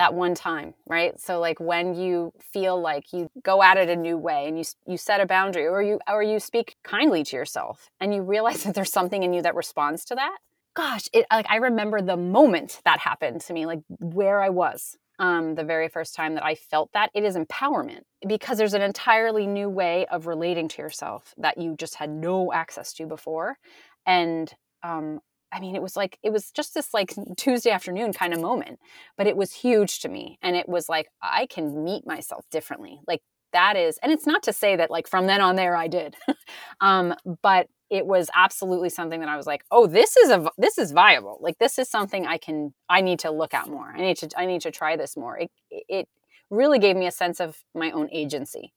that 0.00 0.14
one 0.14 0.34
time, 0.34 0.72
right? 0.86 1.20
So 1.20 1.38
like 1.40 1.60
when 1.60 1.94
you 1.94 2.32
feel 2.52 2.80
like 2.80 3.12
you 3.12 3.28
go 3.42 3.62
at 3.62 3.76
it 3.76 3.90
a 3.90 3.96
new 3.96 4.16
way 4.16 4.48
and 4.48 4.58
you 4.58 4.64
you 4.86 4.96
set 4.96 5.20
a 5.20 5.26
boundary 5.26 5.66
or 5.66 5.82
you 5.82 6.00
or 6.08 6.22
you 6.22 6.40
speak 6.40 6.76
kindly 6.82 7.22
to 7.24 7.36
yourself 7.36 7.90
and 8.00 8.14
you 8.14 8.22
realize 8.22 8.62
that 8.64 8.74
there's 8.74 8.92
something 8.92 9.22
in 9.22 9.32
you 9.32 9.42
that 9.42 9.54
responds 9.54 10.04
to 10.06 10.14
that. 10.14 10.38
Gosh, 10.74 11.08
it 11.12 11.26
like 11.30 11.46
I 11.48 11.56
remember 11.56 12.00
the 12.00 12.16
moment 12.16 12.80
that 12.84 12.98
happened 13.00 13.42
to 13.42 13.52
me, 13.52 13.66
like 13.66 13.80
where 13.88 14.40
I 14.42 14.48
was 14.48 14.96
um, 15.20 15.54
the 15.54 15.62
very 15.62 15.88
first 15.88 16.14
time 16.14 16.34
that 16.34 16.44
I 16.44 16.54
felt 16.56 16.90
that, 16.94 17.10
it 17.14 17.22
is 17.22 17.36
empowerment 17.36 18.00
because 18.26 18.58
there's 18.58 18.74
an 18.74 18.82
entirely 18.82 19.46
new 19.46 19.68
way 19.68 20.06
of 20.06 20.26
relating 20.26 20.66
to 20.68 20.82
yourself 20.82 21.34
that 21.36 21.58
you 21.58 21.76
just 21.78 21.94
had 21.94 22.10
no 22.10 22.52
access 22.52 22.92
to 22.94 23.06
before. 23.06 23.58
And 24.06 24.52
um, 24.82 25.20
I 25.52 25.60
mean, 25.60 25.76
it 25.76 25.82
was 25.82 25.94
like, 25.94 26.18
it 26.22 26.32
was 26.32 26.50
just 26.50 26.72
this 26.74 26.94
like 26.94 27.14
Tuesday 27.36 27.70
afternoon 27.70 28.14
kind 28.14 28.32
of 28.32 28.40
moment, 28.40 28.80
but 29.18 29.26
it 29.26 29.36
was 29.36 29.52
huge 29.52 30.00
to 30.00 30.08
me. 30.08 30.38
And 30.42 30.56
it 30.56 30.68
was 30.68 30.88
like, 30.88 31.08
I 31.22 31.46
can 31.46 31.84
meet 31.84 32.06
myself 32.06 32.46
differently. 32.50 33.00
Like, 33.06 33.20
that 33.52 33.76
is, 33.76 33.98
and 34.02 34.12
it's 34.12 34.26
not 34.26 34.44
to 34.44 34.52
say 34.52 34.76
that 34.76 34.90
like 34.90 35.08
from 35.08 35.26
then 35.26 35.40
on 35.40 35.56
there 35.56 35.76
I 35.76 35.88
did, 35.88 36.16
um, 36.80 37.14
but 37.42 37.66
it 37.90 38.06
was 38.06 38.30
absolutely 38.34 38.88
something 38.88 39.20
that 39.20 39.28
I 39.28 39.36
was 39.36 39.46
like, 39.46 39.64
oh, 39.70 39.86
this 39.86 40.16
is 40.16 40.30
a 40.30 40.50
this 40.56 40.78
is 40.78 40.92
viable. 40.92 41.38
Like 41.40 41.58
this 41.58 41.78
is 41.78 41.90
something 41.90 42.26
I 42.26 42.38
can 42.38 42.72
I 42.88 43.00
need 43.00 43.18
to 43.20 43.30
look 43.30 43.52
at 43.52 43.68
more. 43.68 43.92
I 43.94 44.00
need 44.00 44.16
to 44.18 44.30
I 44.36 44.46
need 44.46 44.60
to 44.62 44.70
try 44.70 44.96
this 44.96 45.16
more. 45.16 45.38
It 45.38 45.50
it 45.70 46.08
really 46.50 46.78
gave 46.78 46.96
me 46.96 47.06
a 47.06 47.12
sense 47.12 47.40
of 47.40 47.58
my 47.74 47.90
own 47.90 48.08
agency, 48.12 48.72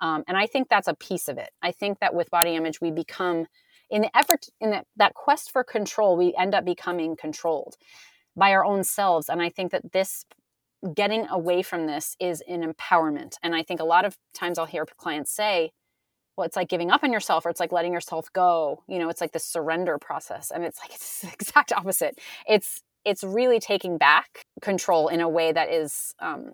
um, 0.00 0.24
and 0.28 0.36
I 0.36 0.46
think 0.46 0.68
that's 0.68 0.88
a 0.88 0.94
piece 0.94 1.28
of 1.28 1.38
it. 1.38 1.50
I 1.60 1.72
think 1.72 1.98
that 2.00 2.14
with 2.14 2.30
body 2.30 2.54
image 2.54 2.80
we 2.80 2.90
become 2.90 3.46
in 3.90 4.02
the 4.02 4.16
effort 4.16 4.46
in 4.60 4.70
that 4.70 4.86
that 4.96 5.14
quest 5.14 5.50
for 5.50 5.64
control 5.64 6.16
we 6.16 6.34
end 6.38 6.54
up 6.54 6.64
becoming 6.64 7.16
controlled 7.16 7.76
by 8.36 8.52
our 8.52 8.64
own 8.64 8.84
selves, 8.84 9.28
and 9.28 9.42
I 9.42 9.50
think 9.50 9.72
that 9.72 9.92
this 9.92 10.24
getting 10.94 11.26
away 11.28 11.62
from 11.62 11.86
this 11.86 12.16
is 12.18 12.42
an 12.48 12.62
empowerment. 12.62 13.34
And 13.42 13.54
I 13.54 13.62
think 13.62 13.80
a 13.80 13.84
lot 13.84 14.04
of 14.04 14.16
times 14.34 14.58
I'll 14.58 14.66
hear 14.66 14.84
clients 14.96 15.30
say, 15.32 15.72
well, 16.36 16.46
it's 16.46 16.56
like 16.56 16.68
giving 16.68 16.90
up 16.90 17.04
on 17.04 17.12
yourself 17.12 17.44
or 17.44 17.50
it's 17.50 17.60
like 17.60 17.72
letting 17.72 17.92
yourself 17.92 18.32
go. 18.32 18.82
You 18.88 18.98
know, 18.98 19.08
it's 19.08 19.20
like 19.20 19.32
the 19.32 19.38
surrender 19.38 19.98
process. 19.98 20.50
And 20.50 20.64
it's 20.64 20.78
like 20.78 20.90
it's 20.94 21.20
the 21.20 21.32
exact 21.32 21.72
opposite. 21.72 22.18
It's 22.48 22.82
it's 23.04 23.24
really 23.24 23.58
taking 23.58 23.98
back 23.98 24.46
control 24.60 25.08
in 25.08 25.20
a 25.20 25.28
way 25.28 25.52
that 25.52 25.70
is 25.70 26.14
um, 26.20 26.52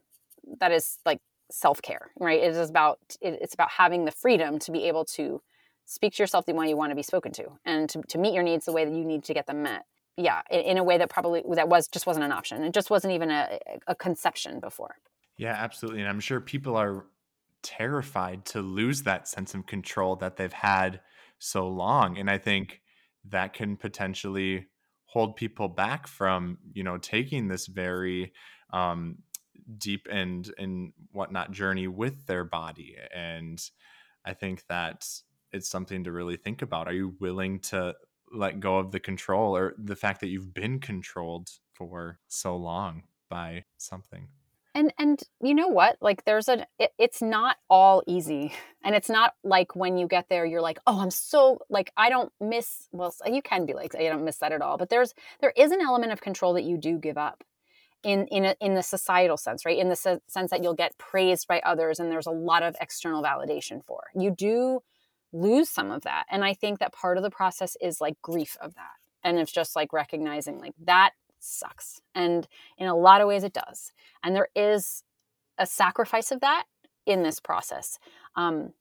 that 0.60 0.72
is 0.72 0.98
like 1.04 1.20
self-care, 1.50 2.10
right? 2.18 2.42
It 2.42 2.54
is 2.54 2.70
about 2.70 2.98
it, 3.20 3.38
it's 3.40 3.54
about 3.54 3.70
having 3.70 4.04
the 4.04 4.10
freedom 4.10 4.58
to 4.60 4.72
be 4.72 4.84
able 4.84 5.04
to 5.16 5.40
speak 5.88 6.14
to 6.14 6.22
yourself 6.22 6.44
the 6.44 6.54
way 6.54 6.68
you 6.68 6.76
want 6.76 6.90
to 6.90 6.96
be 6.96 7.02
spoken 7.02 7.32
to 7.32 7.44
and 7.64 7.88
to, 7.88 8.02
to 8.08 8.18
meet 8.18 8.34
your 8.34 8.42
needs 8.42 8.66
the 8.66 8.72
way 8.72 8.84
that 8.84 8.92
you 8.92 9.04
need 9.04 9.24
to 9.24 9.32
get 9.32 9.46
them 9.46 9.62
met 9.62 9.86
yeah 10.18 10.42
in, 10.50 10.60
in, 10.60 10.78
a 10.78 10.84
way 10.84 10.98
that 10.98 11.08
probably 11.08 11.42
that 11.54 11.66
was 11.66 11.88
just 11.88 12.06
wasn't 12.06 12.22
an 12.22 12.30
option 12.30 12.62
it 12.62 12.74
just 12.74 12.90
wasn't 12.90 13.10
even 13.10 13.30
a, 13.30 13.58
a 13.86 13.94
conception 13.94 14.60
before 14.60 14.96
yeah 15.38 15.54
absolutely 15.58 16.00
and 16.00 16.08
i'm 16.08 16.20
sure 16.20 16.40
people 16.40 16.76
are 16.76 17.06
terrified 17.62 18.44
to 18.44 18.60
lose 18.60 19.02
that 19.02 19.28
sense 19.28 19.54
of 19.54 19.66
control 19.66 20.16
that 20.16 20.36
they've 20.36 20.52
had 20.52 21.00
so 21.38 21.68
long 21.68 22.18
and 22.18 22.30
i 22.30 22.38
think 22.38 22.80
that 23.24 23.52
can 23.52 23.76
potentially 23.76 24.66
hold 25.06 25.36
people 25.36 25.68
back 25.68 26.06
from 26.06 26.58
you 26.72 26.82
know 26.82 26.98
taking 26.98 27.48
this 27.48 27.66
very 27.66 28.32
um, 28.72 29.16
deep 29.78 30.06
and 30.10 30.52
and 30.58 30.92
whatnot 31.12 31.50
journey 31.50 31.88
with 31.88 32.26
their 32.26 32.44
body 32.44 32.96
and 33.14 33.70
i 34.24 34.32
think 34.32 34.66
that 34.68 35.04
it's 35.52 35.68
something 35.68 36.04
to 36.04 36.12
really 36.12 36.36
think 36.36 36.62
about. 36.62 36.88
Are 36.88 36.92
you 36.92 37.14
willing 37.20 37.60
to 37.60 37.94
let 38.32 38.60
go 38.60 38.78
of 38.78 38.90
the 38.90 39.00
control 39.00 39.56
or 39.56 39.74
the 39.78 39.96
fact 39.96 40.20
that 40.20 40.28
you've 40.28 40.52
been 40.52 40.80
controlled 40.80 41.48
for 41.72 42.18
so 42.28 42.56
long 42.56 43.04
by 43.30 43.64
something? 43.78 44.28
And 44.78 44.92
and 44.96 45.20
you 45.42 45.54
know 45.54 45.66
what? 45.66 45.96
Like 46.00 46.24
there's 46.24 46.48
a 46.48 46.64
it, 46.78 46.92
it's 46.98 47.20
not 47.20 47.56
all 47.68 48.04
easy. 48.06 48.52
And 48.84 48.94
it's 48.94 49.10
not 49.10 49.34
like 49.42 49.74
when 49.74 49.98
you 49.98 50.06
get 50.06 50.28
there 50.28 50.46
you're 50.46 50.62
like, 50.62 50.78
"Oh, 50.86 51.00
I'm 51.00 51.10
so 51.10 51.58
like 51.68 51.92
I 51.96 52.08
don't 52.08 52.32
miss 52.40 52.86
well, 52.92 53.12
you 53.26 53.42
can 53.42 53.66
be 53.66 53.74
like, 53.74 53.96
I 53.96 54.04
don't 54.04 54.24
miss 54.24 54.38
that 54.38 54.52
at 54.52 54.62
all." 54.62 54.78
But 54.78 54.88
there's 54.88 55.14
there 55.40 55.52
is 55.56 55.72
an 55.72 55.80
element 55.80 56.12
of 56.12 56.20
control 56.20 56.54
that 56.54 56.62
you 56.62 56.76
do 56.78 56.96
give 56.96 57.18
up 57.18 57.42
in 58.04 58.28
in 58.28 58.44
a, 58.44 58.54
in 58.60 58.74
the 58.74 58.82
societal 58.84 59.36
sense, 59.36 59.66
right? 59.66 59.76
In 59.76 59.88
the 59.88 59.96
se- 59.96 60.20
sense 60.28 60.52
that 60.52 60.62
you'll 60.62 60.74
get 60.74 60.96
praised 60.96 61.48
by 61.48 61.58
others 61.66 61.98
and 61.98 62.08
there's 62.08 62.28
a 62.28 62.30
lot 62.30 62.62
of 62.62 62.76
external 62.80 63.20
validation 63.20 63.84
for. 63.84 64.04
You 64.14 64.30
do 64.30 64.84
lose 65.32 65.68
some 65.68 65.90
of 65.90 66.02
that. 66.02 66.26
And 66.30 66.44
I 66.44 66.54
think 66.54 66.78
that 66.78 66.92
part 66.92 67.16
of 67.16 67.24
the 67.24 67.30
process 67.30 67.76
is 67.80 68.00
like 68.00 68.14
grief 68.22 68.56
of 68.60 68.74
that. 68.74 68.94
And 69.24 69.40
it's 69.40 69.52
just 69.52 69.74
like 69.74 69.92
recognizing 69.92 70.60
like 70.60 70.74
that 70.84 71.14
sucks. 71.40 72.00
And 72.14 72.46
in 72.76 72.86
a 72.86 72.96
lot 72.96 73.20
of 73.20 73.28
ways 73.28 73.44
it 73.44 73.52
does. 73.52 73.92
And 74.22 74.34
there 74.34 74.48
is 74.54 75.02
a 75.58 75.66
sacrifice 75.66 76.30
of 76.30 76.40
that 76.40 76.64
in 77.06 77.22
this 77.22 77.40
process. 77.40 77.98
Um, 78.36 78.72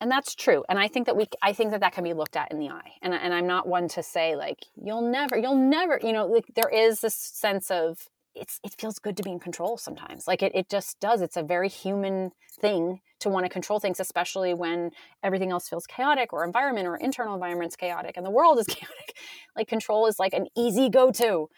and 0.00 0.10
that's 0.10 0.34
true 0.34 0.64
and 0.68 0.78
i 0.78 0.86
think 0.86 1.06
that 1.06 1.16
we 1.16 1.26
i 1.42 1.52
think 1.52 1.70
that 1.70 1.80
that 1.80 1.92
can 1.92 2.04
be 2.04 2.12
looked 2.12 2.36
at 2.36 2.50
in 2.50 2.58
the 2.58 2.68
eye 2.68 2.92
and, 3.02 3.14
and 3.14 3.34
i'm 3.34 3.46
not 3.46 3.66
one 3.66 3.88
to 3.88 4.02
say 4.02 4.36
like 4.36 4.66
you'll 4.80 5.02
never 5.02 5.36
you'll 5.36 5.56
never 5.56 5.98
you 6.02 6.12
know 6.12 6.26
like 6.26 6.46
there 6.54 6.68
is 6.68 7.00
this 7.00 7.14
sense 7.14 7.70
of 7.70 8.08
it's 8.40 8.60
it 8.64 8.74
feels 8.78 8.98
good 8.98 9.16
to 9.16 9.22
be 9.22 9.30
in 9.30 9.38
control 9.38 9.76
sometimes. 9.76 10.26
Like 10.26 10.42
it 10.42 10.52
it 10.54 10.68
just 10.68 10.98
does. 11.00 11.22
It's 11.22 11.36
a 11.36 11.42
very 11.42 11.68
human 11.68 12.32
thing 12.60 13.00
to 13.20 13.28
want 13.28 13.44
to 13.44 13.48
control 13.48 13.80
things, 13.80 14.00
especially 14.00 14.54
when 14.54 14.90
everything 15.22 15.50
else 15.50 15.68
feels 15.68 15.86
chaotic 15.86 16.32
or 16.32 16.44
environment 16.44 16.86
or 16.86 16.96
internal 16.96 17.34
environment's 17.34 17.76
chaotic 17.76 18.16
and 18.16 18.24
the 18.24 18.30
world 18.30 18.58
is 18.58 18.66
chaotic. 18.68 19.16
Like 19.56 19.68
control 19.68 20.06
is 20.06 20.18
like 20.18 20.32
an 20.32 20.46
easy 20.56 20.88
go-to. 20.88 21.48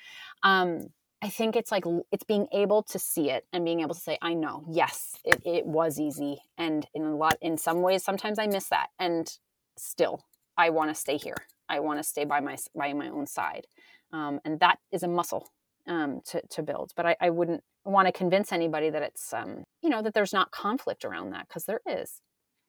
Um, 0.43 0.89
I 1.23 1.29
think 1.29 1.55
it's 1.55 1.71
like 1.71 1.85
it's 2.11 2.25
being 2.25 2.47
able 2.53 2.83
to 2.85 2.99
see 2.99 3.31
it 3.31 3.45
and 3.53 3.65
being 3.65 3.81
able 3.81 3.95
to 3.95 4.01
say, 4.01 4.17
I 4.23 4.33
know, 4.33 4.65
yes, 4.71 5.17
it, 5.23 5.43
it 5.45 5.67
was 5.67 6.01
easy. 6.01 6.39
And 6.57 6.87
in 6.95 7.03
a 7.03 7.15
lot 7.15 7.37
in 7.43 7.59
some 7.59 7.83
ways, 7.83 8.03
sometimes 8.03 8.39
I 8.39 8.47
miss 8.47 8.69
that. 8.69 8.89
And 8.99 9.31
still, 9.77 10.25
I 10.57 10.71
want 10.71 10.91
to 10.91 10.95
stay 10.95 11.19
here. 11.19 11.37
I 11.69 11.81
want 11.81 11.99
to 11.99 12.03
stay 12.03 12.25
by 12.25 12.41
my 12.41 12.57
by 12.75 12.95
my 12.95 13.11
own 13.11 13.27
side. 13.27 13.67
Um, 14.13 14.41
and 14.45 14.61
that 14.61 14.79
is 14.91 15.03
a 15.03 15.09
muscle 15.09 15.51
um, 15.91 16.21
to, 16.27 16.41
to 16.49 16.63
build. 16.63 16.93
But 16.97 17.05
I, 17.05 17.17
I 17.21 17.31
wouldn't 17.31 17.63
want 17.85 18.07
to 18.07 18.13
convince 18.13 18.53
anybody 18.53 18.89
that 18.89 19.03
it's, 19.03 19.35
um, 19.35 19.65
you 19.83 19.91
know, 19.91 20.01
that 20.01 20.15
there's 20.15 20.33
not 20.33 20.53
conflict 20.53 21.05
around 21.05 21.31
that 21.31 21.49
because 21.49 21.65
there 21.65 21.81
is. 21.87 22.21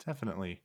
Definitely. 0.05 0.61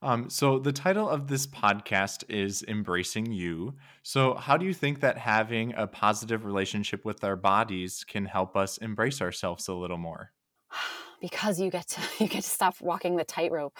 Um, 0.00 0.30
so 0.30 0.58
the 0.58 0.72
title 0.72 1.08
of 1.08 1.26
this 1.26 1.46
podcast 1.46 2.24
is 2.30 2.64
Embracing 2.66 3.32
You. 3.32 3.74
So 4.02 4.34
how 4.34 4.56
do 4.56 4.64
you 4.64 4.72
think 4.72 5.00
that 5.00 5.18
having 5.18 5.74
a 5.76 5.86
positive 5.86 6.44
relationship 6.44 7.04
with 7.04 7.22
our 7.22 7.36
bodies 7.36 8.04
can 8.04 8.24
help 8.24 8.56
us 8.56 8.78
embrace 8.78 9.20
ourselves 9.20 9.68
a 9.68 9.74
little 9.74 9.98
more? 9.98 10.32
because 11.20 11.60
you 11.60 11.70
get 11.70 11.88
to 11.88 12.00
you 12.20 12.28
get 12.28 12.44
to 12.44 12.48
stop 12.48 12.80
walking 12.80 13.16
the 13.16 13.24
tightrope. 13.24 13.78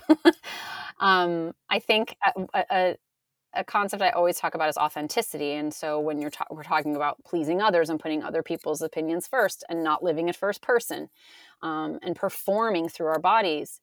um, 1.00 1.52
I 1.70 1.78
think 1.78 2.16
a, 2.52 2.64
a, 2.70 2.96
a 3.54 3.64
concept 3.64 4.02
I 4.02 4.10
always 4.10 4.38
talk 4.38 4.54
about 4.54 4.68
is 4.68 4.76
authenticity. 4.76 5.52
And 5.52 5.72
so 5.72 5.98
when 5.98 6.20
you're 6.20 6.30
ta- 6.30 6.46
we're 6.50 6.62
talking 6.62 6.96
about 6.96 7.22
pleasing 7.24 7.60
others 7.60 7.90
and 7.90 7.98
putting 7.98 8.22
other 8.22 8.42
people's 8.42 8.82
opinions 8.82 9.26
first 9.26 9.64
and 9.68 9.82
not 9.82 10.02
living 10.02 10.28
in 10.28 10.34
first 10.34 10.62
person 10.62 11.08
um, 11.62 11.98
and 12.02 12.14
performing 12.14 12.88
through 12.88 13.06
our 13.06 13.18
bodies, 13.18 13.80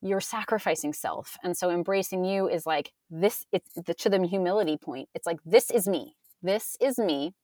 you're 0.00 0.20
sacrificing 0.20 0.92
self. 0.92 1.36
And 1.42 1.56
so 1.56 1.70
embracing 1.70 2.24
you 2.24 2.48
is 2.48 2.66
like 2.66 2.92
this. 3.10 3.46
It's 3.52 3.72
the, 3.74 3.94
to 3.94 4.08
the 4.08 4.26
humility 4.26 4.76
point. 4.76 5.08
It's 5.14 5.26
like 5.26 5.38
this 5.44 5.70
is 5.70 5.88
me. 5.88 6.16
This 6.42 6.76
is 6.80 6.98
me, 6.98 7.34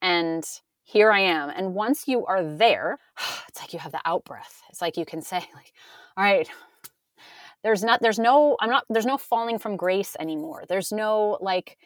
and 0.00 0.44
here 0.84 1.10
I 1.10 1.18
am. 1.18 1.50
And 1.50 1.74
once 1.74 2.06
you 2.06 2.24
are 2.26 2.44
there, 2.44 2.98
it's 3.48 3.60
like 3.60 3.72
you 3.72 3.80
have 3.80 3.92
the 3.92 4.00
out 4.04 4.24
breath. 4.24 4.62
It's 4.70 4.80
like 4.80 4.96
you 4.96 5.04
can 5.04 5.20
say 5.22 5.38
like, 5.54 5.72
all 6.16 6.24
right, 6.24 6.48
there's 7.64 7.82
not 7.82 8.00
there's 8.02 8.18
no 8.18 8.56
i'm 8.60 8.70
not 8.70 8.84
there's 8.88 9.06
no 9.06 9.18
falling 9.18 9.58
from 9.58 9.76
grace 9.76 10.16
anymore. 10.18 10.64
There's 10.68 10.92
no 10.92 11.38
like 11.40 11.78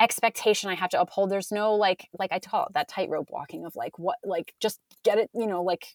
expectation 0.00 0.70
i 0.70 0.74
have 0.74 0.90
to 0.90 1.00
uphold. 1.00 1.30
There's 1.30 1.52
no 1.52 1.74
like 1.74 2.08
like 2.18 2.32
i 2.32 2.38
call 2.38 2.66
it 2.66 2.74
that 2.74 2.88
tightrope 2.88 3.28
walking 3.30 3.64
of 3.64 3.76
like 3.76 3.98
what 3.98 4.16
like 4.24 4.54
just 4.60 4.80
get 5.04 5.18
it 5.18 5.30
you 5.34 5.46
know 5.46 5.62
like 5.62 5.86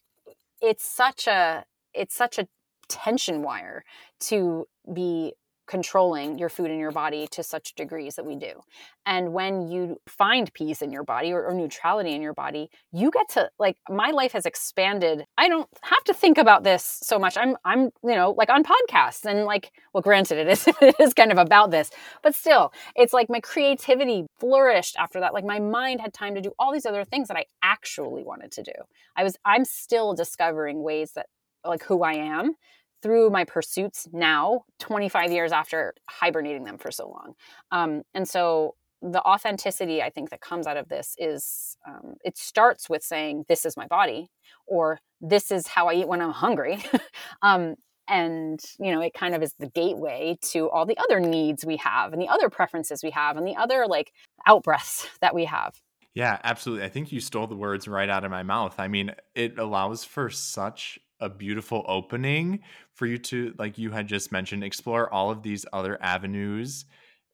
it's 0.60 0.84
such 0.84 1.26
a 1.26 1.64
it's 1.94 2.14
such 2.14 2.38
a 2.38 2.46
tension 2.88 3.42
wire 3.42 3.84
to 4.20 4.66
be 4.92 5.32
controlling 5.72 6.36
your 6.36 6.50
food 6.50 6.70
in 6.70 6.78
your 6.78 6.90
body 6.90 7.26
to 7.26 7.42
such 7.42 7.74
degrees 7.74 8.16
that 8.16 8.26
we 8.26 8.36
do. 8.36 8.52
And 9.06 9.32
when 9.32 9.68
you 9.68 9.96
find 10.06 10.52
peace 10.52 10.82
in 10.82 10.92
your 10.92 11.02
body 11.02 11.32
or, 11.32 11.46
or, 11.46 11.54
neutrality 11.54 12.12
in 12.12 12.20
your 12.20 12.34
body, 12.34 12.68
you 12.92 13.10
get 13.10 13.26
to 13.30 13.48
like 13.58 13.78
my 13.88 14.10
life 14.10 14.32
has 14.32 14.44
expanded. 14.44 15.24
I 15.38 15.48
don't 15.48 15.66
have 15.84 16.04
to 16.04 16.12
think 16.12 16.36
about 16.36 16.62
this 16.62 16.98
so 17.02 17.18
much. 17.18 17.38
I'm 17.38 17.56
I'm 17.64 17.84
you 18.04 18.14
know 18.14 18.34
like 18.36 18.50
on 18.50 18.64
podcasts 18.64 19.24
and 19.24 19.46
like 19.46 19.72
well 19.94 20.02
granted 20.02 20.36
it 20.36 20.48
is 20.48 20.68
it 20.82 20.94
is 21.00 21.14
kind 21.14 21.32
of 21.32 21.38
about 21.38 21.70
this, 21.70 21.88
but 22.22 22.34
still 22.34 22.70
it's 22.94 23.14
like 23.14 23.30
my 23.30 23.40
creativity 23.40 24.26
flourished 24.38 24.96
after 24.98 25.20
that. 25.20 25.32
Like 25.32 25.46
my 25.46 25.58
mind 25.58 26.02
had 26.02 26.12
time 26.12 26.34
to 26.34 26.42
do 26.42 26.52
all 26.58 26.70
these 26.70 26.84
other 26.84 27.06
things 27.06 27.28
that 27.28 27.38
I 27.38 27.46
actually 27.62 28.24
wanted 28.24 28.52
to 28.52 28.62
do. 28.62 28.76
I 29.16 29.24
was 29.24 29.38
I'm 29.46 29.64
still 29.64 30.12
discovering 30.12 30.82
ways 30.82 31.12
that 31.12 31.28
like 31.64 31.82
who 31.84 32.02
I 32.02 32.12
am 32.12 32.56
through 33.02 33.30
my 33.30 33.44
pursuits 33.44 34.08
now 34.12 34.62
25 34.78 35.32
years 35.32 35.52
after 35.52 35.94
hibernating 36.08 36.64
them 36.64 36.78
for 36.78 36.90
so 36.90 37.08
long. 37.08 37.34
Um, 37.70 38.02
and 38.14 38.28
so 38.28 38.74
the 39.02 39.20
authenticity 39.22 40.00
i 40.00 40.08
think 40.08 40.30
that 40.30 40.40
comes 40.40 40.64
out 40.64 40.76
of 40.76 40.88
this 40.88 41.16
is 41.18 41.76
um, 41.88 42.14
it 42.24 42.38
starts 42.38 42.88
with 42.88 43.02
saying 43.02 43.44
this 43.48 43.66
is 43.66 43.76
my 43.76 43.86
body 43.88 44.28
or 44.66 45.00
this 45.20 45.50
is 45.50 45.66
how 45.66 45.88
i 45.88 45.94
eat 45.94 46.08
when 46.08 46.20
i'm 46.20 46.30
hungry. 46.30 46.84
Um, 47.42 47.74
and 48.08 48.60
you 48.78 48.92
know 48.92 49.00
it 49.00 49.14
kind 49.14 49.34
of 49.34 49.42
is 49.42 49.54
the 49.58 49.68
gateway 49.68 50.36
to 50.42 50.68
all 50.70 50.84
the 50.86 50.98
other 50.98 51.20
needs 51.20 51.64
we 51.64 51.76
have 51.76 52.12
and 52.12 52.20
the 52.20 52.28
other 52.28 52.50
preferences 52.50 53.02
we 53.02 53.10
have 53.10 53.36
and 53.36 53.46
the 53.46 53.56
other 53.56 53.86
like 53.88 54.12
outbreaths 54.46 55.06
that 55.20 55.34
we 55.34 55.44
have. 55.44 55.80
Yeah 56.14 56.38
absolutely. 56.44 56.84
I 56.84 56.88
think 56.88 57.10
you 57.10 57.20
stole 57.20 57.46
the 57.46 57.56
words 57.56 57.88
right 57.88 58.08
out 58.08 58.24
of 58.24 58.30
my 58.30 58.42
mouth. 58.42 58.74
I 58.78 58.88
mean 58.88 59.12
it 59.34 59.58
allows 59.58 60.04
for 60.04 60.30
such 60.30 60.98
a 61.22 61.28
beautiful 61.28 61.84
opening 61.88 62.60
for 62.92 63.06
you 63.06 63.16
to 63.16 63.54
like 63.58 63.78
you 63.78 63.90
had 63.90 64.06
just 64.06 64.32
mentioned 64.32 64.62
explore 64.62 65.12
all 65.12 65.30
of 65.30 65.42
these 65.42 65.64
other 65.72 65.96
avenues 66.02 66.84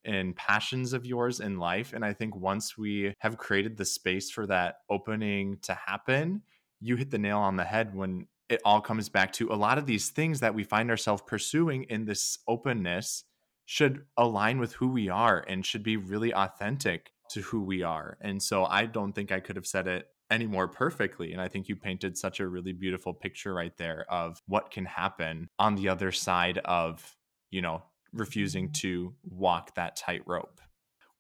and 0.04 0.36
passions 0.36 0.92
of 0.92 1.04
yours 1.04 1.40
in 1.40 1.58
life 1.58 1.92
and 1.92 2.04
i 2.04 2.12
think 2.12 2.36
once 2.36 2.78
we 2.78 3.12
have 3.18 3.36
created 3.36 3.76
the 3.76 3.84
space 3.84 4.30
for 4.30 4.46
that 4.46 4.76
opening 4.90 5.58
to 5.62 5.74
happen 5.74 6.42
you 6.80 6.96
hit 6.96 7.10
the 7.10 7.18
nail 7.18 7.38
on 7.38 7.56
the 7.56 7.64
head 7.64 7.94
when 7.94 8.26
it 8.48 8.60
all 8.64 8.80
comes 8.80 9.08
back 9.08 9.32
to 9.32 9.52
a 9.52 9.54
lot 9.54 9.78
of 9.78 9.86
these 9.86 10.10
things 10.10 10.40
that 10.40 10.54
we 10.54 10.64
find 10.64 10.90
ourselves 10.90 11.22
pursuing 11.26 11.84
in 11.84 12.04
this 12.04 12.38
openness 12.46 13.24
should 13.66 14.04
align 14.16 14.58
with 14.58 14.72
who 14.74 14.88
we 14.88 15.08
are 15.08 15.44
and 15.46 15.66
should 15.66 15.82
be 15.82 15.96
really 15.96 16.32
authentic 16.32 17.10
to 17.30 17.42
who 17.42 17.62
we 17.62 17.82
are. 17.82 18.16
And 18.22 18.42
so 18.42 18.64
I 18.64 18.86
don't 18.86 19.12
think 19.12 19.30
I 19.30 19.40
could 19.40 19.56
have 19.56 19.66
said 19.66 19.86
it 19.86 20.06
any 20.30 20.46
more 20.46 20.68
perfectly. 20.68 21.32
And 21.32 21.40
I 21.40 21.48
think 21.48 21.68
you 21.68 21.76
painted 21.76 22.18
such 22.18 22.40
a 22.40 22.48
really 22.48 22.72
beautiful 22.72 23.14
picture 23.14 23.54
right 23.54 23.76
there 23.76 24.04
of 24.10 24.40
what 24.46 24.70
can 24.70 24.84
happen 24.84 25.48
on 25.58 25.74
the 25.74 25.88
other 25.88 26.12
side 26.12 26.58
of, 26.58 27.16
you 27.50 27.62
know, 27.62 27.82
refusing 28.12 28.72
to 28.72 29.14
walk 29.24 29.74
that 29.74 29.96
tightrope. 29.96 30.60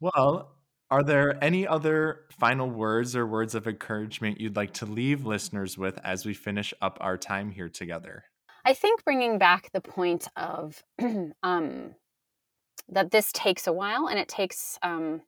Well, 0.00 0.54
Are 0.90 1.02
there 1.02 1.36
any 1.44 1.66
other 1.66 2.24
final 2.38 2.70
words 2.70 3.14
or 3.14 3.26
words 3.26 3.54
of 3.54 3.66
encouragement 3.66 4.40
you'd 4.40 4.56
like 4.56 4.72
to 4.74 4.86
leave 4.86 5.26
listeners 5.26 5.76
with 5.76 5.98
as 6.02 6.24
we 6.24 6.32
finish 6.32 6.72
up 6.80 6.96
our 7.02 7.18
time 7.18 7.50
here 7.50 7.68
together? 7.68 8.24
I 8.64 8.72
think 8.72 9.04
bringing 9.04 9.38
back 9.38 9.70
the 9.72 9.82
point 9.82 10.28
of 10.34 10.82
um, 11.42 11.94
that 12.88 13.10
this 13.10 13.32
takes 13.32 13.66
a 13.66 13.72
while 13.72 14.06
and 14.08 14.18
it 14.18 14.28
takes. 14.28 14.78
Um, 14.82 15.22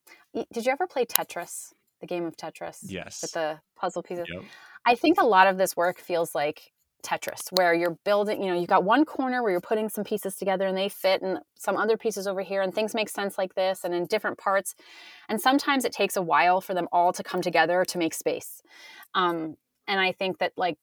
did 0.53 0.65
you 0.65 0.73
ever 0.73 0.87
play 0.87 1.05
Tetris, 1.05 1.73
the 2.01 2.07
game 2.07 2.25
of 2.25 2.37
Tetris? 2.37 2.79
Yes. 2.83 3.23
With 3.23 3.33
the 3.33 3.61
puzzle 3.77 4.03
pieces? 4.03 4.27
Yep. 4.33 4.45
I 4.87 4.95
think 4.95 5.21
a 5.21 5.25
lot 5.25 5.47
of 5.47 5.59
this 5.59 5.77
work 5.77 5.99
feels 5.99 6.35
like 6.35 6.73
Tetris, 7.03 7.49
where 7.53 7.75
you're 7.75 7.97
building, 8.05 8.43
you 8.43 8.51
know, 8.51 8.59
you've 8.59 8.69
got 8.69 8.85
one 8.85 9.05
corner 9.05 9.43
where 9.43 9.53
you're 9.53 9.61
putting 9.61 9.89
some 9.89 10.05
pieces 10.05 10.37
together 10.37 10.67
and 10.67 10.77
they 10.77 10.89
fit, 10.89 11.23
and 11.23 11.39
some 11.57 11.77
other 11.77 11.97
pieces 11.97 12.27
over 12.27 12.43
here, 12.43 12.63
and 12.63 12.75
things 12.75 12.95
make 12.95 13.09
sense 13.09 13.39
like 13.39 13.55
this 13.55 13.85
and 13.85 13.95
in 13.95 14.07
different 14.07 14.39
parts. 14.39 14.75
And 15.29 15.41
sometimes 15.41 15.85
it 15.85 15.93
takes 15.93 16.17
a 16.17 16.23
while 16.23 16.61
for 16.61 16.75
them 16.75 16.89
all 16.93 17.13
to 17.13 17.23
come 17.23 17.43
together 17.43 17.85
to 17.87 17.99
make 17.99 18.15
space. 18.15 18.63
Um, 19.15 19.57
and 19.87 20.01
I 20.01 20.13
think 20.13 20.39
that, 20.39 20.53
like, 20.57 20.79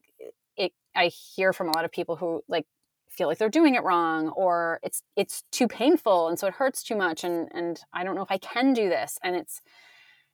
it, 0.55 0.74
I 0.95 1.07
hear 1.07 1.53
from 1.53 1.70
a 1.70 1.76
lot 1.76 1.86
of 1.86 1.91
people 1.91 2.15
who, 2.15 2.41
like, 2.47 2.65
feel 3.09 3.28
like 3.28 3.38
they're 3.38 3.49
doing 3.49 3.76
it 3.76 3.84
wrong 3.84 4.30
or 4.30 4.80
it's 4.84 5.01
it's 5.15 5.43
too 5.51 5.68
painful 5.68 6.28
and 6.28 6.38
so 6.38 6.45
it 6.45 6.53
hurts 6.53 6.84
too 6.84 6.95
much 6.95 7.24
and 7.24 7.49
and 7.51 7.82
I 7.91 8.03
don't 8.03 8.15
know 8.15 8.22
if 8.22 8.30
I 8.30 8.38
can 8.38 8.74
do 8.74 8.89
this 8.89 9.18
and 9.24 9.36
it's 9.36 9.61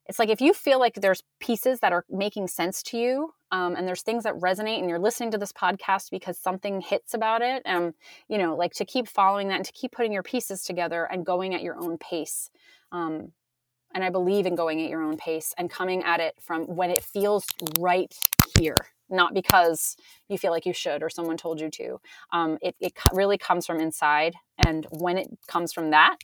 it's 0.08 0.20
like 0.20 0.30
if 0.30 0.41
you 0.41 0.54
feel 0.54 0.80
like 0.80 0.95
there's 0.95 1.24
pieces 1.39 1.80
that 1.80 1.93
are 1.93 2.06
making 2.10 2.47
sense 2.47 2.84
to 2.84 2.97
you 2.97 3.34
um, 3.51 3.76
and 3.76 3.88
there's 3.88 4.01
things 4.01 4.24
that 4.24 4.36
resonate 4.36 4.80
and 4.80 4.89
you're 4.89 4.99
listening 4.99 5.32
to 5.32 5.38
this 5.38 5.51
podcast 5.51 6.10
because 6.12 6.38
something 6.38 6.82
hits 6.82 7.14
about 7.14 7.41
it 7.41 7.62
um, 7.66 7.93
you 8.28 8.38
know 8.38 8.56
like 8.56 8.74
to 8.74 8.86
keep 8.86 9.08
following 9.08 9.47
that 9.47 9.58
and 9.58 9.66
to 9.66 9.72
keep 9.72 9.91
putting 9.91 10.12
your 10.12 10.24
pieces 10.24 10.64
together 10.64 11.06
and 11.06 11.26
going 11.26 11.54
at 11.54 11.64
your 11.64 11.78
own 11.78 11.97
pace 11.97 12.49
um, 12.91 13.32
and 13.93 14.04
i 14.04 14.10
believe 14.10 14.45
in 14.45 14.56
going 14.56 14.82
at 14.82 14.89
your 14.89 15.01
own 15.01 15.18
pace 15.18 15.54
and 15.58 15.70
coming 15.70 16.04
at 16.04 16.20
it 16.20 16.36
from 16.39 16.64
when 16.64 16.89
it 16.89 17.04
feels 17.04 17.45
right 17.80 18.14
here 18.58 18.76
not 19.10 19.34
because 19.34 19.95
you 20.28 20.38
feel 20.38 20.51
like 20.51 20.66
you 20.66 20.74
should 20.74 21.04
or 21.04 21.10
someone 21.10 21.38
told 21.38 21.62
you 21.62 21.70
to. 21.70 22.01
Um, 22.32 22.58
it, 22.62 22.76
it 22.80 22.93
really 23.14 23.38
comes 23.38 23.66
from 23.66 23.80
inside 23.80 24.36
and 24.66 24.88
when 24.89 25.18
it 25.18 25.28
comes 25.47 25.72
from 25.72 25.91
that 25.91 26.18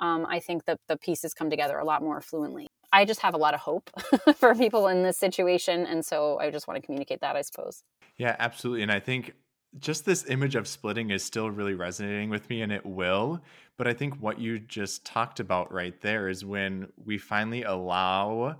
um, 0.00 0.26
i 0.28 0.38
think 0.38 0.64
that 0.64 0.78
the 0.88 0.96
pieces 0.96 1.34
come 1.34 1.50
together 1.50 1.78
a 1.78 1.84
lot 1.84 2.02
more 2.02 2.20
fluently 2.20 2.66
I 2.92 3.04
just 3.04 3.20
have 3.20 3.34
a 3.34 3.38
lot 3.38 3.52
of 3.52 3.60
hope 3.60 3.90
for 4.36 4.54
people 4.54 4.88
in 4.88 5.02
this 5.02 5.18
situation. 5.18 5.84
And 5.84 6.02
so 6.04 6.38
I 6.38 6.50
just 6.50 6.66
want 6.66 6.80
to 6.80 6.86
communicate 6.86 7.20
that, 7.20 7.36
I 7.36 7.42
suppose. 7.42 7.82
Yeah, 8.16 8.36
absolutely. 8.38 8.82
And 8.82 8.92
I 8.92 9.00
think 9.00 9.34
just 9.78 10.06
this 10.06 10.24
image 10.30 10.54
of 10.54 10.66
splitting 10.66 11.10
is 11.10 11.22
still 11.22 11.50
really 11.50 11.74
resonating 11.74 12.30
with 12.30 12.48
me 12.48 12.62
and 12.62 12.72
it 12.72 12.86
will. 12.86 13.42
But 13.76 13.86
I 13.86 13.92
think 13.92 14.14
what 14.14 14.38
you 14.38 14.58
just 14.58 15.04
talked 15.04 15.40
about 15.40 15.72
right 15.72 16.00
there 16.00 16.28
is 16.28 16.44
when 16.44 16.88
we 16.96 17.18
finally 17.18 17.64
allow 17.64 18.56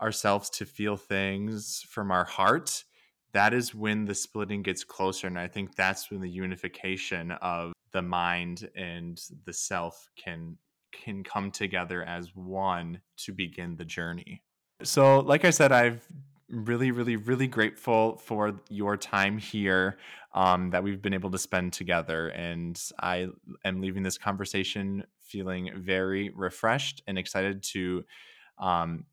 ourselves 0.00 0.50
to 0.50 0.66
feel 0.66 0.96
things 0.96 1.84
from 1.88 2.10
our 2.10 2.24
heart, 2.24 2.84
that 3.32 3.54
is 3.54 3.74
when 3.74 4.04
the 4.04 4.14
splitting 4.14 4.62
gets 4.62 4.82
closer. 4.82 5.26
And 5.26 5.38
I 5.38 5.46
think 5.46 5.76
that's 5.76 6.10
when 6.10 6.20
the 6.20 6.30
unification 6.30 7.32
of 7.32 7.72
the 7.92 8.02
mind 8.02 8.68
and 8.74 9.20
the 9.44 9.52
self 9.52 10.10
can 10.16 10.56
can 10.92 11.24
come 11.24 11.50
together 11.50 12.02
as 12.02 12.34
one 12.34 13.00
to 13.18 13.32
begin 13.32 13.76
the 13.76 13.84
journey. 13.84 14.42
So, 14.82 15.20
like 15.20 15.44
I 15.44 15.50
said, 15.50 15.72
I've 15.72 16.06
really, 16.50 16.90
really, 16.90 17.16
really 17.16 17.46
grateful 17.46 18.16
for 18.16 18.60
your 18.70 18.96
time 18.96 19.38
here 19.38 19.98
um, 20.34 20.70
that 20.70 20.82
we've 20.82 21.02
been 21.02 21.14
able 21.14 21.30
to 21.30 21.38
spend 21.38 21.72
together. 21.72 22.28
And 22.28 22.80
I 23.00 23.28
am 23.64 23.80
leaving 23.80 24.02
this 24.02 24.18
conversation 24.18 25.04
feeling 25.20 25.72
very 25.76 26.30
refreshed 26.30 27.02
and 27.06 27.18
excited 27.18 27.62
to 27.62 28.04
um, 28.58 29.04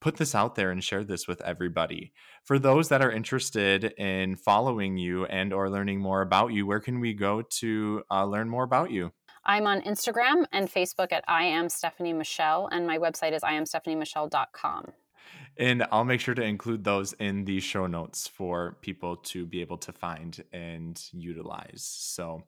put 0.00 0.16
this 0.16 0.34
out 0.34 0.54
there 0.54 0.70
and 0.70 0.82
share 0.82 1.04
this 1.04 1.26
with 1.26 1.40
everybody. 1.42 2.12
For 2.44 2.58
those 2.58 2.88
that 2.88 3.02
are 3.02 3.10
interested 3.10 3.84
in 3.98 4.36
following 4.36 4.96
you 4.96 5.26
and 5.26 5.52
or 5.52 5.68
learning 5.68 6.00
more 6.00 6.22
about 6.22 6.52
you, 6.52 6.66
where 6.66 6.80
can 6.80 7.00
we 7.00 7.12
go 7.12 7.42
to 7.42 8.02
uh, 8.10 8.24
learn 8.24 8.48
more 8.48 8.64
about 8.64 8.90
you? 8.90 9.12
I'm 9.48 9.66
on 9.66 9.80
Instagram 9.80 10.44
and 10.52 10.68
Facebook 10.68 11.10
at 11.10 11.24
I 11.26 11.44
am 11.44 11.68
Stefanie 11.68 12.14
Michele, 12.14 12.68
and 12.70 12.86
my 12.86 12.98
website 12.98 13.32
is 13.32 13.40
iamstefaniemichele.com. 13.40 14.92
And 15.56 15.86
I'll 15.90 16.04
make 16.04 16.20
sure 16.20 16.34
to 16.34 16.42
include 16.42 16.84
those 16.84 17.14
in 17.14 17.46
the 17.46 17.58
show 17.58 17.86
notes 17.86 18.28
for 18.28 18.76
people 18.82 19.16
to 19.16 19.46
be 19.46 19.62
able 19.62 19.78
to 19.78 19.92
find 19.92 20.44
and 20.52 21.02
utilize. 21.12 21.82
So, 21.82 22.42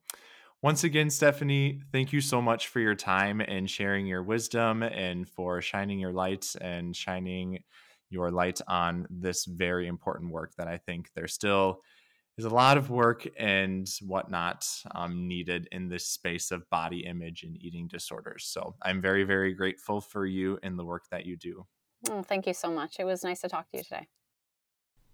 once 0.60 0.84
again, 0.84 1.08
Stefanie, 1.08 1.80
thank 1.90 2.12
you 2.12 2.20
so 2.20 2.42
much 2.42 2.68
for 2.68 2.80
your 2.80 2.94
time 2.94 3.40
and 3.40 3.68
sharing 3.68 4.06
your 4.06 4.22
wisdom 4.22 4.82
and 4.82 5.26
for 5.26 5.62
shining 5.62 5.98
your 5.98 6.12
lights 6.12 6.54
and 6.56 6.94
shining 6.94 7.60
your 8.10 8.30
light 8.30 8.60
on 8.68 9.06
this 9.08 9.46
very 9.46 9.86
important 9.86 10.32
work 10.32 10.52
that 10.58 10.68
I 10.68 10.76
think 10.76 11.08
there's 11.14 11.32
still 11.32 11.80
there's 12.40 12.50
a 12.50 12.54
lot 12.54 12.78
of 12.78 12.88
work 12.88 13.28
and 13.36 13.86
whatnot 14.00 14.66
um, 14.94 15.28
needed 15.28 15.68
in 15.72 15.90
this 15.90 16.06
space 16.06 16.50
of 16.50 16.68
body 16.70 17.00
image 17.00 17.42
and 17.42 17.54
eating 17.60 17.86
disorders. 17.86 18.46
So 18.46 18.74
I'm 18.80 19.02
very, 19.02 19.24
very 19.24 19.52
grateful 19.52 20.00
for 20.00 20.24
you 20.24 20.58
and 20.62 20.78
the 20.78 20.84
work 20.84 21.04
that 21.10 21.26
you 21.26 21.36
do. 21.36 21.66
Oh, 22.08 22.22
thank 22.22 22.46
you 22.46 22.54
so 22.54 22.70
much. 22.70 22.98
It 22.98 23.04
was 23.04 23.22
nice 23.22 23.42
to 23.42 23.48
talk 23.48 23.68
to 23.70 23.76
you 23.76 23.82
today. 23.82 24.08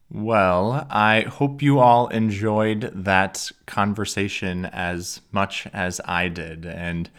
Well, 0.08 0.86
I 0.88 1.22
hope 1.22 1.62
you 1.62 1.80
all 1.80 2.06
enjoyed 2.08 2.92
that 2.94 3.50
conversation 3.66 4.66
as 4.66 5.20
much 5.32 5.66
as 5.72 6.00
I 6.04 6.28
did. 6.28 6.64
And 6.64 7.10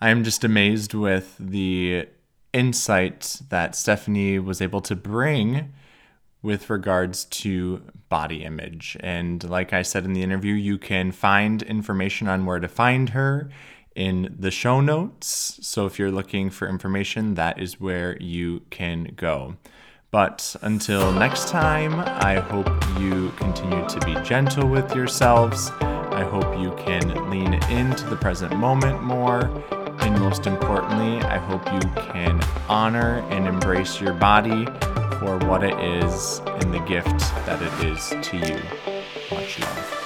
I'm 0.00 0.24
just 0.24 0.42
amazed 0.42 0.94
with 0.94 1.36
the 1.38 2.08
insight 2.54 3.42
that 3.50 3.72
Stefanie 3.72 4.42
was 4.42 4.62
able 4.62 4.80
to 4.80 4.96
bring 4.96 5.74
with 6.44 6.68
regards 6.68 7.24
to 7.24 7.82
body 8.10 8.44
image. 8.44 8.98
And 9.00 9.42
like 9.48 9.72
I 9.72 9.80
said 9.80 10.04
in 10.04 10.12
the 10.12 10.22
interview, 10.22 10.52
you 10.52 10.76
can 10.76 11.10
find 11.10 11.62
information 11.62 12.28
on 12.28 12.44
where 12.44 12.60
to 12.60 12.68
find 12.68 13.08
her 13.08 13.48
in 13.96 14.36
the 14.38 14.50
show 14.50 14.82
notes. 14.82 15.58
So 15.62 15.86
if 15.86 15.98
you're 15.98 16.10
looking 16.10 16.50
for 16.50 16.68
information, 16.68 17.34
that 17.36 17.58
is 17.58 17.80
where 17.80 18.18
you 18.20 18.60
can 18.68 19.14
go. 19.16 19.56
But 20.10 20.54
until 20.60 21.12
next 21.12 21.48
time, 21.48 21.94
I 21.98 22.40
hope 22.40 22.68
you 23.00 23.32
continue 23.36 23.88
to 23.88 24.00
be 24.00 24.14
gentle 24.22 24.68
with 24.68 24.94
yourselves. 24.94 25.70
I 25.80 26.24
hope 26.24 26.60
you 26.60 26.72
can 26.76 27.30
lean 27.30 27.54
into 27.70 28.04
the 28.04 28.16
present 28.16 28.54
moment 28.54 29.02
more. 29.02 29.83
And 30.04 30.20
most 30.20 30.46
importantly, 30.46 31.22
I 31.22 31.38
hope 31.38 31.64
you 31.72 31.80
can 32.12 32.38
honor 32.68 33.24
and 33.30 33.46
embrace 33.46 34.02
your 34.02 34.12
body 34.12 34.66
for 35.18 35.38
what 35.48 35.64
it 35.64 35.78
is 35.80 36.42
and 36.44 36.74
the 36.74 36.80
gift 36.80 37.18
that 37.46 37.62
it 37.62 37.86
is 37.86 38.10
to 38.28 38.36
you. 38.36 38.60
Much 39.30 39.58
love. 39.60 40.03